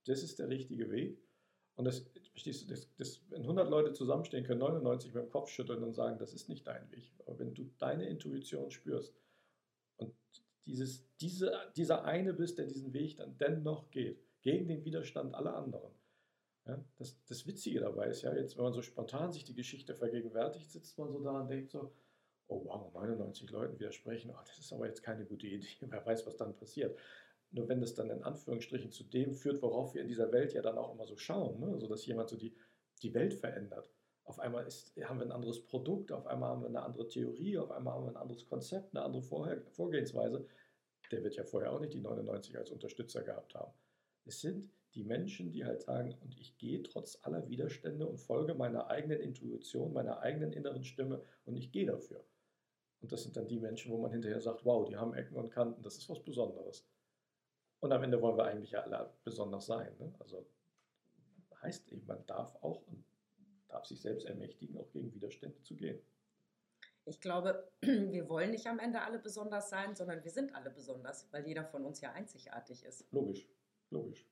das 0.06 0.24
ist 0.24 0.40
der 0.40 0.50
richtige 0.50 0.92
Weg. 0.92 1.18
Und 1.76 1.86
das, 1.86 2.04
das, 2.68 2.90
das, 2.98 3.22
wenn 3.30 3.44
100 3.44 3.70
Leute 3.70 3.94
zusammenstehen, 3.94 4.44
können 4.44 4.60
99 4.60 5.14
mit 5.14 5.24
dem 5.24 5.30
Kopf 5.30 5.50
schütteln 5.50 5.82
und 5.84 5.94
sagen, 5.94 6.20
das 6.20 6.34
ist 6.34 6.50
nicht 6.50 6.68
dein 6.68 6.92
Weg. 6.92 7.14
Aber 7.20 7.40
wenn 7.40 7.54
du 7.54 7.64
deine 7.78 8.08
Intuition 8.08 8.72
spürst 8.72 9.16
und 9.96 10.14
dieses, 10.66 11.08
diese, 11.22 11.54
dieser 11.78 12.04
eine 12.04 12.34
bist, 12.34 12.58
der 12.58 12.66
diesen 12.66 12.92
Weg 12.92 13.16
dann 13.16 13.38
dennoch 13.38 13.90
geht, 13.90 14.22
gegen 14.42 14.68
den 14.68 14.84
Widerstand 14.84 15.34
aller 15.34 15.56
anderen. 15.56 15.92
Ja, 16.66 16.84
das, 16.98 17.18
das 17.26 17.48
Witzige 17.48 17.80
dabei 17.80 18.08
ist 18.08 18.22
ja, 18.22 18.36
jetzt, 18.36 18.56
wenn 18.56 18.64
man 18.64 18.74
so 18.74 18.82
spontan 18.82 19.32
sich 19.32 19.44
die 19.44 19.56
Geschichte 19.56 19.96
vergegenwärtigt, 19.96 20.72
sitzt 20.72 20.98
man 20.98 21.12
so 21.12 21.20
da 21.24 21.42
und 21.42 21.50
denkt 21.50 21.72
so, 21.72 21.92
oh 22.48 22.64
wow, 22.66 22.94
99 22.94 23.50
Leuten 23.50 23.80
widersprechen, 23.80 24.32
oh, 24.32 24.40
das 24.46 24.60
ist 24.60 24.72
aber 24.72 24.88
jetzt 24.88 25.02
keine 25.02 25.26
gute 25.26 25.48
Idee, 25.48 25.68
wer 25.82 26.06
weiß, 26.06 26.28
was 26.28 26.38
dann 26.38 26.56
passiert. 26.56 26.98
Nur 27.52 27.68
wenn 27.68 27.82
das 27.82 27.96
dann 27.96 28.10
in 28.10 28.24
Anführungsstrichen 28.24 28.92
zu 28.92 29.04
dem 29.04 29.34
führt, 29.34 29.62
worauf 29.62 29.94
wir 29.94 30.02
in 30.02 30.08
dieser 30.08 30.32
Welt 30.32 30.54
ja 30.54 30.62
dann 30.62 30.78
auch 30.78 30.94
immer 30.94 31.06
so 31.06 31.18
schauen, 31.18 31.60
ne? 31.60 31.68
also 31.74 31.88
dass 31.88 32.06
jemand 32.06 32.30
so 32.30 32.38
die, 32.38 32.56
die 33.02 33.14
Welt 33.14 33.34
verändert. 33.34 33.92
Auf 34.24 34.40
einmal 34.40 34.66
ist, 34.66 34.96
haben 35.04 35.20
wir 35.20 35.26
ein 35.26 35.32
anderes 35.32 35.66
Produkt, 35.66 36.12
auf 36.12 36.28
einmal 36.28 36.52
haben 36.52 36.62
wir 36.62 36.70
eine 36.70 36.84
andere 36.84 37.08
Theorie, 37.08 37.58
auf 37.58 37.72
einmal 37.72 37.96
haben 37.96 38.06
wir 38.06 38.12
ein 38.12 38.18
anderes 38.18 38.46
Konzept, 38.46 38.96
eine 38.96 39.04
andere 39.04 39.24
Vorher 39.24 39.62
Vorgehensweise. 39.72 40.46
Der 41.12 41.24
wird 41.24 41.36
ja 41.36 41.44
vorher 41.44 41.74
auch 41.74 41.80
nicht 41.80 41.94
die 41.94 42.00
99 42.00 42.58
als 42.58 42.72
Unterstützer 42.72 43.24
gehabt 43.24 43.56
haben. 43.56 43.74
Es 44.24 44.40
sind 44.40 44.70
die 44.94 45.04
Menschen, 45.04 45.52
die 45.52 45.66
halt 45.66 45.82
sagen, 45.82 46.16
und 46.22 46.38
ich 46.40 46.58
gehe 46.58 46.84
trotz 46.84 47.20
aller 47.24 47.48
Widerstände 47.48 48.06
und 48.06 48.20
folge 48.20 48.54
meiner 48.54 48.88
eigenen 48.88 49.20
Intuition, 49.20 49.94
meiner 49.94 50.20
eigenen 50.20 50.52
inneren 50.54 50.84
Stimme 50.84 51.24
und 51.46 51.56
ich 51.56 51.72
gehe 51.72 51.86
dafür. 51.86 52.24
Und 53.02 53.12
das 53.12 53.24
sind 53.24 53.36
dann 53.36 53.48
die 53.48 53.60
Menschen, 53.60 53.92
wo 53.92 53.98
man 53.98 54.12
hinterher 54.12 54.42
sagt, 54.42 54.66
wow, 54.66 54.88
die 54.88 54.96
haben 54.96 55.14
Ecken 55.14 55.36
und 55.36 55.50
Kanten, 55.52 55.82
das 55.82 55.98
ist 55.98 56.10
was 56.10 56.24
Besonderes. 56.24 56.86
Und 57.80 57.92
am 57.92 58.04
Ende 58.04 58.22
wollen 58.22 58.38
wir 58.38 58.46
eigentlich 58.46 58.72
ja 58.72 58.82
alle 58.82 59.12
besonders 59.24 59.66
sein. 59.66 59.92
Ne? 59.98 60.14
Also 60.20 60.46
heißt 61.62 61.92
eben, 61.92 62.06
man 62.06 62.26
darf 62.28 62.56
auch 62.62 62.86
und 62.88 63.04
darf 63.68 63.86
sich 63.86 64.02
selbst 64.02 64.26
ermächtigen, 64.26 64.78
auch 64.78 64.92
gegen 64.92 65.14
Widerstände 65.14 65.62
zu 65.62 65.76
gehen. 65.76 66.00
Ich 67.06 67.20
glaube, 67.20 67.72
wir 67.82 68.30
wollen 68.30 68.52
nicht 68.52 68.68
am 68.68 68.78
Ende 68.78 69.02
alle 69.02 69.18
besonders 69.18 69.70
sein, 69.70 69.96
sondern 69.96 70.24
wir 70.24 70.32
sind 70.32 70.54
alle 70.54 70.70
besonders, 70.70 71.32
weil 71.32 71.48
jeder 71.48 71.66
von 71.66 71.86
uns 71.86 72.02
ja 72.02 72.12
einzigartig 72.12 72.84
ist. 72.84 73.12
Logisch, 73.12 73.48
logisch. 73.90 74.31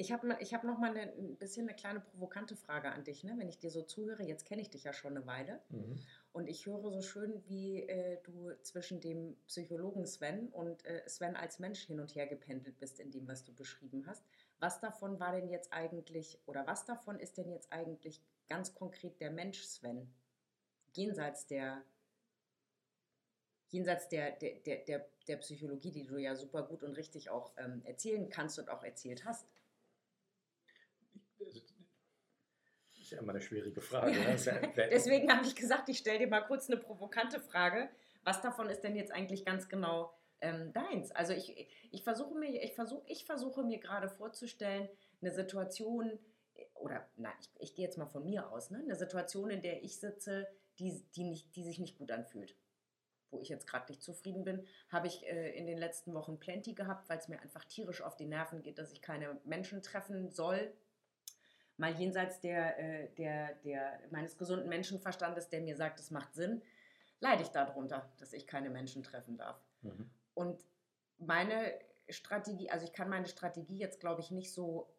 Ich 0.00 0.12
habe 0.12 0.34
ich 0.40 0.54
hab 0.54 0.64
noch 0.64 0.78
mal 0.78 0.96
eine, 0.96 1.12
ein 1.12 1.36
bisschen 1.36 1.68
eine 1.68 1.76
kleine 1.76 2.00
provokante 2.00 2.56
Frage 2.56 2.90
an 2.90 3.04
dich. 3.04 3.22
Ne? 3.22 3.34
Wenn 3.36 3.50
ich 3.50 3.58
dir 3.58 3.70
so 3.70 3.82
zuhöre, 3.82 4.22
jetzt 4.22 4.46
kenne 4.46 4.62
ich 4.62 4.70
dich 4.70 4.84
ja 4.84 4.94
schon 4.94 5.14
eine 5.14 5.26
Weile. 5.26 5.60
Mhm. 5.68 5.98
Und 6.32 6.48
ich 6.48 6.64
höre 6.64 6.90
so 6.90 7.02
schön, 7.02 7.42
wie 7.48 7.82
äh, 7.82 8.16
du 8.22 8.50
zwischen 8.62 9.02
dem 9.02 9.36
Psychologen 9.46 10.06
Sven 10.06 10.48
und 10.48 10.86
äh, 10.86 11.06
Sven 11.06 11.36
als 11.36 11.58
Mensch 11.58 11.80
hin 11.80 12.00
und 12.00 12.14
her 12.14 12.26
gependelt 12.26 12.78
bist 12.78 12.98
in 12.98 13.10
dem, 13.10 13.28
was 13.28 13.44
du 13.44 13.52
beschrieben 13.52 14.06
hast. 14.06 14.24
Was 14.58 14.80
davon 14.80 15.20
war 15.20 15.32
denn 15.32 15.50
jetzt 15.50 15.70
eigentlich, 15.70 16.38
oder 16.46 16.66
was 16.66 16.86
davon 16.86 17.20
ist 17.20 17.36
denn 17.36 17.50
jetzt 17.50 17.70
eigentlich 17.70 18.22
ganz 18.48 18.74
konkret 18.74 19.20
der 19.20 19.30
Mensch 19.30 19.62
Sven? 19.64 20.10
Jenseits 20.94 21.46
der, 21.46 21.84
jenseits 23.68 24.08
der, 24.08 24.30
der, 24.30 24.60
der, 24.60 25.06
der, 25.28 25.36
Psychologie, 25.36 25.90
die 25.92 26.04
du 26.04 26.16
ja 26.16 26.34
super 26.36 26.62
gut 26.62 26.82
und 26.82 26.96
richtig 26.96 27.28
auch 27.28 27.52
ähm, 27.58 27.82
erzählen 27.84 28.30
kannst 28.30 28.58
und 28.58 28.70
auch 28.70 28.82
erzählt 28.82 29.26
hast. 29.26 29.46
Ist 33.10 33.16
ja 33.16 33.22
immer 33.22 33.32
eine 33.32 33.40
schwierige 33.40 33.80
Frage. 33.80 34.12
Ja. 34.46 34.86
Deswegen 34.88 35.32
habe 35.32 35.44
ich 35.44 35.56
gesagt, 35.56 35.88
ich 35.88 35.98
stelle 35.98 36.20
dir 36.20 36.28
mal 36.28 36.42
kurz 36.42 36.70
eine 36.70 36.78
provokante 36.78 37.40
Frage. 37.40 37.90
Was 38.22 38.40
davon 38.40 38.68
ist 38.68 38.82
denn 38.82 38.94
jetzt 38.94 39.12
eigentlich 39.12 39.44
ganz 39.44 39.68
genau 39.68 40.12
ähm, 40.40 40.72
deins? 40.72 41.10
Also 41.10 41.32
ich, 41.32 41.68
ich, 41.90 42.04
versuche 42.04 42.34
mir, 42.34 42.62
ich, 42.62 42.74
versuch, 42.74 43.02
ich 43.06 43.24
versuche 43.24 43.64
mir 43.64 43.78
gerade 43.78 44.08
vorzustellen, 44.08 44.88
eine 45.20 45.32
Situation, 45.32 46.18
oder 46.74 47.08
nein, 47.16 47.32
ich, 47.40 47.50
ich 47.58 47.74
gehe 47.74 47.84
jetzt 47.84 47.98
mal 47.98 48.06
von 48.06 48.24
mir 48.24 48.50
aus, 48.50 48.70
ne? 48.70 48.78
eine 48.78 48.94
Situation, 48.94 49.50
in 49.50 49.62
der 49.62 49.82
ich 49.82 49.98
sitze, 49.98 50.46
die, 50.78 51.04
die, 51.16 51.24
nicht, 51.24 51.56
die 51.56 51.64
sich 51.64 51.78
nicht 51.78 51.98
gut 51.98 52.12
anfühlt 52.12 52.54
wo 53.32 53.40
ich 53.40 53.48
jetzt 53.48 53.68
gerade 53.68 53.92
nicht 53.92 54.02
zufrieden 54.02 54.42
bin, 54.42 54.66
habe 54.88 55.06
ich 55.06 55.24
äh, 55.24 55.56
in 55.56 55.66
den 55.66 55.78
letzten 55.78 56.14
Wochen 56.14 56.40
plenty 56.40 56.74
gehabt, 56.74 57.08
weil 57.08 57.18
es 57.18 57.28
mir 57.28 57.40
einfach 57.40 57.64
tierisch 57.64 58.02
auf 58.02 58.16
die 58.16 58.26
Nerven 58.26 58.60
geht, 58.60 58.78
dass 58.78 58.90
ich 58.90 59.02
keine 59.02 59.40
Menschen 59.44 59.82
treffen 59.82 60.32
soll, 60.32 60.72
mal 61.80 61.98
jenseits 61.98 62.40
der, 62.40 62.78
äh, 62.78 63.08
der, 63.14 63.54
der, 63.64 63.98
meines 64.10 64.36
gesunden 64.36 64.68
Menschenverstandes, 64.68 65.48
der 65.48 65.62
mir 65.62 65.76
sagt, 65.76 65.98
es 65.98 66.10
macht 66.10 66.34
Sinn, 66.34 66.62
leide 67.20 67.42
ich 67.42 67.48
darunter, 67.48 68.12
dass 68.18 68.34
ich 68.34 68.46
keine 68.46 68.68
Menschen 68.68 69.02
treffen 69.02 69.38
darf. 69.38 69.58
Mhm. 69.80 70.10
Und 70.34 70.62
meine 71.18 71.72
Strategie, 72.10 72.70
also 72.70 72.84
ich 72.84 72.92
kann 72.92 73.08
meine 73.08 73.26
Strategie 73.26 73.78
jetzt, 73.78 73.98
glaube 73.98 74.20
ich, 74.20 74.30
nicht 74.30 74.52
so 74.52 74.94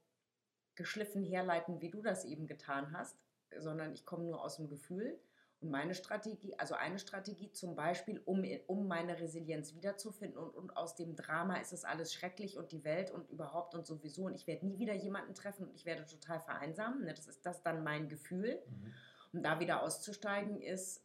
geschliffen 0.76 1.24
herleiten, 1.24 1.82
wie 1.82 1.91
du 1.91 2.02
das 2.02 2.26
eben 2.26 2.48
getan 2.48 2.91
hast, 2.94 3.15
sondern 3.58 3.94
ich 3.94 4.06
komme 4.06 4.24
nur 4.24 4.44
aus 4.44 4.58
dem 4.58 4.67
Gefühl. 4.67 5.20
Und 5.62 5.69
meine 5.69 5.93
Strategie, 5.93 6.58
also 6.58 6.74
eine 6.74 6.97
Strategie 6.97 7.52
zum 7.52 7.76
Beispiel, 7.76 8.19
um, 8.26 8.43
um 8.65 8.88
meine 8.88 9.19
Resilienz 9.19 9.76
wiederzufinden 9.76 10.38
und, 10.38 10.50
und 10.56 10.76
aus 10.76 10.95
dem 10.95 11.15
Drama 11.15 11.58
ist 11.58 11.71
es 11.71 11.86
alles 11.86 12.13
schrecklich 12.13 12.58
und 12.58 12.71
die 12.71 12.84
Welt 12.84 13.12
und 13.12 13.30
überhaupt 13.30 13.76
und 13.76 13.86
sowieso 13.86 14.26
und 14.26 14.34
ich 14.34 14.47
werde 14.47 14.65
nie 14.65 14.80
wieder 14.80 14.95
jemanden 14.95 15.36
treffen 15.36 15.67
und 15.67 15.76
ich 15.76 15.86
werde 15.86 16.08
total 16.08 16.39
vereinsamen. 16.39 17.06
Ne? 17.06 17.13
Das 17.13 17.28
ist 17.28 17.45
das 17.45 17.62
dann 17.62 17.84
mein 17.84 18.10
Gefühl. 18.10 18.60
Mhm. 18.67 18.93
Um 19.34 19.43
da 19.43 19.62
wieder 19.62 19.82
auszusteigen 19.82 20.60
ist, 20.60 21.02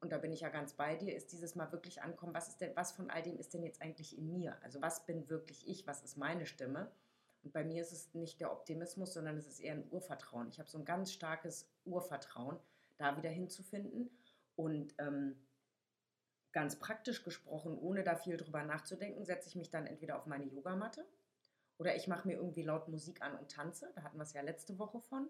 und 0.00 0.12
da 0.12 0.18
bin 0.18 0.32
ich 0.32 0.40
ja 0.40 0.50
ganz 0.50 0.74
bei 0.74 0.96
dir, 0.96 1.16
ist 1.16 1.32
dieses 1.32 1.54
Mal 1.54 1.72
wirklich 1.72 2.02
ankommen, 2.02 2.34
was 2.34 2.48
ist 2.48 2.60
denn, 2.60 2.76
was 2.76 2.92
von 2.92 3.08
all 3.08 3.22
dem 3.22 3.38
ist 3.38 3.54
denn 3.54 3.62
jetzt 3.62 3.80
eigentlich 3.80 4.18
in 4.18 4.30
mir? 4.30 4.54
Also 4.62 4.82
was 4.82 5.06
bin 5.06 5.30
wirklich 5.30 5.66
ich, 5.66 5.86
was 5.86 6.02
ist 6.02 6.18
meine 6.18 6.44
Stimme? 6.44 6.90
Und 7.42 7.54
bei 7.54 7.64
mir 7.64 7.80
ist 7.80 7.92
es 7.92 8.12
nicht 8.12 8.38
der 8.40 8.52
Optimismus, 8.52 9.14
sondern 9.14 9.38
es 9.38 9.46
ist 9.46 9.60
eher 9.60 9.72
ein 9.72 9.88
Urvertrauen. 9.90 10.48
Ich 10.48 10.58
habe 10.58 10.68
so 10.68 10.76
ein 10.76 10.84
ganz 10.84 11.10
starkes 11.10 11.70
Urvertrauen 11.86 12.58
da 12.96 13.16
wieder 13.16 13.30
hinzufinden. 13.30 14.10
Und 14.56 14.94
ähm, 14.98 15.36
ganz 16.52 16.78
praktisch 16.78 17.24
gesprochen, 17.24 17.76
ohne 17.78 18.04
da 18.04 18.16
viel 18.16 18.36
drüber 18.36 18.62
nachzudenken, 18.62 19.24
setze 19.24 19.48
ich 19.48 19.56
mich 19.56 19.70
dann 19.70 19.86
entweder 19.86 20.16
auf 20.16 20.26
meine 20.26 20.44
Yogamatte 20.44 21.04
oder 21.78 21.96
ich 21.96 22.06
mache 22.06 22.28
mir 22.28 22.34
irgendwie 22.34 22.62
laut 22.62 22.88
Musik 22.88 23.22
an 23.22 23.36
und 23.36 23.50
tanze. 23.50 23.90
Da 23.94 24.02
hatten 24.02 24.16
wir 24.16 24.22
es 24.22 24.32
ja 24.32 24.42
letzte 24.42 24.78
Woche 24.78 25.00
von. 25.00 25.28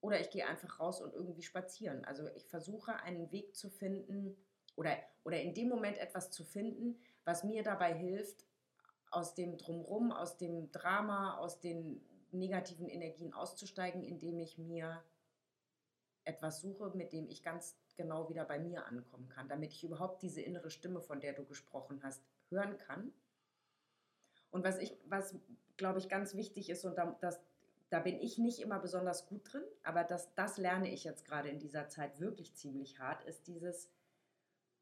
Oder 0.00 0.20
ich 0.20 0.30
gehe 0.30 0.46
einfach 0.46 0.80
raus 0.80 1.00
und 1.00 1.14
irgendwie 1.14 1.42
spazieren. 1.42 2.04
Also 2.04 2.28
ich 2.34 2.48
versuche 2.48 2.96
einen 2.96 3.30
Weg 3.30 3.54
zu 3.54 3.70
finden 3.70 4.36
oder, 4.74 4.96
oder 5.22 5.40
in 5.40 5.54
dem 5.54 5.68
Moment 5.68 5.98
etwas 5.98 6.30
zu 6.30 6.44
finden, 6.44 6.98
was 7.24 7.44
mir 7.44 7.62
dabei 7.62 7.94
hilft, 7.94 8.44
aus 9.10 9.34
dem 9.34 9.58
Drumrum, 9.58 10.10
aus 10.10 10.38
dem 10.38 10.72
Drama, 10.72 11.36
aus 11.36 11.60
den 11.60 12.00
negativen 12.32 12.88
Energien 12.88 13.32
auszusteigen, 13.34 14.02
indem 14.02 14.40
ich 14.40 14.58
mir 14.58 15.04
etwas 16.24 16.60
suche, 16.60 16.90
mit 16.94 17.12
dem 17.12 17.28
ich 17.28 17.42
ganz 17.42 17.76
genau 17.96 18.28
wieder 18.28 18.44
bei 18.44 18.58
mir 18.58 18.86
ankommen 18.86 19.28
kann, 19.28 19.48
damit 19.48 19.72
ich 19.72 19.84
überhaupt 19.84 20.22
diese 20.22 20.40
innere 20.40 20.70
Stimme, 20.70 21.00
von 21.00 21.20
der 21.20 21.32
du 21.32 21.44
gesprochen 21.44 22.00
hast, 22.02 22.22
hören 22.48 22.78
kann. 22.78 23.12
Und 24.50 24.64
was 24.64 24.78
ich, 24.78 24.96
was 25.06 25.34
glaube 25.76 25.98
ich 25.98 26.08
ganz 26.08 26.34
wichtig 26.34 26.70
ist, 26.70 26.84
und 26.84 26.96
da, 26.96 27.16
das, 27.20 27.40
da 27.90 28.00
bin 28.00 28.18
ich 28.20 28.38
nicht 28.38 28.60
immer 28.60 28.78
besonders 28.78 29.26
gut 29.26 29.52
drin, 29.52 29.64
aber 29.82 30.04
das, 30.04 30.34
das 30.34 30.58
lerne 30.58 30.92
ich 30.92 31.04
jetzt 31.04 31.24
gerade 31.24 31.48
in 31.48 31.58
dieser 31.58 31.88
Zeit 31.88 32.20
wirklich 32.20 32.54
ziemlich 32.54 32.98
hart, 32.98 33.24
ist 33.24 33.46
dieses 33.46 33.90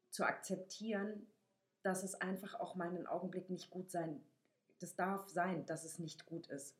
zu 0.09 0.25
akzeptieren, 0.25 1.27
dass 1.83 2.03
es 2.03 2.15
einfach 2.15 2.55
auch 2.59 2.75
mal 2.75 2.89
einen 2.89 3.07
Augenblick 3.07 3.49
nicht 3.49 3.69
gut 3.69 3.89
sein, 3.89 4.23
das 4.79 4.95
darf 4.95 5.29
sein, 5.29 5.65
dass 5.65 5.83
es 5.85 5.99
nicht 5.99 6.25
gut 6.25 6.47
ist 6.47 6.75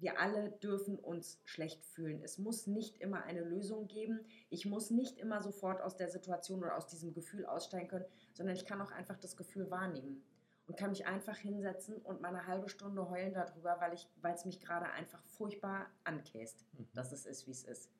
wir 0.00 0.20
alle 0.20 0.50
dürfen 0.50 0.98
uns 0.98 1.40
schlecht 1.44 1.84
fühlen. 1.84 2.22
Es 2.22 2.38
muss 2.38 2.66
nicht 2.66 2.98
immer 2.98 3.24
eine 3.24 3.42
Lösung 3.42 3.88
geben. 3.88 4.20
Ich 4.50 4.66
muss 4.66 4.90
nicht 4.90 5.18
immer 5.18 5.40
sofort 5.42 5.80
aus 5.80 5.96
der 5.96 6.08
Situation 6.08 6.60
oder 6.60 6.76
aus 6.76 6.86
diesem 6.86 7.12
Gefühl 7.12 7.46
aussteigen 7.46 7.88
können, 7.88 8.04
sondern 8.32 8.56
ich 8.56 8.64
kann 8.64 8.80
auch 8.80 8.92
einfach 8.92 9.18
das 9.18 9.36
Gefühl 9.36 9.70
wahrnehmen 9.70 10.22
und 10.66 10.76
kann 10.76 10.90
mich 10.90 11.06
einfach 11.06 11.36
hinsetzen 11.36 11.96
und 11.96 12.20
mal 12.20 12.28
eine 12.28 12.46
halbe 12.46 12.68
Stunde 12.68 13.08
heulen 13.08 13.32
darüber, 13.32 13.80
weil 13.80 14.34
es 14.34 14.44
mich 14.44 14.60
gerade 14.60 14.86
einfach 14.90 15.22
furchtbar 15.24 15.86
ankäst, 16.04 16.64
mhm. 16.74 16.86
dass 16.94 17.12
es 17.12 17.26
ist, 17.26 17.46
wie 17.46 17.52
es 17.52 17.64
ist. 17.64 17.90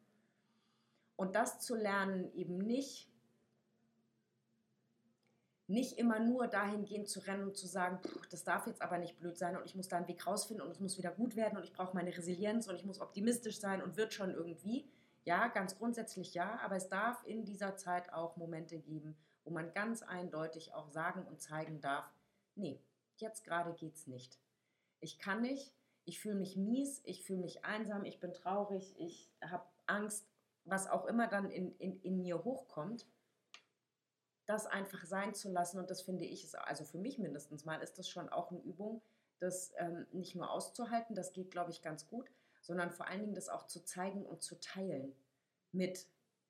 Und 1.16 1.34
das 1.34 1.58
zu 1.61 1.74
lernen, 1.74 2.32
eben 2.34 2.58
nicht 2.58 3.11
nicht 5.68 5.98
immer 5.98 6.18
nur 6.18 6.46
dahingehend 6.46 7.09
zu 7.09 7.20
rennen 7.20 7.44
und 7.44 7.57
zu 7.57 7.66
sagen, 7.66 8.00
das 8.31 8.42
darf 8.42 8.66
jetzt 8.66 8.81
aber 8.81 8.98
nicht 8.98 9.18
blöd 9.18 9.37
sein 9.37 9.57
und 9.57 9.66
ich 9.66 9.74
muss 9.74 9.87
da 9.87 9.98
einen 9.98 10.09
Weg 10.09 10.26
rausfinden 10.26 10.64
und 10.64 10.72
es 10.72 10.81
muss 10.81 10.96
wieder 10.96 11.11
gut 11.11 11.37
werden 11.37 11.59
und 11.59 11.64
ich 11.64 11.74
brauche 11.74 11.94
meine 11.94 12.16
Resilienz 12.16 12.68
und 12.68 12.76
ich 12.76 12.87
muss 12.87 13.00
optimistisch 13.00 13.61
sein 13.61 13.83
und 13.83 13.96
wird 13.96 14.14
schon 14.14 14.33
irgendwie. 14.33 14.88
Ja, 15.24 15.48
ganz 15.48 15.76
grundsätzlich 15.76 16.33
ja, 16.33 16.59
aber 16.61 16.76
es 16.76 16.88
darf 16.88 17.22
in 17.26 17.44
dieser 17.44 17.76
Zeit 17.76 18.12
auch 18.14 18.38
Momente 18.38 18.78
geben, 18.78 19.14
wo 19.44 19.50
man 19.50 19.70
ganz 19.74 20.02
eindeutig 20.02 20.72
auch 20.72 20.88
sagen 20.88 21.26
und 21.26 21.42
zeigen 21.42 21.83
darf, 21.83 22.11
nee, 22.54 22.81
jetzt 23.16 23.44
gerade 23.44 23.74
geht's 23.74 24.07
nicht. 24.07 24.38
Ich 25.00 25.18
kann 25.18 25.42
nicht, 25.42 25.74
ich 26.07 26.18
fühle 26.18 26.37
mich 26.37 26.57
mies, 26.57 27.02
ich 27.04 27.22
fühle 27.24 27.40
mich 27.40 27.66
einsam, 27.66 28.07
ich 28.07 28.20
bin 28.20 28.33
traurig, 28.33 28.94
ich 28.96 29.31
habe 29.42 29.66
Angst, 29.87 30.26
was 30.64 30.88
auch 30.88 31.04
immer 31.04 31.26
dann 31.26 31.50
in, 31.50 31.76
in, 31.76 32.00
in 32.00 32.22
mir 32.22 32.42
hochkommt, 32.42 33.07
das 34.48 34.66
einfach 34.66 35.04
sein 35.04 35.34
zu 35.34 35.50
lassen. 35.50 35.78
Und 35.78 35.90
das 35.90 36.00
finde 36.00 36.24
ich, 36.24 36.42
ist, 36.42 36.56
also 36.56 36.84
für 36.84 36.98
mich 36.98 37.18
mindestens 37.18 37.66
mal, 37.66 37.82
ist 37.82 37.98
das 37.98 38.08
schon 38.08 38.30
auch 38.30 38.50
eine 38.50 38.61
Übung, 38.61 39.02
das 39.40 39.72
ähm, 39.76 40.06
nicht 40.11 40.34
nur 40.34 40.50
auszuhalten, 40.50 41.14
das 41.14 41.34
geht, 41.34 41.50
glaube 41.50 41.70
ich, 41.70 41.82
ganz 41.82 42.08
gut, 42.08 42.30
sondern 42.62 42.90
vor 42.90 43.06
allen 43.06 43.20
Dingen 43.20 43.34
das 43.34 43.50
auch 43.50 43.66
zu 43.66 43.84
zeigen 43.84 44.24
und 44.24 44.42
zu 44.42 44.58
teilen 44.58 45.14
mit 45.70 46.06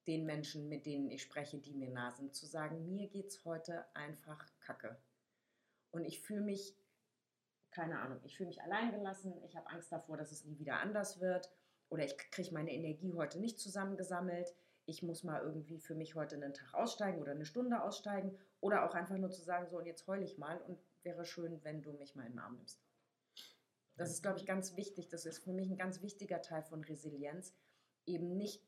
den 0.07 0.25
Menschen, 0.25 0.69
mit 0.69 0.85
denen 0.85 1.11
ich 1.11 1.21
spreche, 1.21 1.59
die 1.59 1.73
mir 1.73 1.89
nah 1.89 2.11
sind, 2.11 2.33
zu 2.33 2.45
sagen, 2.45 2.95
mir 2.95 3.09
geht 3.09 3.27
es 3.27 3.43
heute 3.43 3.85
einfach 3.93 4.43
kacke. 4.61 4.97
Und 5.91 6.05
ich 6.05 6.21
fühle 6.21 6.41
mich, 6.41 6.75
keine 7.71 7.99
Ahnung, 7.99 8.19
ich 8.23 8.37
fühle 8.37 8.47
mich 8.47 8.61
alleingelassen, 8.61 9.43
ich 9.43 9.57
habe 9.57 9.69
Angst 9.69 9.91
davor, 9.91 10.15
dass 10.15 10.31
es 10.31 10.45
nie 10.45 10.57
wieder 10.57 10.79
anders 10.79 11.19
wird 11.19 11.51
oder 11.89 12.05
ich 12.05 12.17
kriege 12.17 12.53
meine 12.53 12.71
Energie 12.71 13.13
heute 13.13 13.39
nicht 13.39 13.59
zusammengesammelt. 13.59 14.55
Ich 14.89 15.03
muss 15.03 15.23
mal 15.23 15.43
irgendwie 15.43 15.77
für 15.77 15.93
mich 15.93 16.15
heute 16.15 16.35
einen 16.35 16.51
Tag 16.51 16.73
aussteigen 16.73 17.21
oder 17.21 17.31
eine 17.33 17.45
Stunde 17.45 17.83
aussteigen 17.83 18.35
oder 18.59 18.83
auch 18.83 18.95
einfach 18.95 19.17
nur 19.17 19.29
zu 19.29 19.43
sagen, 19.43 19.67
so 19.67 19.77
und 19.77 19.85
jetzt 19.85 20.07
heule 20.07 20.25
ich 20.25 20.39
mal 20.39 20.57
und 20.61 20.79
wäre 21.03 21.25
schön, 21.25 21.63
wenn 21.63 21.83
du 21.83 21.93
mich 21.93 22.15
mal 22.15 22.25
in 22.25 22.31
den 22.31 22.39
Arm 22.39 22.55
nimmst. 22.55 22.81
Das 23.97 24.09
ist, 24.09 24.23
glaube 24.23 24.39
ich, 24.39 24.47
ganz 24.47 24.75
wichtig. 24.77 25.07
Das 25.09 25.27
ist 25.27 25.43
für 25.43 25.53
mich 25.53 25.69
ein 25.69 25.77
ganz 25.77 26.01
wichtiger 26.01 26.41
Teil 26.41 26.63
von 26.63 26.83
Resilienz, 26.83 27.53
eben 28.07 28.35
nicht 28.35 28.63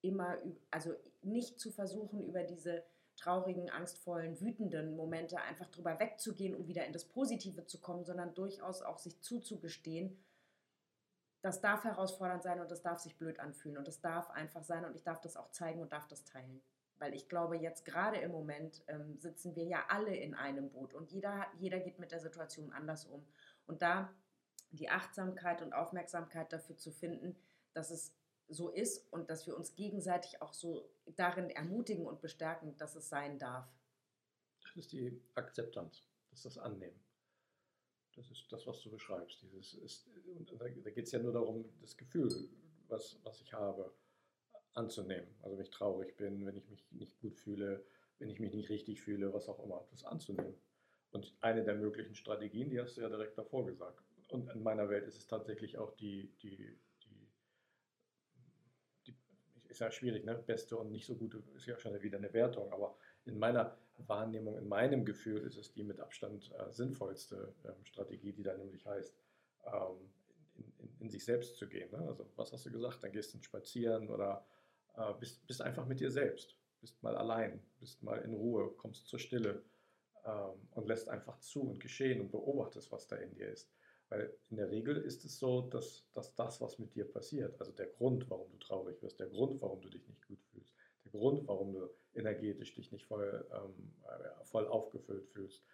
immer, 0.00 0.38
also 0.70 0.94
nicht 1.22 1.58
zu 1.58 1.72
versuchen, 1.72 2.22
über 2.22 2.44
diese 2.44 2.84
traurigen, 3.16 3.68
angstvollen, 3.68 4.40
wütenden 4.40 4.94
Momente 4.94 5.40
einfach 5.40 5.68
drüber 5.70 5.98
wegzugehen, 5.98 6.54
um 6.54 6.68
wieder 6.68 6.86
in 6.86 6.92
das 6.92 7.04
Positive 7.04 7.66
zu 7.66 7.80
kommen, 7.80 8.04
sondern 8.04 8.34
durchaus 8.34 8.82
auch 8.82 8.98
sich 8.98 9.20
zuzugestehen, 9.22 10.16
das 11.44 11.60
darf 11.60 11.84
herausfordernd 11.84 12.42
sein 12.42 12.58
und 12.58 12.70
das 12.70 12.80
darf 12.80 12.98
sich 12.98 13.18
blöd 13.18 13.38
anfühlen 13.38 13.76
und 13.76 13.86
das 13.86 14.00
darf 14.00 14.30
einfach 14.30 14.62
sein 14.62 14.86
und 14.86 14.96
ich 14.96 15.02
darf 15.02 15.20
das 15.20 15.36
auch 15.36 15.50
zeigen 15.50 15.82
und 15.82 15.92
darf 15.92 16.08
das 16.08 16.24
teilen. 16.24 16.62
Weil 16.96 17.12
ich 17.12 17.28
glaube, 17.28 17.56
jetzt 17.56 17.84
gerade 17.84 18.16
im 18.16 18.32
Moment 18.32 18.82
ähm, 18.88 19.18
sitzen 19.18 19.54
wir 19.54 19.64
ja 19.64 19.84
alle 19.88 20.16
in 20.16 20.34
einem 20.34 20.70
Boot 20.70 20.94
und 20.94 21.12
jeder, 21.12 21.46
jeder 21.58 21.80
geht 21.80 21.98
mit 21.98 22.12
der 22.12 22.20
Situation 22.20 22.72
anders 22.72 23.04
um. 23.04 23.26
Und 23.66 23.82
da 23.82 24.10
die 24.70 24.88
Achtsamkeit 24.88 25.60
und 25.60 25.74
Aufmerksamkeit 25.74 26.50
dafür 26.50 26.78
zu 26.78 26.90
finden, 26.90 27.36
dass 27.74 27.90
es 27.90 28.14
so 28.48 28.70
ist 28.70 29.12
und 29.12 29.28
dass 29.28 29.46
wir 29.46 29.54
uns 29.54 29.74
gegenseitig 29.74 30.40
auch 30.40 30.54
so 30.54 30.88
darin 31.14 31.50
ermutigen 31.50 32.06
und 32.06 32.22
bestärken, 32.22 32.74
dass 32.78 32.96
es 32.96 33.10
sein 33.10 33.38
darf. 33.38 33.68
Das 34.62 34.76
ist 34.76 34.92
die 34.92 35.20
Akzeptanz, 35.34 36.08
das 36.30 36.38
ist 36.38 36.46
das 36.46 36.58
Annehmen. 36.58 36.98
Das 38.16 38.30
ist 38.30 38.50
das, 38.52 38.66
was 38.66 38.80
du 38.82 38.90
beschreibst. 38.90 39.42
Dieses 39.42 39.74
ist, 39.74 40.08
da, 40.58 40.68
geht 40.68 41.06
es 41.06 41.12
ja 41.12 41.18
nur 41.18 41.32
darum, 41.32 41.64
das 41.80 41.96
Gefühl, 41.96 42.28
was, 42.88 43.18
was 43.24 43.40
ich 43.40 43.52
habe, 43.52 43.92
anzunehmen. 44.74 45.28
Also 45.42 45.56
wenn 45.56 45.64
ich 45.64 45.70
traurig 45.70 46.16
bin, 46.16 46.46
wenn 46.46 46.56
ich 46.56 46.68
mich 46.68 46.84
nicht 46.90 47.18
gut 47.20 47.36
fühle, 47.36 47.84
wenn 48.18 48.28
ich 48.28 48.40
mich 48.40 48.52
nicht 48.52 48.70
richtig 48.70 49.00
fühle, 49.00 49.32
was 49.32 49.48
auch 49.48 49.62
immer, 49.64 49.86
das 49.90 50.04
anzunehmen. 50.04 50.54
Und 51.10 51.32
eine 51.40 51.64
der 51.64 51.76
möglichen 51.76 52.14
Strategien, 52.14 52.70
die 52.70 52.80
hast 52.80 52.96
du 52.96 53.02
ja 53.02 53.08
direkt 53.08 53.38
davor 53.38 53.64
gesagt. 53.66 54.02
Und 54.28 54.50
in 54.50 54.62
meiner 54.62 54.88
Welt 54.88 55.06
ist 55.06 55.16
es 55.16 55.26
tatsächlich 55.26 55.78
auch 55.78 55.94
die, 55.96 56.32
die, 56.42 56.56
die, 57.04 57.28
die 59.06 59.16
ist 59.68 59.80
ja 59.80 59.90
schwierig, 59.90 60.24
ne? 60.24 60.34
Beste 60.34 60.76
und 60.76 60.90
nicht 60.90 61.06
so 61.06 61.14
gute 61.14 61.42
ist 61.54 61.66
ja 61.66 61.78
schon 61.78 62.00
wieder 62.02 62.18
eine 62.18 62.32
Wertung, 62.32 62.72
aber 62.72 62.96
in 63.26 63.38
meiner 63.38 63.78
Wahrnehmung, 63.98 64.58
in 64.58 64.68
meinem 64.68 65.04
Gefühl 65.04 65.42
ist 65.46 65.56
es 65.56 65.72
die 65.72 65.84
mit 65.84 66.00
Abstand 66.00 66.50
äh, 66.58 66.72
sinnvollste 66.72 67.54
ähm, 67.64 67.84
Strategie, 67.84 68.32
die 68.32 68.42
da 68.42 68.56
nämlich 68.56 68.84
heißt, 68.86 69.14
ähm, 69.66 70.10
in, 70.56 70.72
in, 70.78 70.96
in, 71.00 71.10
sich 71.10 71.24
selbst 71.24 71.56
zu 71.56 71.68
gehen. 71.68 71.90
Ne? 71.90 71.98
Also 72.08 72.26
was 72.36 72.52
hast 72.52 72.66
du 72.66 72.70
gesagt? 72.70 73.02
Dann 73.02 73.12
gehst 73.12 73.34
du 73.34 73.42
spazieren 73.42 74.08
oder 74.08 74.46
äh, 74.96 75.12
bist, 75.18 75.46
bist 75.46 75.62
einfach 75.62 75.86
mit 75.86 76.00
dir 76.00 76.10
selbst, 76.10 76.56
bist 76.80 77.02
mal 77.02 77.16
allein, 77.16 77.60
bist 77.80 78.02
mal 78.02 78.18
in 78.20 78.34
Ruhe, 78.34 78.70
kommst 78.76 79.08
zur 79.08 79.18
Stille 79.18 79.62
ähm, 80.24 80.68
und 80.72 80.86
lässt 80.88 81.08
einfach 81.08 81.38
zu 81.38 81.62
und 81.62 81.80
geschehen 81.80 82.20
und 82.20 82.30
beobachtest, 82.30 82.90
was 82.92 83.06
da 83.06 83.16
in 83.16 83.34
dir 83.34 83.48
ist. 83.48 83.70
Weil 84.08 84.32
in 84.50 84.56
der 84.56 84.70
Regel 84.70 84.96
ist 84.96 85.24
es 85.24 85.38
so, 85.38 85.62
dass, 85.62 86.04
dass 86.12 86.34
das, 86.34 86.60
was 86.60 86.78
mit 86.78 86.94
dir 86.94 87.10
passiert, 87.10 87.58
also 87.58 87.72
der 87.72 87.86
Grund, 87.86 88.28
warum 88.28 88.50
du 88.50 88.58
traurig 88.58 89.02
wirst, 89.02 89.18
der 89.18 89.28
Grund, 89.28 89.60
warum 89.62 89.80
du 89.80 89.88
dich 89.88 90.06
nicht 90.06 90.26
gut 90.26 90.42
fühlst, 90.44 90.53
Grund, 91.14 91.46
warum 91.46 91.72
du 91.72 91.88
energetisch 92.14 92.74
dich 92.74 92.92
nicht 92.92 93.06
voll, 93.06 93.46
ähm, 93.52 93.92
äh, 94.04 94.44
voll 94.44 94.66
aufgefüllt 94.66 95.26
fühlst, 95.28 95.64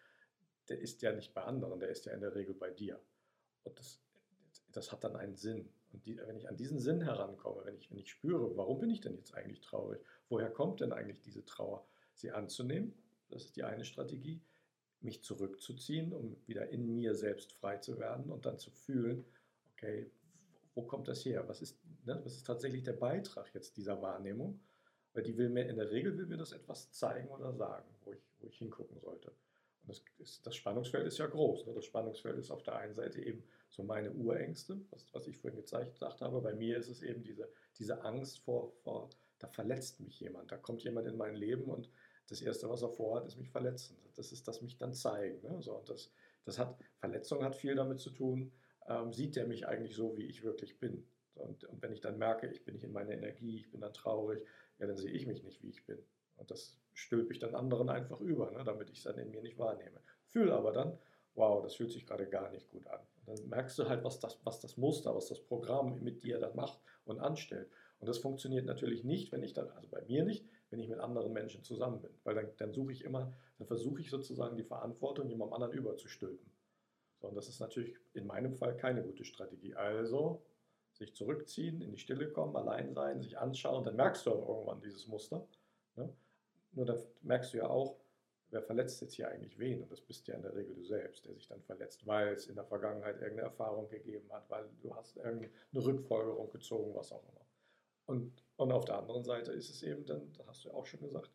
der 0.69 0.79
ist 0.79 1.03
ja 1.03 1.13
nicht 1.13 1.35
bei 1.35 1.43
anderen, 1.43 1.81
der 1.81 1.89
ist 1.89 2.07
ja 2.07 2.13
in 2.13 2.21
der 2.21 2.35
Regel 2.35 2.55
bei 2.55 2.71
dir. 2.71 3.01
Und 3.65 3.79
das, 3.79 4.01
das 4.73 4.93
hat 4.93 5.03
dann 5.05 5.17
einen 5.17 5.37
Sinn. 5.37 5.69
Und 5.93 6.07
die, 6.07 6.17
wenn 6.19 6.37
ich 6.37 6.49
an 6.49 6.57
diesen 6.57 6.79
Sinn 6.79 7.03
herankomme, 7.03 7.65
wenn 7.65 7.77
ich, 7.77 7.91
wenn 7.91 7.99
ich 7.99 8.11
spüre, 8.11 8.57
warum 8.57 8.79
bin 8.79 8.91
ich 8.91 9.01
denn 9.01 9.17
jetzt 9.17 9.35
eigentlich 9.35 9.61
traurig? 9.61 10.01
Woher 10.29 10.51
kommt 10.51 10.81
denn 10.81 10.93
eigentlich 10.93 11.21
diese 11.21 11.45
Trauer? 11.45 11.87
Sie 12.15 12.31
anzunehmen, 12.31 12.95
das 13.29 13.47
ist 13.47 13.57
die 13.57 13.65
eine 13.65 13.85
Strategie, 13.85 14.41
mich 15.01 15.23
zurückzuziehen, 15.23 16.13
um 16.13 16.37
wieder 16.47 16.69
in 16.69 16.95
mir 16.95 17.15
selbst 17.15 17.53
frei 17.55 17.79
zu 17.79 17.99
werden 17.99 18.31
und 18.31 18.45
dann 18.45 18.59
zu 18.59 18.71
fühlen, 18.71 19.25
okay, 19.73 20.11
wo 20.75 20.83
kommt 20.83 21.09
das 21.09 21.25
her? 21.25 21.49
Was 21.49 21.63
ist, 21.63 21.79
ne, 22.05 22.21
was 22.23 22.37
ist 22.37 22.47
tatsächlich 22.47 22.83
der 22.83 22.93
Beitrag 22.93 23.53
jetzt 23.55 23.77
dieser 23.77 24.01
Wahrnehmung? 24.03 24.61
Weil 25.13 25.23
die 25.25 25.37
will 25.37 25.49
mir, 25.49 25.69
in 25.69 25.77
der 25.77 25.91
Regel 25.91 26.17
will 26.17 26.27
mir 26.27 26.37
das 26.37 26.53
etwas 26.53 26.91
zeigen 26.93 27.29
oder 27.29 27.53
sagen, 27.53 27.89
wo 28.05 28.13
ich, 28.13 28.23
wo 28.39 28.47
ich 28.47 28.57
hingucken 28.59 28.99
sollte. 29.01 29.33
Und 29.83 29.89
das, 29.89 30.03
ist, 30.19 30.47
das 30.47 30.55
Spannungsfeld 30.55 31.07
ist 31.07 31.19
ja 31.19 31.27
groß. 31.27 31.67
Ne? 31.67 31.75
Das 31.75 31.85
Spannungsfeld 31.85 32.39
ist 32.39 32.51
auf 32.51 32.63
der 32.63 32.77
einen 32.77 32.95
Seite 32.95 33.21
eben 33.21 33.43
so 33.71 33.83
meine 33.83 34.13
Urängste, 34.13 34.81
was, 34.91 35.13
was 35.13 35.27
ich 35.27 35.39
vorhin 35.39 35.59
gezeigt 35.59 36.01
habe. 36.01 36.41
Bei 36.41 36.55
mir 36.55 36.77
ist 36.79 36.89
es 36.89 37.03
eben 37.03 37.23
diese, 37.23 37.49
diese 37.79 38.03
Angst 38.05 38.41
vor, 38.41 38.73
vor, 38.83 39.09
da 39.39 39.49
verletzt 39.49 40.01
mich 40.01 40.21
jemand, 40.21 40.53
da 40.53 40.57
kommt 40.57 40.85
jemand 40.85 41.07
in 41.07 41.17
mein 41.17 41.35
Leben 41.35 41.65
und 41.65 41.91
das 42.29 42.43
Erste, 42.43 42.69
was 42.69 42.83
er 42.83 42.91
vorhat, 42.91 43.27
ist 43.27 43.37
mich 43.39 43.51
verletzen. 43.51 43.97
Das 44.15 44.31
ist 44.31 44.47
das 44.47 44.63
mich 44.63 44.77
dann 44.79 44.95
zeigen. 44.95 45.41
Ne? 45.43 45.61
So, 45.63 45.77
und 45.77 45.89
das, 45.89 46.13
das 46.45 46.59
hat, 46.59 46.79
Verletzung 46.99 47.43
hat 47.43 47.57
viel 47.57 47.75
damit 47.75 47.99
zu 48.01 48.11
tun, 48.11 48.53
ähm, 48.89 49.13
sieht 49.13 49.35
der 49.35 49.47
mich 49.47 49.67
eigentlich 49.67 49.97
so, 49.97 50.17
wie 50.17 50.27
ich 50.27 50.45
wirklich 50.45 50.79
bin. 50.79 51.07
Und, 51.35 51.65
und 51.65 51.83
wenn 51.83 51.93
ich 51.93 52.01
dann 52.01 52.19
merke, 52.19 52.49
ich 52.49 52.65
bin 52.65 52.75
nicht 52.75 52.85
in 52.85 52.93
meiner 52.93 53.13
Energie, 53.13 53.57
ich 53.57 53.71
bin 53.71 53.81
dann 53.81 53.93
traurig, 53.93 54.47
ja, 54.81 54.87
dann 54.87 54.97
sehe 54.97 55.13
ich 55.13 55.27
mich 55.27 55.43
nicht, 55.43 55.63
wie 55.63 55.69
ich 55.69 55.85
bin. 55.87 55.99
Und 56.37 56.51
das 56.51 56.79
stülpe 56.95 57.33
ich 57.33 57.39
dann 57.39 57.55
anderen 57.55 57.89
einfach 57.91 58.19
über, 58.21 58.51
ne, 58.51 58.65
damit 58.65 58.91
ich 58.91 58.99
es 58.99 59.05
dann 59.05 59.19
in 59.19 59.31
mir 59.31 59.43
nicht 59.43 59.59
wahrnehme. 59.59 60.01
Fühle 60.25 60.55
aber 60.55 60.73
dann, 60.73 60.99
wow, 61.35 61.63
das 61.63 61.75
fühlt 61.75 61.93
sich 61.93 62.07
gerade 62.07 62.27
gar 62.27 62.51
nicht 62.51 62.71
gut 62.71 62.87
an. 62.87 63.01
Und 63.27 63.39
dann 63.39 63.49
merkst 63.49 63.79
du 63.79 63.89
halt, 63.89 64.03
was 64.05 64.19
das, 64.21 64.41
was 64.45 64.61
das 64.61 64.77
Muster, 64.77 65.15
was 65.15 65.29
das 65.29 65.41
Programm 65.41 66.03
mit 66.03 66.23
dir 66.23 66.39
dann 66.39 66.57
macht 66.57 66.81
und 67.05 67.21
anstellt. 67.21 67.71
Und 68.01 68.09
das 68.09 68.19
funktioniert 68.19 68.65
natürlich 68.65 69.05
nicht, 69.05 69.31
wenn 69.33 69.43
ich 69.43 69.53
dann, 69.53 69.69
also 69.71 69.89
bei 69.89 70.01
mir 70.03 70.25
nicht, 70.25 70.47
wenn 70.71 70.81
ich 70.81 70.89
mit 70.89 70.99
anderen 70.99 71.33
Menschen 71.33 71.63
zusammen 71.63 72.01
bin. 72.01 72.11
Weil 72.25 72.35
dann, 72.35 72.49
dann 72.57 72.73
suche 72.73 72.93
ich 72.93 73.05
immer, 73.05 73.35
dann 73.59 73.67
versuche 73.67 74.01
ich 74.01 74.09
sozusagen 74.09 74.57
die 74.57 74.65
Verantwortung 74.65 75.29
jemandem 75.29 75.55
anderen 75.55 75.75
überzustülpen. 75.75 76.51
So, 77.21 77.29
und 77.29 77.35
das 77.35 77.49
ist 77.49 77.61
natürlich 77.61 77.95
in 78.15 78.27
meinem 78.27 78.55
Fall 78.55 78.77
keine 78.77 79.03
gute 79.03 79.25
Strategie. 79.25 79.75
Also 79.75 80.43
sich 81.01 81.15
zurückziehen, 81.15 81.81
in 81.81 81.93
die 81.93 81.99
Stille 81.99 82.31
kommen, 82.31 82.55
allein 82.57 82.93
sein, 82.93 83.21
sich 83.21 83.39
anschauen, 83.39 83.85
dann 83.85 83.97
merkst 83.97 84.27
du 84.27 84.33
auch 84.33 84.49
irgendwann 84.49 84.83
dieses 84.83 85.07
Muster. 85.09 85.47
Ne? 85.97 86.13
Nur 86.73 86.85
dann 86.85 86.99
merkst 87.23 87.55
du 87.55 87.59
ja 87.59 87.69
auch, 87.69 87.97
wer 88.51 88.63
verletzt 88.63 89.01
jetzt 89.01 89.15
hier 89.15 89.29
eigentlich 89.29 89.59
wen? 89.59 89.83
Und 89.83 89.91
das 89.91 90.03
bist 90.03 90.29
ja 90.29 90.35
in 90.35 90.43
der 90.43 90.55
Regel 90.55 90.75
du 90.75 90.85
selbst, 90.85 91.25
der 91.25 91.35
sich 91.35 91.49
dann 91.49 91.63
verletzt, 91.63 92.07
weil 92.07 92.35
es 92.35 92.47
in 92.49 92.55
der 92.55 92.67
Vergangenheit 92.67 93.17
irgendeine 93.17 93.49
Erfahrung 93.49 93.89
gegeben 93.89 94.31
hat, 94.31 94.49
weil 94.51 94.69
du 94.83 94.95
hast 94.95 95.17
irgendeine 95.17 95.51
Rückfolgerung 95.75 96.51
gezogen, 96.51 96.95
was 96.95 97.13
auch 97.13 97.23
immer. 97.23 97.47
Und, 98.05 98.45
und 98.57 98.73
auf 98.73 98.85
der 98.85 98.99
anderen 98.99 99.25
Seite 99.25 99.53
ist 99.53 99.71
es 99.71 99.83
eben 99.83 100.05
dann, 100.05 100.33
das 100.35 100.47
hast 100.47 100.65
du 100.65 100.69
ja 100.69 100.75
auch 100.75 100.87
schon 100.87 101.01
gesagt, 101.01 101.31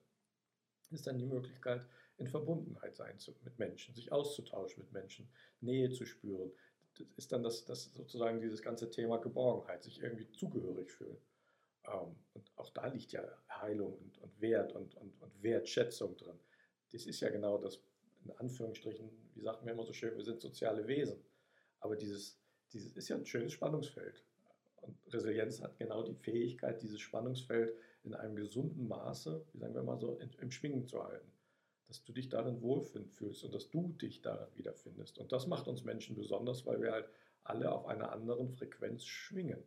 ist 0.91 1.07
dann 1.07 1.17
die 1.17 1.25
Möglichkeit, 1.25 1.87
in 2.17 2.27
Verbundenheit 2.27 2.95
sein 2.95 3.17
zu, 3.17 3.33
mit 3.43 3.57
Menschen, 3.57 3.95
sich 3.95 4.11
auszutauschen 4.11 4.83
mit 4.83 4.91
Menschen, 4.93 5.27
Nähe 5.59 5.89
zu 5.89 6.05
spüren, 6.05 6.51
ist 7.17 7.31
dann 7.31 7.43
das, 7.43 7.65
das 7.65 7.93
sozusagen 7.93 8.39
dieses 8.39 8.61
ganze 8.61 8.89
Thema 8.89 9.17
Geborgenheit, 9.17 9.83
sich 9.83 10.01
irgendwie 10.01 10.29
zugehörig 10.31 10.91
fühlen. 10.91 11.17
Ähm, 11.85 12.15
und 12.33 12.51
auch 12.55 12.69
da 12.71 12.87
liegt 12.87 13.11
ja 13.11 13.23
Heilung 13.49 13.93
und, 13.97 14.17
und 14.19 14.41
Wert 14.41 14.73
und, 14.73 14.95
und, 14.95 15.21
und 15.21 15.43
Wertschätzung 15.43 16.15
drin. 16.17 16.39
Das 16.91 17.05
ist 17.05 17.19
ja 17.19 17.29
genau 17.29 17.57
das, 17.57 17.79
in 18.23 18.31
Anführungsstrichen, 18.31 19.09
wie 19.33 19.41
sagt 19.41 19.63
man 19.63 19.73
immer 19.73 19.85
so 19.85 19.93
schön, 19.93 20.15
wir 20.15 20.23
sind 20.23 20.41
soziale 20.41 20.87
Wesen. 20.87 21.23
Aber 21.79 21.95
dieses, 21.95 22.39
dieses 22.71 22.95
ist 22.95 23.09
ja 23.09 23.15
ein 23.15 23.25
schönes 23.25 23.53
Spannungsfeld. 23.53 24.23
Und 24.81 24.97
Resilienz 25.13 25.61
hat 25.61 25.77
genau 25.77 26.03
die 26.03 26.15
Fähigkeit, 26.15 26.81
dieses 26.81 27.01
Spannungsfeld 27.01 27.75
in 28.03 28.13
einem 28.13 28.35
gesunden 28.35 28.87
Maße, 28.87 29.45
wie 29.51 29.57
sagen 29.57 29.73
wir 29.73 29.83
mal 29.83 29.99
so, 29.99 30.19
im 30.39 30.51
Schwingen 30.51 30.87
zu 30.87 31.03
halten 31.03 31.34
dass 31.87 32.03
du 32.03 32.13
dich 32.13 32.29
darin 32.29 32.61
wohlfühlst 32.61 33.43
und 33.43 33.53
dass 33.53 33.69
du 33.69 33.89
dich 34.01 34.21
darin 34.21 34.47
wiederfindest. 34.55 35.19
Und 35.19 35.31
das 35.31 35.47
macht 35.47 35.67
uns 35.67 35.83
Menschen 35.83 36.15
besonders, 36.15 36.65
weil 36.65 36.81
wir 36.81 36.91
halt 36.91 37.09
alle 37.43 37.71
auf 37.71 37.85
einer 37.85 38.11
anderen 38.11 38.49
Frequenz 38.49 39.05
schwingen. 39.05 39.63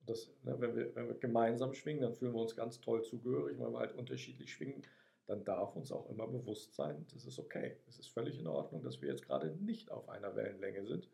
Das, 0.00 0.28
ne, 0.44 0.60
wenn, 0.60 0.76
wir, 0.76 0.94
wenn 0.94 1.08
wir 1.08 1.14
gemeinsam 1.14 1.72
schwingen, 1.72 2.02
dann 2.02 2.14
fühlen 2.14 2.34
wir 2.34 2.42
uns 2.42 2.54
ganz 2.54 2.80
toll 2.80 3.02
zugehörig. 3.02 3.58
Wenn 3.58 3.72
wir 3.72 3.78
halt 3.78 3.94
unterschiedlich 3.94 4.52
schwingen, 4.52 4.82
dann 5.26 5.44
darf 5.44 5.74
uns 5.74 5.90
auch 5.90 6.08
immer 6.08 6.28
bewusst 6.28 6.74
sein, 6.74 7.04
das 7.12 7.24
ist 7.24 7.38
okay. 7.38 7.76
Es 7.88 7.98
ist 7.98 8.08
völlig 8.08 8.38
in 8.38 8.46
Ordnung, 8.46 8.82
dass 8.82 9.02
wir 9.02 9.08
jetzt 9.08 9.26
gerade 9.26 9.50
nicht 9.56 9.90
auf 9.90 10.08
einer 10.08 10.36
Wellenlänge 10.36 10.84
sind. 10.84 11.08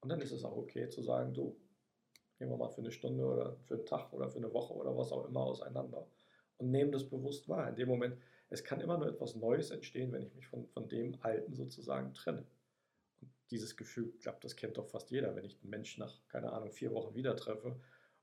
Und 0.00 0.08
dann 0.08 0.20
ist 0.20 0.32
es 0.32 0.42
auch 0.42 0.56
okay 0.56 0.88
zu 0.88 1.02
sagen, 1.02 1.32
du, 1.32 1.56
gehen 2.38 2.50
wir 2.50 2.56
mal 2.56 2.70
für 2.70 2.80
eine 2.80 2.90
Stunde 2.90 3.24
oder 3.24 3.56
für 3.66 3.74
einen 3.74 3.86
Tag 3.86 4.12
oder 4.12 4.28
für 4.28 4.38
eine 4.38 4.52
Woche 4.52 4.74
oder 4.74 4.96
was 4.96 5.12
auch 5.12 5.28
immer 5.28 5.42
auseinander 5.42 6.08
und 6.62 6.70
nehmen 6.70 6.92
das 6.92 7.08
bewusst 7.08 7.48
wahr. 7.48 7.68
In 7.68 7.76
dem 7.76 7.88
Moment, 7.88 8.16
es 8.52 8.64
kann 8.64 8.80
immer 8.80 8.98
nur 8.98 9.08
etwas 9.08 9.34
Neues 9.34 9.70
entstehen, 9.70 10.12
wenn 10.12 10.22
ich 10.22 10.34
mich 10.34 10.46
von, 10.46 10.66
von 10.68 10.88
dem 10.88 11.16
Alten 11.20 11.54
sozusagen 11.54 12.12
trenne. 12.14 12.46
Und 13.20 13.30
dieses 13.50 13.76
Gefühl, 13.76 14.12
ich 14.14 14.20
glaube, 14.20 14.38
das 14.42 14.56
kennt 14.56 14.76
doch 14.76 14.86
fast 14.86 15.10
jeder, 15.10 15.34
wenn 15.34 15.44
ich 15.44 15.58
einen 15.60 15.70
Menschen 15.70 16.00
nach, 16.00 16.20
keine 16.28 16.52
Ahnung, 16.52 16.70
vier 16.70 16.92
Wochen 16.92 17.14
wieder 17.14 17.34
treffe 17.36 17.80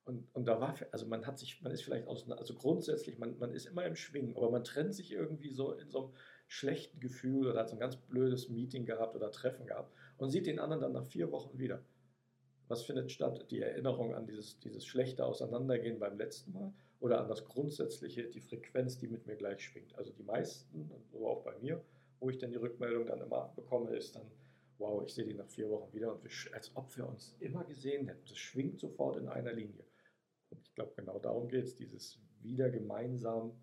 und, 0.09 0.27
und 0.33 0.45
da 0.45 0.59
war, 0.59 0.75
also 0.91 1.05
man 1.05 1.27
hat 1.27 1.37
sich, 1.37 1.61
man 1.61 1.71
ist 1.71 1.83
vielleicht 1.83 2.07
aus, 2.07 2.29
also 2.31 2.55
grundsätzlich, 2.55 3.19
man, 3.19 3.37
man 3.37 3.53
ist 3.53 3.67
immer 3.67 3.85
im 3.85 3.95
Schwingen, 3.95 4.35
aber 4.35 4.49
man 4.49 4.63
trennt 4.63 4.95
sich 4.95 5.11
irgendwie 5.11 5.51
so 5.51 5.73
in 5.73 5.91
so 5.91 6.05
einem 6.05 6.13
schlechten 6.47 6.99
Gefühl 6.99 7.47
oder 7.47 7.59
hat 7.59 7.69
so 7.69 7.75
ein 7.75 7.79
ganz 7.79 7.95
blödes 7.95 8.49
Meeting 8.49 8.85
gehabt 8.85 9.15
oder 9.15 9.31
Treffen 9.31 9.67
gehabt 9.67 9.93
und 10.17 10.31
sieht 10.31 10.47
den 10.47 10.59
anderen 10.59 10.81
dann 10.81 10.93
nach 10.93 11.05
vier 11.05 11.31
Wochen 11.31 11.59
wieder. 11.59 11.83
Was 12.67 12.83
findet 12.83 13.11
statt? 13.11 13.45
Die 13.51 13.61
Erinnerung 13.61 14.15
an 14.15 14.25
dieses, 14.25 14.59
dieses 14.59 14.85
schlechte 14.85 15.25
Auseinandergehen 15.25 15.99
beim 15.99 16.17
letzten 16.17 16.53
Mal 16.53 16.73
oder 16.99 17.21
an 17.21 17.27
das 17.27 17.45
Grundsätzliche, 17.45 18.25
die 18.25 18.41
Frequenz, 18.41 18.97
die 18.97 19.07
mit 19.07 19.25
mir 19.25 19.35
gleich 19.35 19.61
schwingt. 19.61 19.97
Also 19.97 20.11
die 20.11 20.23
meisten, 20.23 20.91
so 21.11 21.27
auch 21.27 21.43
bei 21.43 21.57
mir, 21.59 21.83
wo 22.19 22.29
ich 22.29 22.37
dann 22.37 22.51
die 22.51 22.57
Rückmeldung 22.57 23.05
dann 23.05 23.21
immer 23.21 23.53
bekomme, 23.55 23.95
ist 23.95 24.15
dann, 24.15 24.29
wow, 24.77 25.01
ich 25.05 25.13
sehe 25.13 25.25
die 25.25 25.33
nach 25.33 25.47
vier 25.47 25.69
Wochen 25.69 25.93
wieder 25.93 26.13
und 26.13 26.23
wir, 26.23 26.53
als 26.53 26.75
ob 26.75 26.95
wir 26.97 27.07
uns 27.07 27.35
immer 27.39 27.63
gesehen 27.63 28.07
hätten. 28.07 28.25
Das 28.27 28.37
schwingt 28.37 28.79
sofort 28.79 29.17
in 29.17 29.27
einer 29.27 29.53
Linie. 29.53 29.85
Und 30.49 30.61
ich 30.61 30.73
glaube, 30.75 30.93
genau 30.95 31.19
darum 31.19 31.47
geht 31.47 31.65
es, 31.65 31.75
dieses 31.75 32.19
wieder 32.41 32.69
gemeinsam 32.69 33.53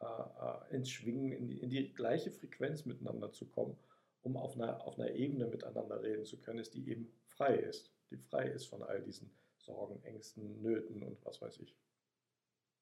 äh, 0.00 0.04
äh, 0.06 0.76
ins 0.76 0.90
Schwingen, 0.90 1.32
in 1.32 1.46
die, 1.46 1.58
in 1.58 1.70
die, 1.70 1.92
gleiche 1.92 2.30
Frequenz 2.30 2.86
miteinander 2.86 3.32
zu 3.32 3.46
kommen, 3.46 3.76
um 4.22 4.36
auf 4.36 4.54
einer, 4.54 4.84
auf 4.86 4.98
einer 4.98 5.12
Ebene 5.12 5.46
miteinander 5.46 6.02
reden 6.02 6.24
zu 6.24 6.40
können, 6.40 6.58
ist, 6.58 6.74
die 6.74 6.88
eben 6.90 7.12
frei 7.26 7.56
ist. 7.56 7.92
Die 8.10 8.16
frei 8.16 8.48
ist 8.48 8.66
von 8.66 8.82
all 8.82 9.02
diesen 9.02 9.30
Sorgen, 9.58 10.02
Ängsten, 10.02 10.62
Nöten 10.62 11.02
und 11.02 11.24
was 11.24 11.40
weiß 11.40 11.58
ich. 11.58 11.76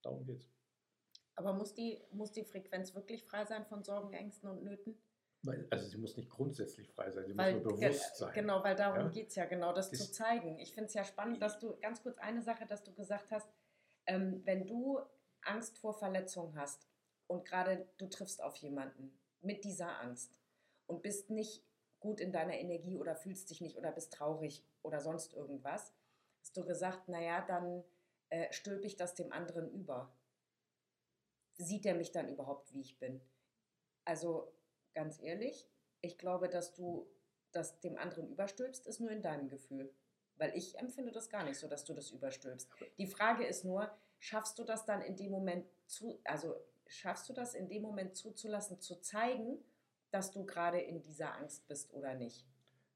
Darum 0.03 0.25
geht 0.25 0.41
es. 0.41 0.51
Aber 1.35 1.53
muss 1.53 1.75
die, 1.75 2.03
muss 2.11 2.33
die 2.33 2.45
Frequenz 2.45 2.95
wirklich 2.95 3.25
frei 3.25 3.45
sein 3.45 3.65
von 3.67 3.85
Sorgen, 3.85 4.13
Ängsten 4.13 4.51
und 4.51 4.65
Nöten? 4.65 5.01
Also 5.71 5.87
sie 5.87 5.97
muss 5.97 6.17
nicht 6.17 6.31
grundsätzlich 6.31 6.91
frei 6.91 7.11
sein, 7.13 7.27
sie 7.27 7.37
weil, 7.37 7.55
muss 7.55 7.65
nur 7.65 7.79
bewusst 7.79 8.17
sein. 8.17 8.35
Genau, 8.35 8.63
weil 8.65 8.75
darum 8.75 9.07
ja? 9.07 9.09
geht 9.09 9.29
es 9.29 9.37
ja, 9.37 9.45
genau 9.45 9.73
das, 9.73 9.91
das, 9.91 10.01
zu 10.01 10.13
zeigen. 10.13 10.59
Ich 10.59 10.75
finde 10.75 10.89
es 10.89 10.95
ja 10.95 11.05
spannend, 11.05 11.41
dass 11.41 11.59
du, 11.61 11.77
ganz 11.81 12.03
kurz 12.03 12.19
eine 12.19 12.43
Sache, 12.43 12.67
dass 12.67 12.83
du 12.83 12.93
gesagt 12.93 13.31
hast, 13.31 13.49
ähm, 14.07 14.43
wenn 14.45 14.67
du 14.67 14.99
Angst 15.43 15.79
vor 15.79 15.95
Verletzung 15.95 16.57
hast 16.57 16.89
und 17.29 17.45
gerade 17.45 17.89
du 17.99 18.09
triffst 18.09 18.43
auf 18.43 18.57
jemanden 18.57 19.17
mit 19.41 19.65
dieser 19.65 20.01
Angst 20.01 20.35
und 20.87 21.03
bist 21.03 21.31
nicht 21.31 21.65
gut 22.01 22.21
in 22.21 22.33
deiner 22.33 22.59
Energie 22.59 22.99
oder 22.99 23.15
fühlst 23.15 23.51
dich 23.51 23.61
nicht 23.61 23.77
oder 23.77 23.93
bist 23.93 24.13
traurig 24.13 24.65
oder 24.83 25.01
sonst 25.01 25.35
irgendwas, 25.35 25.93
hast 26.41 26.57
du 26.57 26.65
gesagt, 26.65 27.09
naja, 27.09 27.45
dann 27.47 27.85
äh, 28.31 28.53
stülpe 28.53 28.87
ich 28.87 28.97
das 28.97 29.15
dem 29.15 29.33
anderen 29.33 29.71
über. 29.71 30.13
Sieht 31.57 31.87
er 31.87 31.95
mich 31.95 32.13
dann 32.13 32.29
überhaupt, 32.29 32.73
wie 32.73 32.81
ich 32.81 32.99
bin? 32.99 33.21
Also 34.05 34.53
ganz 34.95 35.21
ehrlich, 35.21 35.69
ich 36.01 36.19
glaube, 36.19 36.49
dass 36.49 36.75
du 36.75 37.07
das 37.53 37.81
dem 37.81 37.97
anderen 37.97 38.29
überstülpst, 38.29 38.87
ist 38.87 39.01
nur 39.01 39.11
in 39.11 39.23
deinem 39.23 39.49
Gefühl. 39.49 39.93
Weil 40.37 40.57
ich 40.57 40.79
empfinde 40.79 41.11
das 41.11 41.31
gar 41.31 41.45
nicht 41.45 41.59
so, 41.59 41.67
dass 41.67 41.85
du 41.85 41.95
das 41.95 42.11
überstülpst. 42.11 42.69
Die 42.99 43.07
Frage 43.07 43.45
ist 43.45 43.65
nur, 43.65 43.91
schaffst 44.21 44.59
du 44.59 44.65
das 44.65 44.85
dann 44.85 45.03
in 45.03 45.17
dem 45.17 45.33
Moment 45.33 45.67
zu, 45.87 46.21
also 46.25 46.55
schaffst 46.87 47.29
du 47.29 47.33
das 47.33 47.55
in 47.55 47.69
dem 47.69 47.83
Moment 47.83 48.17
zuzulassen, 48.17 48.81
zu 48.81 49.01
zeigen, 49.01 49.59
dass 50.11 50.31
du 50.31 50.47
gerade 50.47 50.81
in 50.81 51.03
dieser 51.03 51.35
Angst 51.35 51.67
bist 51.67 51.93
oder 51.93 52.15
nicht? 52.15 52.47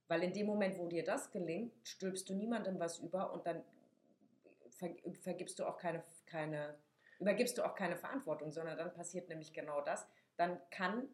Weil 0.08 0.22
in 0.22 0.32
dem 0.32 0.46
Moment, 0.46 0.78
wo 0.78 0.86
dir 0.86 1.04
das 1.04 1.30
gelingt, 1.30 1.72
stülpst 1.82 2.28
du 2.28 2.34
niemandem 2.34 2.78
was 2.78 2.98
über 2.98 3.32
und 3.32 3.46
dann 3.46 3.62
vergibst 5.20 5.58
du 5.58 5.64
auch 5.64 5.78
keine, 5.78 6.02
keine, 6.26 6.74
übergibst 7.18 7.58
du 7.58 7.64
auch 7.64 7.74
keine 7.74 7.96
Verantwortung, 7.96 8.50
sondern 8.50 8.76
dann 8.76 8.92
passiert 8.92 9.28
nämlich 9.28 9.52
genau 9.52 9.80
das. 9.80 10.06
Dann 10.36 10.58
kann 10.70 11.08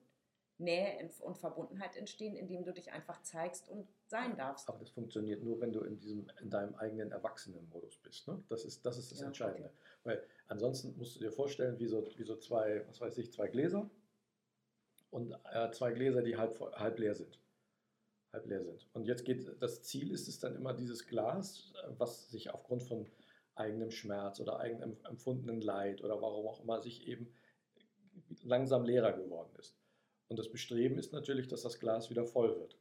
Nähe 0.59 1.09
und 1.21 1.39
Verbundenheit 1.39 1.97
entstehen, 1.97 2.35
indem 2.35 2.65
du 2.65 2.73
dich 2.73 2.93
einfach 2.93 3.23
zeigst 3.23 3.69
und 3.69 3.87
sein 4.07 4.37
darfst. 4.37 4.69
Aber 4.69 4.79
das 4.79 4.91
funktioniert 4.91 5.43
nur, 5.43 5.61
wenn 5.61 5.73
du 5.73 5.83
in, 5.83 5.99
diesem, 6.01 6.29
in 6.41 6.51
deinem 6.51 6.75
eigenen 6.75 7.13
Erwachsenenmodus 7.13 7.97
bist. 7.99 8.27
Ne? 8.27 8.43
Das, 8.49 8.65
ist, 8.65 8.85
das 8.85 8.99
ist 8.99 9.13
das 9.13 9.21
ja, 9.21 9.27
Entscheidende. 9.27 9.69
Okay. 9.69 9.77
Weil 10.03 10.23
ansonsten 10.49 10.97
musst 10.99 11.15
du 11.15 11.21
dir 11.21 11.31
vorstellen, 11.31 11.79
wie 11.79 11.87
so, 11.87 12.05
wie 12.17 12.25
so 12.25 12.37
zwei, 12.37 12.85
was 12.89 13.01
weiß 13.01 13.19
ich, 13.19 13.33
zwei 13.33 13.47
Gläser 13.47 13.89
und 15.11 15.33
äh, 15.53 15.71
zwei 15.71 15.93
Gläser, 15.93 16.23
die 16.23 16.37
halb, 16.37 16.61
halb 16.75 16.99
leer 16.99 17.15
sind. 17.15 17.39
Halb 18.33 18.47
leer 18.47 18.65
sind. 18.65 18.89
Und 18.95 19.07
jetzt 19.07 19.25
geht, 19.25 19.63
das 19.63 19.85
Ziel 19.85 20.11
ist 20.11 20.27
es 20.27 20.41
dann 20.41 20.57
immer, 20.57 20.75
dieses 20.75 21.07
Glas, 21.07 21.73
was 21.97 22.31
sich 22.31 22.51
aufgrund 22.51 22.83
von 22.83 23.07
eigenem 23.59 23.90
Schmerz 23.90 24.40
oder 24.40 24.61
eigenem 24.61 24.97
empfundenen 25.05 25.61
Leid 25.61 26.03
oder 26.03 26.21
warum 26.21 26.47
auch 26.47 26.62
immer 26.62 26.81
sich 26.81 27.07
eben 27.07 27.33
langsam 28.42 28.85
leerer 28.85 29.12
geworden 29.12 29.55
ist 29.59 29.79
und 30.29 30.38
das 30.38 30.51
Bestreben 30.51 30.99
ist 30.99 31.12
natürlich, 31.12 31.49
dass 31.49 31.62
das 31.62 31.81
Glas 31.81 32.11
wieder 32.11 32.25
voll 32.25 32.57
wird. 32.59 32.79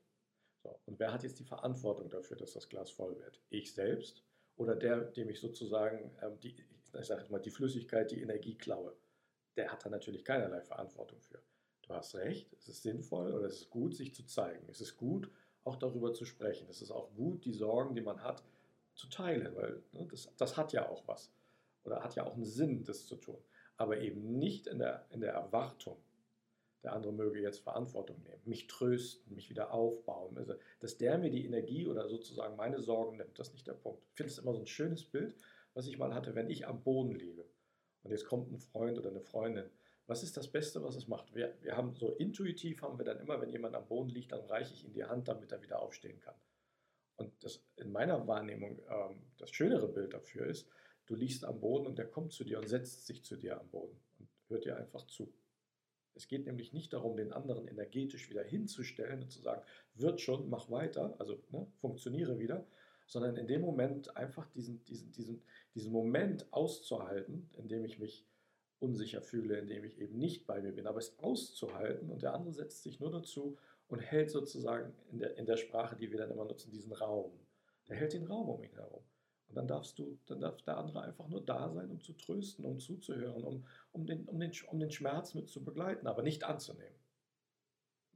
So, 0.64 0.80
und 0.86 1.00
wer 1.00 1.14
hat 1.14 1.24
jetzt 1.24 1.40
die 1.40 1.46
Verantwortung 1.46 2.10
dafür, 2.10 2.38
dass 2.38 2.54
das 2.54 2.68
Glas 2.68 2.92
voll 2.92 3.18
wird? 3.20 3.42
Ich 3.50 3.74
selbst 3.74 4.24
oder 4.58 4.76
der, 4.76 5.02
dem 5.02 5.30
ich 5.30 5.40
sozusagen 5.40 6.12
ähm, 6.22 6.40
die, 6.42 6.56
ich 7.00 7.06
sage 7.06 7.32
mal, 7.32 7.40
die 7.40 7.52
Flüssigkeit, 7.52 8.12
die 8.12 8.22
Energie 8.22 8.56
klaue? 8.56 8.96
Der 9.56 9.72
hat 9.72 9.86
da 9.86 9.90
natürlich 9.90 10.26
keinerlei 10.26 10.62
Verantwortung 10.62 11.22
für. 11.22 11.42
Du 11.84 11.94
hast 11.94 12.16
recht, 12.16 12.52
es 12.54 12.68
ist 12.68 12.84
sinnvoll 12.84 13.34
oder 13.34 13.46
es 13.46 13.62
ist 13.62 13.70
gut, 13.70 13.96
sich 13.96 14.14
zu 14.14 14.26
zeigen. 14.26 14.68
Es 14.70 14.82
ist 14.82 14.98
gut, 14.98 15.32
auch 15.64 15.78
darüber 15.78 16.14
zu 16.14 16.26
sprechen. 16.26 16.68
Es 16.70 16.82
ist 16.82 16.92
auch 16.92 17.14
gut, 17.16 17.46
die 17.46 17.54
Sorgen, 17.54 17.96
die 17.96 18.02
man 18.02 18.22
hat, 18.22 18.44
zu 18.98 19.08
teilen, 19.08 19.56
weil 19.56 19.82
ne, 19.94 20.08
das, 20.10 20.30
das 20.38 20.58
hat 20.58 20.74
ja 20.74 20.90
auch 20.90 21.08
was 21.08 21.32
oder 21.84 22.04
hat 22.04 22.16
ja 22.16 22.26
auch 22.26 22.34
einen 22.34 22.46
Sinn, 22.46 22.84
das 22.84 23.06
zu 23.06 23.16
tun. 23.16 23.38
Aber 23.78 24.00
eben 24.00 24.38
nicht 24.38 24.68
in 24.68 24.80
der, 24.80 25.06
in 25.12 25.22
der 25.22 25.34
Erwartung, 25.34 25.98
der 26.84 26.94
andere 26.94 27.14
möge 27.14 27.40
jetzt 27.40 27.60
Verantwortung 27.60 28.22
nehmen, 28.24 28.42
mich 28.46 28.68
trösten, 28.68 29.34
mich 29.36 29.50
wieder 29.50 29.72
aufbauen. 29.72 30.38
Also, 30.38 30.56
dass 30.80 30.98
der 30.98 31.18
mir 31.18 31.30
die 31.30 31.46
Energie 31.46 31.88
oder 31.88 32.08
sozusagen 32.08 32.56
meine 32.56 32.82
Sorgen 32.82 33.18
nimmt, 33.18 33.38
das 33.40 33.50
ist 33.50 33.54
nicht 33.54 33.68
der 33.68 33.74
Punkt. 33.74 34.02
Ich 34.10 34.18
finde 34.18 34.32
es 34.32 34.38
immer 34.40 34.54
so 34.54 34.60
ein 34.60 34.68
schönes 34.68 35.04
Bild, 35.04 35.36
was 35.74 35.88
ich 35.88 35.98
mal 35.98 36.14
hatte, 36.14 36.36
wenn 36.36 36.50
ich 36.50 36.68
am 36.68 36.84
Boden 36.84 37.14
liege 37.14 37.46
und 38.04 38.12
jetzt 38.12 38.26
kommt 38.26 38.52
ein 38.52 38.60
Freund 38.60 38.98
oder 38.98 39.10
eine 39.10 39.22
Freundin. 39.22 39.70
Was 40.08 40.24
ist 40.24 40.38
das 40.38 40.48
Beste, 40.48 40.82
was 40.84 40.96
es 40.96 41.08
macht? 41.08 41.36
Wir, 41.36 41.54
wir 41.62 41.76
haben 41.76 41.94
so 41.96 42.12
intuitiv 42.12 42.82
haben 42.82 42.98
wir 42.98 43.06
dann 43.06 43.20
immer, 43.20 43.42
wenn 43.42 43.50
jemand 43.50 43.76
am 43.76 43.86
Boden 43.86 44.10
liegt, 44.10 44.32
dann 44.32 44.46
reiche 44.46 44.74
ich 44.74 44.86
ihm 44.86 44.94
die 44.94 45.04
Hand, 45.04 45.28
damit 45.28 45.52
er 45.52 45.62
wieder 45.62 45.82
aufstehen 45.82 46.20
kann. 46.22 46.36
Und 47.18 47.32
das 47.44 47.62
in 47.76 47.92
meiner 47.92 48.28
Wahrnehmung 48.28 48.80
ähm, 48.90 49.22
das 49.38 49.52
schönere 49.52 49.88
Bild 49.88 50.14
dafür 50.14 50.46
ist, 50.46 50.68
du 51.08 51.16
liegst 51.16 51.44
am 51.46 51.60
Boden 51.60 51.88
und 51.88 51.98
der 51.98 52.08
kommt 52.08 52.32
zu 52.32 52.44
dir 52.44 52.60
und 52.60 52.68
setzt 52.68 53.06
sich 53.08 53.24
zu 53.24 53.36
dir 53.36 53.60
am 53.60 53.68
Boden 53.70 54.00
und 54.20 54.30
hört 54.50 54.66
dir 54.66 54.78
einfach 54.78 55.06
zu. 55.08 55.34
Es 56.14 56.28
geht 56.28 56.46
nämlich 56.46 56.74
nicht 56.74 56.94
darum, 56.94 57.16
den 57.16 57.32
anderen 57.32 57.68
energetisch 57.68 58.30
wieder 58.30 58.44
hinzustellen 58.44 59.22
und 59.22 59.32
zu 59.32 59.40
sagen, 59.40 59.62
wird 59.94 60.20
schon, 60.20 60.50
mach 60.50 60.70
weiter, 60.70 61.16
also 61.20 61.40
ne, 61.52 61.68
funktioniere 61.80 62.40
wieder, 62.40 62.66
sondern 63.06 63.36
in 63.38 63.48
dem 63.48 63.62
Moment 63.62 64.18
einfach 64.18 64.48
diesen, 64.50 64.84
diesen, 64.86 65.12
diesen, 65.12 65.42
diesen 65.76 65.92
Moment 65.92 66.52
auszuhalten, 66.52 67.50
in 67.58 67.68
dem 67.68 67.86
ich 67.86 68.00
mich 68.00 68.26
unsicher 68.80 69.22
fühle, 69.22 69.58
in 69.60 69.68
dem 69.68 69.84
ich 69.86 70.00
eben 70.00 70.18
nicht 70.18 70.46
bei 70.46 70.62
mir 70.62 70.72
bin, 70.72 70.88
aber 70.88 71.00
es 71.00 71.18
auszuhalten 71.20 72.10
und 72.10 72.22
der 72.22 72.34
andere 72.34 72.54
setzt 72.54 72.84
sich 72.84 73.00
nur 73.00 73.12
dazu 73.12 73.58
und 73.88 74.00
hält 74.00 74.32
sozusagen 74.32 74.94
in 75.12 75.20
der, 75.20 75.38
in 75.38 75.46
der 75.46 75.58
Sprache, 75.58 75.96
die 75.96 76.12
wir 76.12 76.20
dann 76.20 76.32
immer 76.32 76.46
nutzen, 76.46 76.72
diesen 76.72 76.94
Raum. 76.94 77.32
Der 77.88 77.96
hält 77.96 78.14
den 78.14 78.26
Raum 78.26 78.50
um 78.50 78.64
ihn 78.64 78.74
herum. 78.74 79.04
Und 79.48 79.56
dann 79.56 79.68
darfst 79.68 79.98
du, 79.98 80.18
dann 80.26 80.42
darf 80.42 80.62
der 80.64 80.78
andere 80.78 81.02
einfach 81.02 81.28
nur 81.30 81.42
da 81.42 81.70
sein, 81.70 81.90
um 81.90 82.02
zu 82.02 82.14
trösten, 82.14 82.66
um 82.66 82.80
zuzuhören, 82.80 83.44
um, 83.44 83.66
um, 83.94 84.06
den, 84.06 84.26
um, 84.26 84.40
den, 84.40 84.52
um 84.70 84.80
den 84.80 84.92
Schmerz 84.92 85.34
mit 85.34 85.50
zu 85.50 85.64
begleiten, 85.64 86.06
aber 86.06 86.22
nicht 86.22 86.44
anzunehmen. 86.44 87.00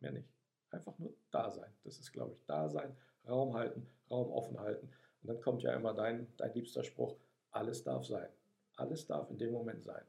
Mehr 0.02 0.12
nicht. 0.12 0.30
Einfach 0.72 0.98
nur 1.00 1.14
da 1.32 1.50
sein. 1.52 1.72
Das 1.84 2.00
ist, 2.00 2.12
glaube 2.12 2.34
ich, 2.34 2.46
da 2.46 2.70
sein, 2.70 2.96
Raum 3.28 3.54
halten, 3.54 3.88
Raum 4.10 4.30
offen 4.32 4.60
halten. 4.60 4.90
Und 5.22 5.28
dann 5.28 5.42
kommt 5.42 5.64
ja 5.64 5.74
immer 5.74 5.94
dein, 5.94 6.28
dein 6.38 6.54
liebster 6.54 6.84
Spruch, 6.84 7.16
alles 7.52 7.84
darf 7.84 8.06
sein. 8.06 8.30
Alles 8.76 9.06
darf 9.06 9.30
in 9.30 9.38
dem 9.38 9.52
Moment 9.52 9.84
sein. 9.84 10.04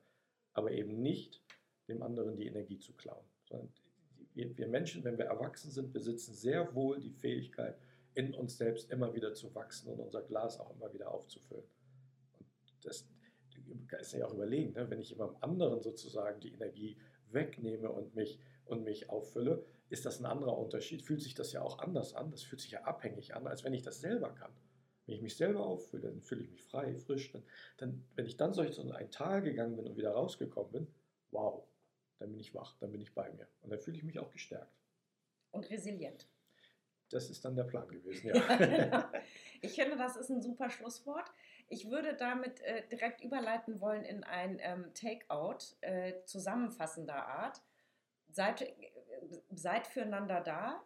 Aber 0.54 0.70
eben 0.72 1.02
nicht 1.02 1.42
dem 1.88 2.02
anderen 2.02 2.36
die 2.36 2.46
Energie 2.46 2.78
zu 2.78 2.94
klauen. 2.94 3.24
Sondern 3.44 3.72
wir, 4.34 4.56
wir 4.56 4.68
Menschen, 4.68 5.04
wenn 5.04 5.18
wir 5.18 5.26
erwachsen 5.26 5.70
sind, 5.70 5.92
besitzen 5.92 6.34
sehr 6.34 6.74
wohl 6.74 7.00
die 7.00 7.12
Fähigkeit, 7.12 7.76
in 8.14 8.34
uns 8.34 8.58
selbst 8.58 8.90
immer 8.90 9.14
wieder 9.14 9.34
zu 9.34 9.54
wachsen 9.54 9.90
und 9.90 10.00
unser 10.00 10.22
Glas 10.22 10.60
auch 10.60 10.74
immer 10.74 10.92
wieder 10.92 11.10
aufzufüllen. 11.10 11.64
Und 12.38 12.46
das 12.82 13.08
ist 14.00 14.12
ja 14.12 14.26
auch 14.26 14.34
überlegen, 14.34 14.72
ne? 14.72 14.88
wenn 14.90 15.00
ich 15.00 15.10
jemandem 15.10 15.36
anderen 15.40 15.82
sozusagen 15.82 16.40
die 16.40 16.52
Energie 16.52 16.96
wegnehme 17.30 17.90
und 17.90 18.14
mich, 18.14 18.38
und 18.66 18.84
mich 18.84 19.10
auffülle, 19.10 19.64
ist 19.88 20.06
das 20.06 20.20
ein 20.20 20.26
anderer 20.26 20.58
Unterschied. 20.58 21.02
Fühlt 21.02 21.20
sich 21.20 21.34
das 21.34 21.52
ja 21.52 21.62
auch 21.62 21.78
anders 21.78 22.14
an. 22.14 22.30
Das 22.30 22.42
fühlt 22.42 22.60
sich 22.60 22.70
ja 22.70 22.82
abhängig 22.82 23.34
an, 23.34 23.46
als 23.46 23.64
wenn 23.64 23.74
ich 23.74 23.82
das 23.82 24.00
selber 24.00 24.30
kann. 24.30 24.52
Wenn 25.06 25.16
ich 25.16 25.22
mich 25.22 25.36
selber 25.36 25.66
auffülle, 25.66 26.08
dann 26.08 26.22
fühle 26.22 26.42
ich 26.42 26.50
mich 26.50 26.62
frei, 26.62 26.94
frisch. 26.94 27.32
Dann, 27.32 27.42
dann, 27.78 28.04
wenn 28.14 28.26
ich 28.26 28.36
dann 28.36 28.54
so 28.54 28.62
ein 28.62 29.10
Tal 29.10 29.42
gegangen 29.42 29.76
bin 29.76 29.86
und 29.86 29.96
wieder 29.96 30.12
rausgekommen 30.12 30.72
bin, 30.72 30.86
wow, 31.30 31.61
dann 32.22 32.30
bin 32.30 32.40
ich 32.40 32.54
wach, 32.54 32.76
dann 32.78 32.92
bin 32.92 33.00
ich 33.00 33.14
bei 33.14 33.30
mir. 33.30 33.48
Und 33.62 33.70
dann 33.70 33.80
fühle 33.80 33.96
ich 33.96 34.04
mich 34.04 34.18
auch 34.18 34.30
gestärkt. 34.30 34.72
Und 35.50 35.68
resilient. 35.68 36.28
Das 37.10 37.28
ist 37.28 37.44
dann 37.44 37.56
der 37.56 37.64
Plan 37.64 37.88
gewesen, 37.88 38.28
ja. 38.34 38.56
Genau. 38.56 39.04
ich 39.60 39.74
finde, 39.74 39.96
das 39.96 40.16
ist 40.16 40.30
ein 40.30 40.40
super 40.40 40.70
Schlusswort. 40.70 41.30
Ich 41.68 41.90
würde 41.90 42.14
damit 42.14 42.60
äh, 42.60 42.86
direkt 42.88 43.22
überleiten 43.22 43.80
wollen 43.80 44.04
in 44.04 44.22
ein 44.24 44.58
ähm, 44.60 44.94
Takeout 44.94 45.74
äh, 45.80 46.22
zusammenfassender 46.24 47.26
Art. 47.26 47.60
Seid, 48.30 48.62
äh, 48.62 48.72
seid 49.50 49.86
füreinander 49.88 50.40
da, 50.40 50.82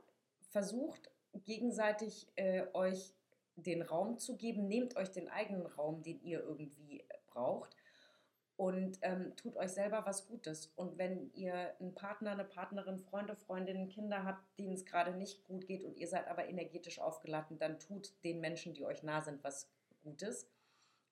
versucht 0.51 1.11
gegenseitig 1.45 2.29
äh, 2.37 2.65
euch 2.73 3.15
den 3.57 3.83
Raum 3.83 4.19
zu 4.19 4.37
geben, 4.37 4.69
nehmt 4.69 4.97
euch 4.97 5.11
den 5.11 5.29
eigenen 5.29 5.67
Raum, 5.67 6.03
den 6.03 6.21
ihr 6.23 6.41
irgendwie 6.41 7.05
braucht 7.27 7.77
und 8.57 8.99
ähm, 9.03 9.35
tut 9.37 9.57
euch 9.57 9.71
selber 9.71 10.07
was 10.07 10.27
Gutes. 10.27 10.73
Und 10.77 10.97
wenn 10.97 11.31
ihr 11.35 11.75
einen 11.79 11.95
Partner, 11.95 12.33
eine 12.33 12.45
Partnerin, 12.45 12.99
Freunde, 12.99 13.37
Freundinnen, 13.37 13.89
Kinder 13.89 14.25
habt, 14.25 14.43
denen 14.59 14.73
es 14.73 14.87
gerade 14.87 15.13
nicht 15.13 15.45
gut 15.45 15.67
geht 15.67 15.85
und 15.85 15.97
ihr 15.97 16.09
seid 16.09 16.27
aber 16.29 16.49
energetisch 16.49 16.99
aufgeladen, 16.99 17.59
dann 17.59 17.79
tut 17.79 18.13
den 18.25 18.41
Menschen, 18.41 18.73
die 18.73 18.85
euch 18.85 19.03
nah 19.03 19.21
sind, 19.21 19.45
was 19.45 19.69
Gutes 20.03 20.49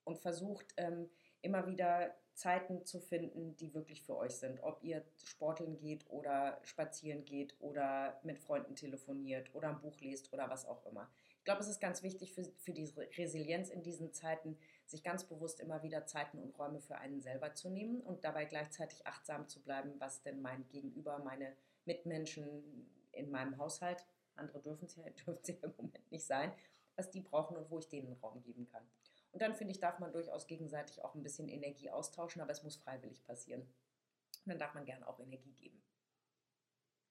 und 0.05 0.17
versucht 0.17 0.73
ähm, 0.77 1.09
immer 1.41 1.67
wieder 1.67 2.15
Zeiten 2.33 2.83
zu 2.85 2.99
finden, 2.99 3.55
die 3.57 3.73
wirklich 3.73 4.01
für 4.01 4.17
euch 4.17 4.35
sind. 4.35 4.61
Ob 4.63 4.83
ihr 4.83 5.05
sporteln 5.23 5.77
geht 5.77 6.09
oder 6.09 6.59
spazieren 6.63 7.23
geht 7.25 7.55
oder 7.59 8.19
mit 8.23 8.39
Freunden 8.39 8.75
telefoniert 8.75 9.53
oder 9.53 9.69
ein 9.69 9.79
Buch 9.79 9.97
liest 9.99 10.33
oder 10.33 10.49
was 10.49 10.65
auch 10.65 10.85
immer. 10.85 11.09
Ich 11.37 11.45
glaube, 11.45 11.61
es 11.61 11.67
ist 11.67 11.79
ganz 11.79 12.01
wichtig 12.01 12.33
für, 12.33 12.43
für 12.57 12.73
diese 12.73 13.07
Resilienz 13.17 13.69
in 13.69 13.83
diesen 13.83 14.11
Zeiten, 14.11 14.57
sich 14.85 15.03
ganz 15.03 15.23
bewusst 15.23 15.59
immer 15.59 15.81
wieder 15.83 16.05
Zeiten 16.05 16.39
und 16.39 16.57
Räume 16.57 16.81
für 16.81 16.97
einen 16.97 17.21
selber 17.21 17.53
zu 17.53 17.69
nehmen 17.69 18.01
und 18.01 18.23
dabei 18.23 18.45
gleichzeitig 18.45 19.05
achtsam 19.07 19.47
zu 19.47 19.61
bleiben, 19.61 19.93
was 19.99 20.21
denn 20.21 20.41
mein 20.41 20.67
Gegenüber, 20.69 21.19
meine 21.19 21.55
Mitmenschen 21.85 22.89
in 23.11 23.31
meinem 23.31 23.57
Haushalt, 23.57 24.05
andere 24.35 24.61
dürfen 24.61 24.85
es 24.85 24.95
ja, 24.95 25.03
ja 25.27 25.55
im 25.61 25.73
Moment 25.77 26.11
nicht 26.11 26.25
sein, 26.25 26.53
was 26.95 27.09
die 27.09 27.21
brauchen 27.21 27.57
und 27.57 27.69
wo 27.69 27.79
ich 27.79 27.87
denen 27.87 28.13
Raum 28.13 28.41
geben 28.41 28.67
kann. 28.71 28.83
Und 29.31 29.41
dann 29.41 29.53
finde 29.53 29.73
ich, 29.73 29.79
darf 29.79 29.99
man 29.99 30.13
durchaus 30.13 30.47
gegenseitig 30.47 31.03
auch 31.03 31.13
ein 31.13 31.23
bisschen 31.23 31.49
Energie 31.49 31.89
austauschen, 31.89 32.41
aber 32.41 32.51
es 32.51 32.63
muss 32.63 32.77
freiwillig 32.77 33.25
passieren. 33.25 33.61
Und 33.61 34.49
dann 34.49 34.59
darf 34.59 34.73
man 34.73 34.85
gerne 34.85 35.07
auch 35.07 35.19
Energie 35.19 35.51
geben. 35.53 35.81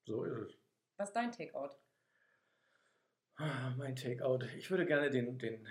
So 0.05 0.23
ist 0.23 0.37
es. 0.37 0.57
Was 0.97 1.09
ist 1.09 1.15
dein 1.15 1.31
Takeout? 1.31 1.75
Ah, 3.35 3.71
mein 3.77 3.95
Takeout. 3.95 4.39
Ich 4.57 4.71
würde 4.71 4.85
gerne 4.85 5.09
den, 5.09 5.37
den 5.37 5.67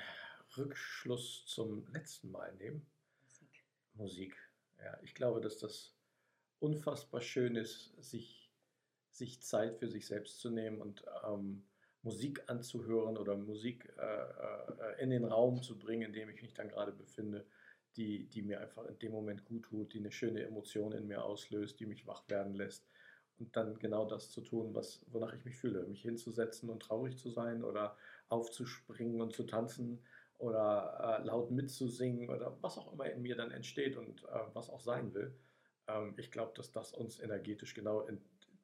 Rückschluss 0.57 1.45
zum 1.47 1.87
letzten 1.93 2.31
Mal 2.31 2.55
nehmen. 2.55 2.87
Musik. 3.25 3.65
Musik. 3.95 4.37
Ja, 4.79 4.99
ich 5.03 5.15
glaube, 5.15 5.41
dass 5.41 5.59
das 5.59 5.95
unfassbar 6.59 7.21
schön 7.21 7.57
ist, 7.57 7.95
sich, 8.03 8.51
sich 9.11 9.43
Zeit 9.43 9.77
für 9.77 9.89
sich 9.89 10.07
selbst 10.07 10.41
zu 10.41 10.51
nehmen 10.51 10.81
und 10.81 11.05
ähm, 11.27 11.65
Musik 12.03 12.43
anzuhören 12.49 13.17
oder 13.17 13.37
Musik 13.37 13.93
äh, 13.99 14.03
äh, 14.03 15.03
in 15.03 15.11
den 15.11 15.25
Raum 15.25 15.63
zu 15.63 15.79
bringen, 15.79 16.03
in 16.03 16.13
dem 16.13 16.29
ich 16.29 16.43
mich 16.43 16.55
dann 16.55 16.69
gerade 16.69 16.93
befinde, 16.93 17.47
die, 17.97 18.27
die 18.27 18.43
mir 18.43 18.61
einfach 18.61 18.85
in 18.87 18.99
dem 18.99 19.13
Moment 19.13 19.45
gut 19.45 19.65
tut, 19.65 19.95
die 19.95 19.99
eine 19.99 20.13
schöne 20.13 20.43
Emotion 20.43 20.93
in 20.93 21.07
mir 21.07 21.25
auslöst, 21.25 21.81
die 21.81 21.87
mich 21.87 22.07
wach 22.07 22.29
werden 22.29 22.55
lässt. 22.55 22.87
Und 23.39 23.57
dann 23.57 23.79
genau 23.79 24.05
das 24.05 24.31
zu 24.31 24.43
tun, 24.43 24.75
was, 24.75 25.05
wonach 25.09 25.35
ich 25.35 25.45
mich 25.45 25.57
fühle. 25.57 25.85
Mich 25.87 26.03
hinzusetzen 26.03 26.71
und 26.71 26.81
traurig 26.81 27.17
zu 27.19 27.31
sein 27.31 27.65
oder 27.65 27.97
aufzuspringen 28.29 29.21
und 29.21 29.35
zu 29.35 29.45
tanzen 29.45 30.01
oder 30.45 31.21
äh, 31.21 31.25
laut 31.25 31.51
mitzusingen 31.51 32.29
oder 32.29 32.57
was 32.61 32.79
auch 32.79 32.93
immer 32.93 33.07
in 33.07 33.23
mir 33.23 33.37
dann 33.37 33.51
entsteht 33.51 33.97
und 33.97 34.25
äh, 34.25 34.41
was 34.53 34.71
auch 34.71 34.81
sein 34.81 35.13
will. 35.15 35.35
Ähm, 35.89 36.15
ich 36.17 36.31
glaube, 36.31 36.53
dass 36.55 36.71
das 36.73 36.93
uns 36.93 37.21
energetisch 37.21 37.75
genau 37.75 38.03
in, 38.03 38.21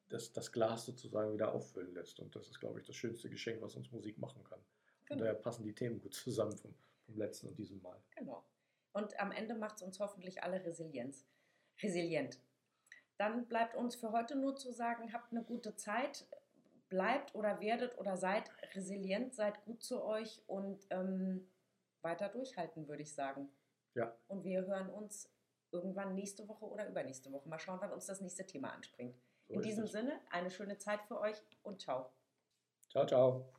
das, 0.09 0.33
das 0.33 0.53
Glas 0.53 0.87
sozusagen 0.87 1.33
wieder 1.33 1.55
auffüllen 1.55 1.95
lässt. 1.95 2.21
Und 2.21 2.35
das 2.37 2.49
ist, 2.49 2.61
glaube 2.61 2.81
ich, 2.81 2.87
das 2.87 2.97
schönste 2.97 3.31
Geschenk, 3.31 3.63
was 3.63 3.77
uns 3.77 3.91
Musik 3.93 4.19
machen 4.19 4.43
kann. 4.45 4.61
Genau. 5.07 5.13
Und 5.13 5.21
daher 5.21 5.35
passen 5.35 5.65
die 5.65 5.75
Themen 5.75 6.01
gut 6.01 6.15
zusammen 6.15 6.57
vom, 6.57 6.75
vom 7.07 7.17
letzten 7.17 7.49
und 7.49 7.59
diesem 7.59 7.81
Mal. 7.83 7.97
Genau. 8.17 8.45
Und 8.93 9.19
am 9.21 9.33
Ende 9.33 9.55
macht 9.55 9.77
es 9.77 9.83
uns 9.83 10.01
hoffentlich 10.01 10.43
alle 10.43 10.65
Resilienz. 10.65 11.27
Resilient. 11.83 12.41
Dann 13.17 13.47
bleibt 13.47 13.77
uns 13.77 13.95
für 13.97 14.13
heute 14.13 14.37
nur 14.37 14.57
zu 14.57 14.73
sagen, 14.73 15.13
habt 15.13 15.33
eine 15.33 15.45
gute 15.45 15.77
Zeit, 15.77 16.27
bleibt 16.89 17.35
oder 17.35 17.61
werdet 17.61 17.97
oder 17.99 18.17
seid 18.17 18.51
resilient, 18.75 19.35
seid 19.35 19.65
gut 19.65 19.83
zu 19.83 20.03
euch 20.03 20.43
und 20.47 20.87
ähm, 20.91 21.47
weiter 22.03 22.29
durchhalten, 22.29 22.89
würde 22.89 23.03
ich 23.03 23.15
sagen. 23.15 23.51
Ja. 23.95 24.17
Und 24.29 24.45
wir 24.45 24.67
hören 24.67 24.91
uns 24.91 25.31
irgendwann 25.73 26.15
nächste 26.15 26.49
Woche 26.49 26.65
oder 26.65 26.89
übernächste 26.89 27.31
Woche. 27.33 27.49
Mal 27.49 27.59
schauen, 27.59 27.81
wann 27.81 27.93
uns 27.93 28.07
das 28.07 28.21
nächste 28.21 28.47
Thema 28.47 28.73
anspringt. 28.73 29.17
So 29.49 29.55
In 29.55 29.63
diesem 29.63 29.85
es. 29.85 29.93
Sinne, 29.93 30.21
eine 30.31 30.51
schöne 30.51 30.79
Zeit 30.79 31.03
für 31.03 31.19
euch 31.21 31.37
und 31.63 31.81
ciao. 31.81 32.13
Ciao, 32.89 33.07
ciao. 33.07 33.53